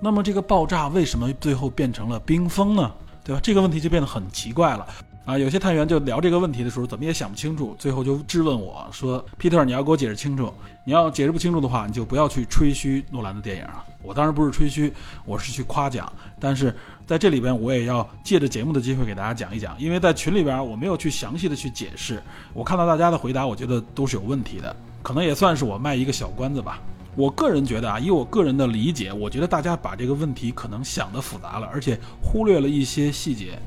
[0.00, 2.92] 那么这个爆炸为什么最后变成了冰封呢？
[3.24, 3.40] 对吧？
[3.42, 4.86] 这个问题就变得很奇怪了。
[5.28, 10.50] 啊，有些探员就聊这个问题的时候，怎么也想不清楚，最后就质问我说：“皮特，你要给我解释清楚。
[10.86, 14.90] 你要解释不清楚的话，你就不要去吹嘘诺兰的电影啊。”我当然不是吹嘘，
[15.26, 16.10] 我是去夸奖。
[16.40, 16.74] 但是
[17.06, 22.22] 在这里边，我也要借着节目的机会给大家讲一讲，因为在群里边我没有去详细的去解释。
[22.54, 26.80] 我看到大家的回答，我觉得都是有问题的，可能也算是我卖一个小关子吧。
[27.14, 33.58] 我个人觉得啊，以我个人的理解，我觉得大家把这个问题可能想的复杂了，而且忽略了一些细节。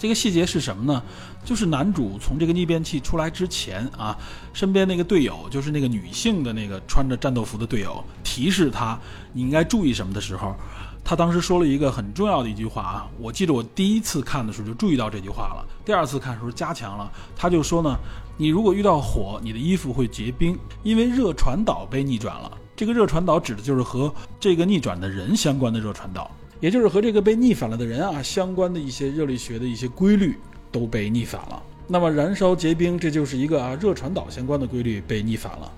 [0.00, 1.02] 这个细节是什么呢？
[1.44, 4.16] 就是男主从这个逆变器出来之前啊，
[4.54, 8.98] 身边那个队友，就是那个女性的那个穿着战斗服的队友，提示他
[9.34, 10.56] 你应该注意什么的时候，
[11.04, 13.06] 他当时说了一个很重要的一句话啊。
[13.18, 17.12] 我记得我第一次看的时候就注意到这句话了，第二次看的时候加强了。
[17.36, 17.94] 他就说呢，
[18.38, 22.50] 你如果遇到火，你的衣服会结冰，因为热传导被逆转了。
[22.74, 26.30] 这个热传导指的就是和这个逆转的人相关的热传导。
[26.60, 30.36] 也就是和这个被逆反了的人啊相关的一些热力学的一些规律
[30.70, 31.62] 都被逆反了。
[31.88, 35.72] 那么燃烧结冰，这就是一个啊热传导相关的规律被逆反了。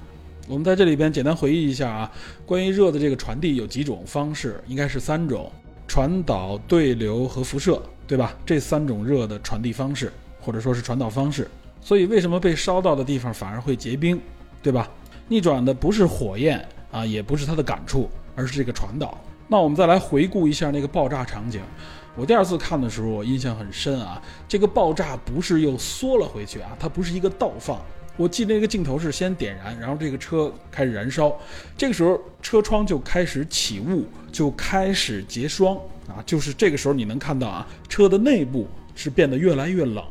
[0.49, 2.13] 我们在这里边简单回忆一下啊，
[2.45, 5.51] 关于热的这个传递有几种方式，应该是三种：
[5.87, 8.37] 传导、对流和辐射，对吧？
[8.45, 11.49] 这三种热的传递方式或者说是传导方式。
[11.81, 14.21] 所以为什么被烧到的地方反而会结冰，
[14.63, 14.91] 对吧？
[15.29, 19.19] 逆转的不是火焰啊，也不是它的感触，而是这个传导。
[19.53, 21.61] 那我们再来回顾一下那个爆炸场景。
[22.17, 24.21] 我第二次看的时候，我印象很深啊。
[24.49, 27.79] 这个爆炸不是又缩了回去啊，它不是一个倒放。
[28.17, 31.37] 我记得那个镜头是先点燃，然后这个车开始燃烧，
[31.77, 35.77] 这个时候车窗就开始起雾，就开始结霜
[36.09, 36.25] 啊。
[36.25, 40.03] 就是这个时候你能看到啊，车的内部是变得越来越冷。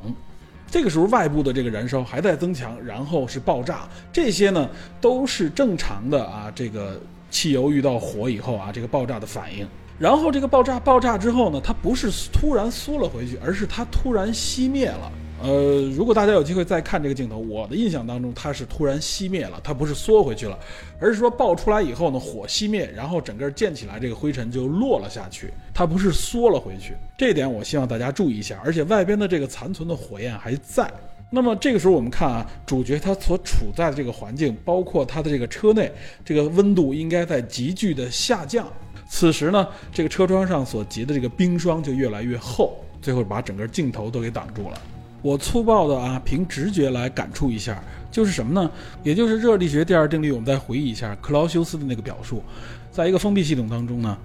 [0.70, 3.90] 这个时候外部的这个燃烧还在增强，然后是爆炸。
[4.14, 4.70] 这些呢
[5.02, 7.02] 都是正常的啊，这个。
[7.32, 9.66] 汽油遇到火以后啊，这个爆炸的反应，
[9.98, 15.12] 然后这个爆炸爆炸之后呢，它不是突然缩了回去，而是它突然熄灭了
[15.44, 20.56] 呃，如果大家有机会再看这个镜头，我的印象当中它是突然熄灭了，它不是缩回去了，
[21.00, 26.94] 而是说爆出来以后呢，火熄灭，然后整个溅起来，这个灰尘就落了下去，它不是缩了回去。
[27.18, 30.92] 这点我希望大家注意一下，而且外边的这个残存的火焰还在。
[31.34, 35.90] 那么这个时候我们看啊，主角他所处在的这个环境，包括他的这个车内，
[36.26, 38.68] 这个温度应该在急剧的下降。
[39.08, 44.82] 此时呢，这个车窗上所结的这个冰霜就越来越厚，最后把整个镜头都给挡住了。
[45.22, 47.82] 我粗暴的啊，凭直觉来感触一下，
[48.12, 48.70] 就是什么呢？
[49.02, 50.34] 也就是热力学第二定律。
[50.34, 52.44] 我们再回忆一下克劳修斯的那个表述，
[52.92, 54.18] 在一个封闭系统当中呢，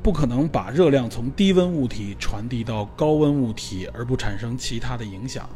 [0.00, 5.48] 不可能把热量从低温物体传递到高温物体而不产生其他的影响。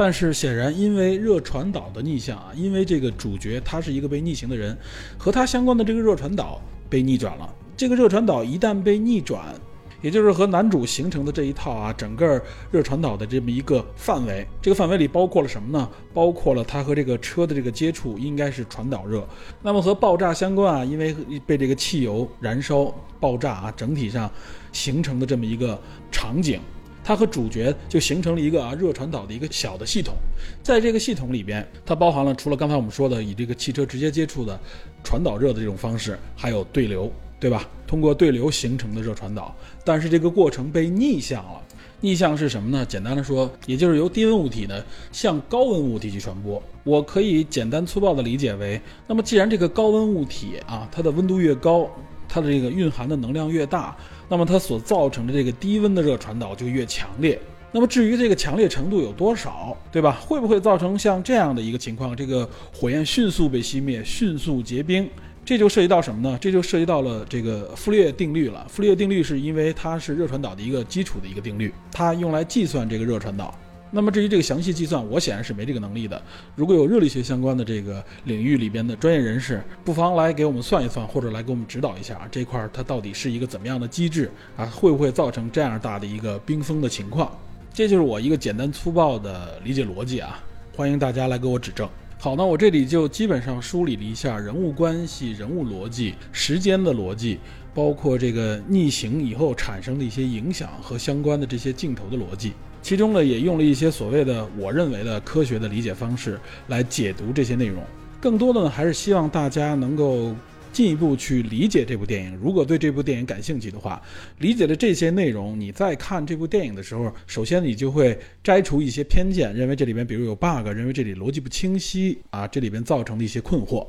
[0.00, 4.74] 但是显然，因为热传导的逆向啊，因为这个主角他是一个被逆行的人，
[5.18, 6.58] 和他相关的这个热传导
[6.88, 7.54] 被逆转了。
[7.76, 9.54] 这个热传导一旦被逆转，
[10.00, 15.86] 也就是和男主形成的这一套啊，整个热传导的这么一个范围，这个范围里包括了什么呢？
[16.14, 19.28] 包括了它和这个车的这个接触应该是传导热。
[19.60, 21.14] 那么和爆炸相关啊，因为
[21.46, 22.90] 被这个汽油燃烧
[23.20, 24.30] 爆炸啊，整体上
[24.72, 25.78] 形成的这么一个
[26.10, 26.58] 场景。
[27.02, 30.14] 它和主角就形成了一个啊热传导的一个小的系统，
[30.62, 34.58] 在这个系统里边，它包含了除了刚才我们说的以这个汽车直接接触的
[35.02, 37.68] 传导热的这种方式，还有对流，对吧？
[37.86, 39.54] 通过对流形成的热传导，
[39.84, 41.62] 但是这个过程被逆向了。
[42.02, 42.86] 逆向是什么呢？
[42.86, 44.82] 简单的说，也就是由低温物体呢
[45.12, 46.62] 向高温物体去传播。
[46.82, 51.90] 我可以简单粗暴的理解为，那么既然这个高温物体啊，它的温度越高，
[52.26, 53.94] 它的这个蕴含的能量越大。
[54.30, 57.38] 那么它所造成的这个低温的热传导就越强烈。
[57.72, 60.18] 那么至于这个强烈程度有多少，对吧？
[60.20, 65.08] 会不会造成像这样的一个情况，这个火焰迅速被熄灭，迅速结冰？
[65.44, 66.38] 这就涉及到什么呢？
[66.40, 68.64] 这就涉及到了这个傅立叶定律了。
[68.68, 73.52] 傅立叶定律是因为它是热传导的一个基础的一个定律，它用来计算这个热传导。
[73.90, 76.20] 那么至于这个详细计算，我显然是没这个能力的。
[76.54, 84.64] 如果有热力学相关的这个领域里边的专业人士，不妨来给我们算一算，或者来给我们指导一下啊，这块它到底是一个怎么样的机制啊？
[84.66, 87.36] 会不会造成这样大的一个冰封的情况？
[87.72, 90.42] 这就是我一个简单粗暴的理解逻辑啊，
[90.76, 91.88] 欢迎大家来给我指正。
[92.18, 97.38] 好，那我这里就基本上梳理了一下人物关系、人物逻辑、时间的逻辑，
[97.72, 102.52] 包括这个逆行以后产生的一些影响和相关的这些镜头的逻辑。
[102.82, 107.82] 其中呢，也用了一些所谓的我认为的科学的理解方式来解读这些内容。
[108.20, 110.34] 更多的呢，还是希望大家能够
[110.72, 112.38] 进一步去理解这部电影。
[112.42, 114.00] 如果对这部电影感兴趣的话，
[114.38, 123.86] 理解了这些内容，你在看这部电影的时候，首先你就会摘除一些偏见，认为这里边比如有 bug，认为这里逻辑不清晰啊，这里边造成的一些困惑。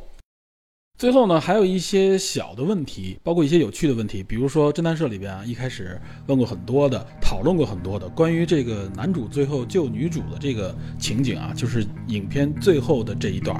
[1.01, 13.59] 最后呢，还有一些小的问题，包括一些有趣的问题，比如说侦探社里边啊，一开始问过很多的，讨论过很多的关于这个男主最后救女主的这个情景啊，就是影片最后的这一段。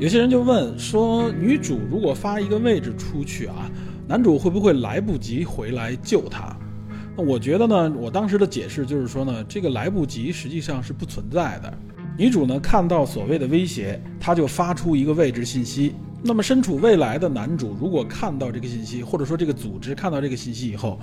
[0.00, 3.70] 有些人就问说，女主如果发一个位置出去啊，
[4.08, 6.58] 男主会不会来不及回来救她？
[7.16, 11.72] 那我觉得呢，我当时的解释就是说呢，这个来不及实际上是不存在的。
[12.16, 15.94] 女主呢看到所谓的威胁，她就发出一个位置信息。
[16.24, 21.00] 那么身处未来的男主如果看到这个信息，或者说这个组织看到这个信息以后，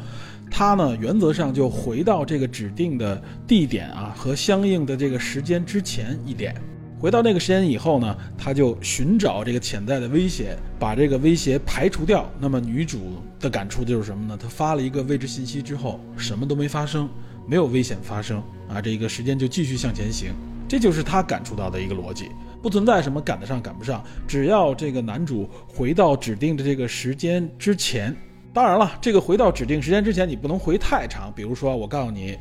[0.50, 6.56] 他呢原则上就回到这个指定的地点啊和相应的这个时间之前一点。
[7.00, 12.30] 回到那个时间以后呢，他就寻找这个潜在的威胁，把这个威胁排除掉。
[12.40, 14.38] 那么女主的感触就是什么呢？
[14.38, 17.10] 她发了一个位置信息之后，什么都没发生，
[17.48, 20.34] 没有危险发生啊，这个时间就继续向前行。
[20.68, 22.30] 这就是她感触到的一个逻辑，
[22.62, 28.14] 不存在什么赶得上赶不上，只要这个男主回到指定的这个时间之前。
[28.52, 31.32] 当然了，这个回到指定时间之前，你不能回太长。
[31.34, 32.38] 比如说，我告诉你，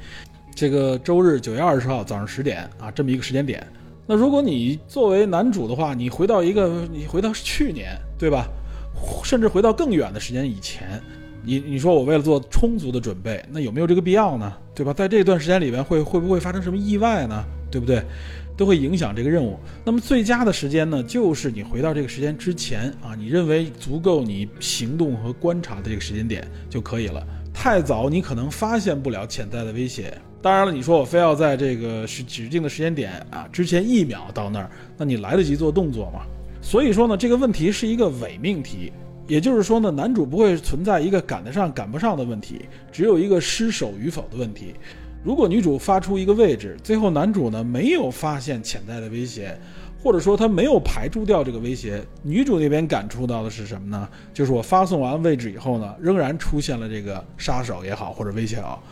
[0.54, 3.64] 这个周日九月二十号早上十点啊，这么一个时间点。
[4.08, 8.48] 那如果你作为男主的话，你回到一个，你回到去年，对吧？
[9.22, 11.00] 甚至回到更远的时间以前，
[11.44, 14.50] 你你说我为了做充足的准备，那有没有这个必要呢？
[14.74, 14.94] 对吧？
[14.94, 17.44] 在这段时间里面会会不会发生什么意外呢？
[17.70, 18.02] 对不对？
[18.56, 19.56] 都会影响这个任务。
[19.84, 27.24] 那么最佳的时间呢，就是你回到这个时间之前啊，你认为足够你行动和观察的这个时间点就可以了。
[27.52, 30.16] 太早，你可能发现不了潜在的威胁。
[30.40, 36.20] 当然了，你说我非要在这个是指定的时间点啊之前一秒到那儿，那你来得及做动作吗？
[36.60, 38.92] 所以说呢，这个问题是一个伪命题，
[39.26, 44.74] 也就是说呢，男主不会存在一个赶得上赶不上的问题，只有一个失手与否的问题。
[45.24, 49.58] 如果女主发出一个位置，最后男主呢没有发现潜在的威胁，
[50.00, 54.08] 或者说他没有排除掉这个威胁，女主那边感触到的是什么呢？
[54.32, 58.82] 就是我发送完位置以后呢，仍然出现了这个杀手也好，或者威胁也好，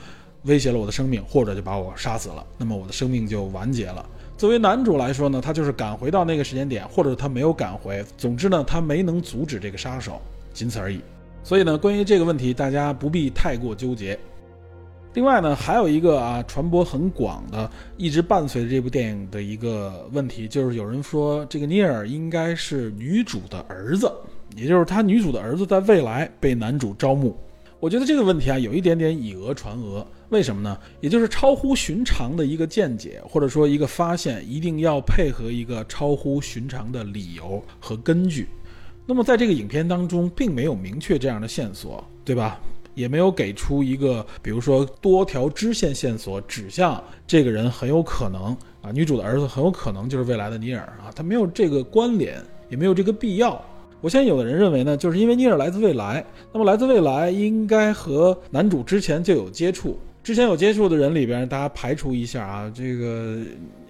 [0.47, 4.05] 威胁了我的生命，或者就把我杀死了，那么我的生命就完结了。
[4.37, 10.21] 作为男主来说呢，他就是赶回到那个时间点，或者他没有赶回，总之呢，他没能阻止这个杀手，
[10.53, 11.01] 仅此而已。
[11.43, 14.19] 所以呢，关于这个问题，大家不必太过纠结。
[15.15, 24.13] 另外呢，还有一个啊，传播很广的，一直伴随着这部电影的一个问题，就是有人说这个尼尔应该是女主的儿子，
[24.55, 27.35] 也就是他女主的儿子在未来被男主招募。
[27.87, 30.05] 我觉得这个问题啊，有一点点以讹传讹。
[30.31, 30.77] 为什么呢？
[31.01, 38.49] 也就是超乎寻常的一个见解，或者说一个发现，一定要配合一个超乎寻常的理由和根据。
[39.07, 42.61] 那么在这个影片当中，并没有明确这样的线索，对吧？
[42.97, 48.47] 也没有给出一个，比如说多条支线线索指向这个人很有可能
[48.83, 53.65] 啊，女主的儿子很有可能就是未来的尼尔啊，他没有这个关联，也没有这个必要。
[54.07, 59.99] 我相信有的人认为呢，就是因为尼尔来自未来，那么来自未来应该和男主之前就有接触。
[60.23, 63.39] 之前有接触的人里边，大家排除一下啊，这个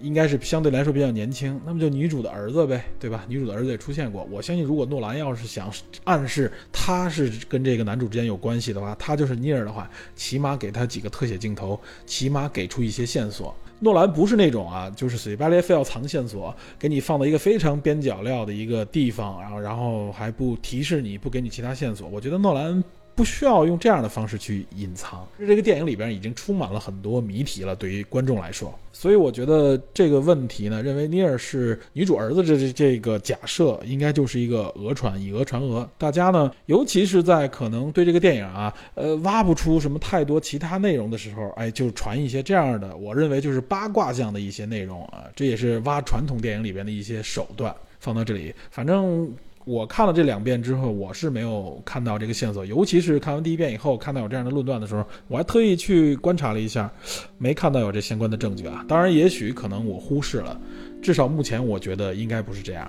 [0.00, 3.26] 应该是相对来说比较年轻，那么就女主的儿子呗，对吧？
[3.28, 4.26] 女主的儿子也出现过。
[4.30, 5.70] 我相信，如果诺兰要是想
[6.04, 13.54] 暗示他是跟这个男主之间有关系的话，他就是尼尔的话，起码给他几个特写镜头，起码给出一些线索。
[13.80, 22.08] 诺兰不是那种啊，就是嘴巴里非要藏线索，给你放到一个非常边角料的一个地方，然后然后还不提示你，不给你其他线索。
[22.08, 22.82] 我觉得诺兰。
[23.16, 28.72] 不需要用这样的方式去隐藏，这个电影里边已经充满了很多谜题了，对于观众来说。
[28.92, 35.88] 所以我觉得这个问题呢，认为尼尔是女主儿子这这这个假设，应该就是一个讹传，以讹传讹。
[35.96, 49.30] 大家呢，尤其是在可能对这个电影啊，呃，挖不出什么太多其他内容的时候，哎，就传一些这样的，我认为就是八卦向的一些内容啊，这也是挖传统电影里边的一些手段，放到这里，反正。
[49.66, 56.88] 我看了这两遍之后，我是没有看到这个线索，尤其是看完第一遍以后，看到有这样的论断的时候，我还特意去观察了一下，
[57.36, 58.84] 没看到有这相关的证据啊。
[58.86, 60.56] 当然，也许可能我忽视了，
[61.02, 62.88] 至少目前我觉得应该不是这样。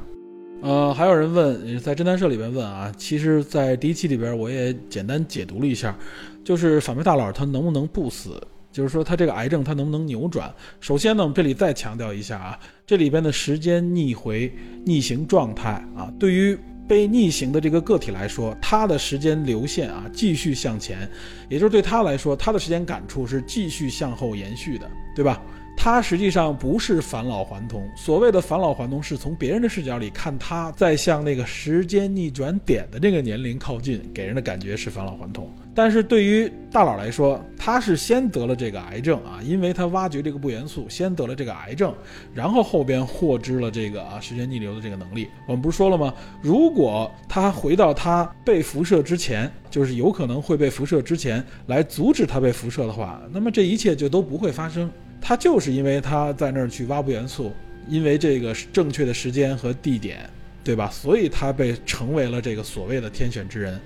[0.62, 5.98] 呃，还有人问，在侦探社里边问啊，其实，在第一期里边我也简单解读了一下，
[6.44, 8.40] 就是反派大佬他能不能不死？
[8.78, 10.54] 就是说，他这个癌症他能不能扭转？
[10.80, 14.54] 首先呢，我们这里再强调一下啊，这里边的时间逆回、
[14.86, 16.56] 逆行状态啊，对于
[16.88, 21.10] 被逆行的这个个体来说，他的时间流线啊继续向前，
[21.50, 25.42] 也就是对他来说，他的时间感触是继续向后延续的，对吧？
[25.76, 27.84] 他实际上不是返老还童。
[27.96, 35.52] 所谓的返老还童，是从别人的视角里看他在向那个时间逆转点的这个年龄靠近，给人的感觉是返老还童。
[35.78, 41.94] 但是对于大佬来说，他是先得了这个癌症啊，因为他挖掘这个不元素，先得了这个癌症，
[42.34, 45.28] 然后后边获知了这个啊时间逆流的这个能力。
[45.48, 46.12] 我们不是说了吗？
[46.42, 54.90] 如果他回到他被辐射之前，就是有可能会被辐射之前来阻止他被辐射的话，那么这一切就都不会发生。
[55.22, 57.54] 他就是因为他在那儿去挖不元素，
[57.88, 60.28] 因为这个正确的时间和地点，
[60.64, 60.90] 对吧？
[60.92, 63.80] 所以他被成为了这个所谓的天选之人，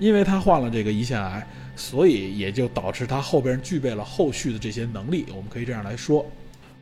[0.00, 1.46] 因为他患了这个胰腺癌，
[1.76, 5.26] 所以也就导致他后边具备了后续的这些能力。
[5.28, 6.26] 我们可以这样来说，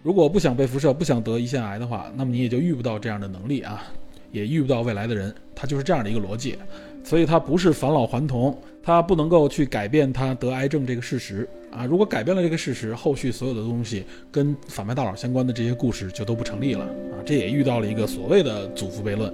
[0.02, 3.82] 如果不想被辐射，不想得胰腺癌的话，那么你也就遇不到这样的能力啊，
[4.30, 5.34] 也遇不到未来的人。
[5.54, 6.56] 他就是这样的一个逻辑，
[7.02, 11.48] 所以他不是返老还童，他不能够去改变他得癌症这个事实。
[11.72, 17.18] 啊，如果改变了这个事实，后续所有的东西跟反派大佬相关的这些故事就都不成立了啊！
[17.26, 19.30] 这也遇到了一个所谓的祖父悖论。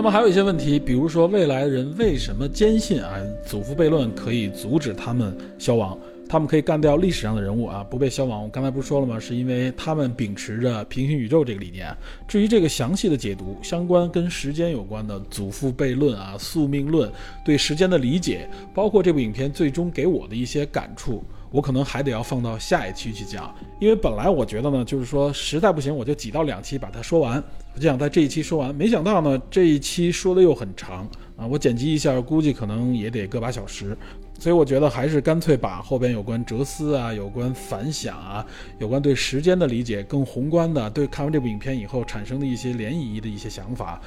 [0.00, 5.94] 那么还有一些问题，比如说未来人为什么坚信啊祖父悖论可以阻止他们消亡？
[6.26, 8.42] 他们可以干掉历史上的人物啊，不被消亡。
[8.42, 9.20] 我刚才不是说了吗？
[9.20, 11.94] 是因为他们秉持着平行宇宙这个理念。
[12.26, 17.12] 至于这个详细的解读，相关跟时间有关的祖父悖论啊、宿命论，
[17.44, 23.54] 对时间的理解，包括这部影片最终给我的一些感触，我可能还得要放到下一期去讲。
[23.78, 27.42] 因为本来我觉得呢，就是说实在不行，我就挤到两期把它说完，
[27.74, 28.74] 我就想在这一期说完。
[28.74, 33.96] 没想到呢，这一期说的又很长啊，我剪辑一下，估计可能也得个把小时。
[34.38, 38.44] 所以我觉得还是干脆把后边有关哲思啊、有关反响啊、
[38.78, 44.00] 有关对时间的理解更宏观的，对看完这部影片以后产生的一些涟漪的一些想法，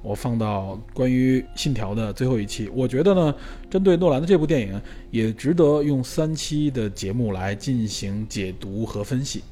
[0.00, 2.70] 我放到关于《信条》的最后一期。
[2.72, 3.34] 我觉得呢，
[3.68, 4.80] 针对诺兰的这部电影，
[5.10, 9.42] 也值得用三期的节目来进行解读和分析。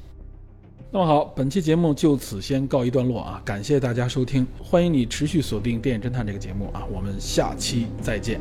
[0.91, 3.43] 那么好，本期节目就此先告一段落啊！
[3.45, 6.83] 感谢大家收听，欢迎你持续锁定《电影侦探》这个节目啊！
[6.91, 8.41] 我们下期再见。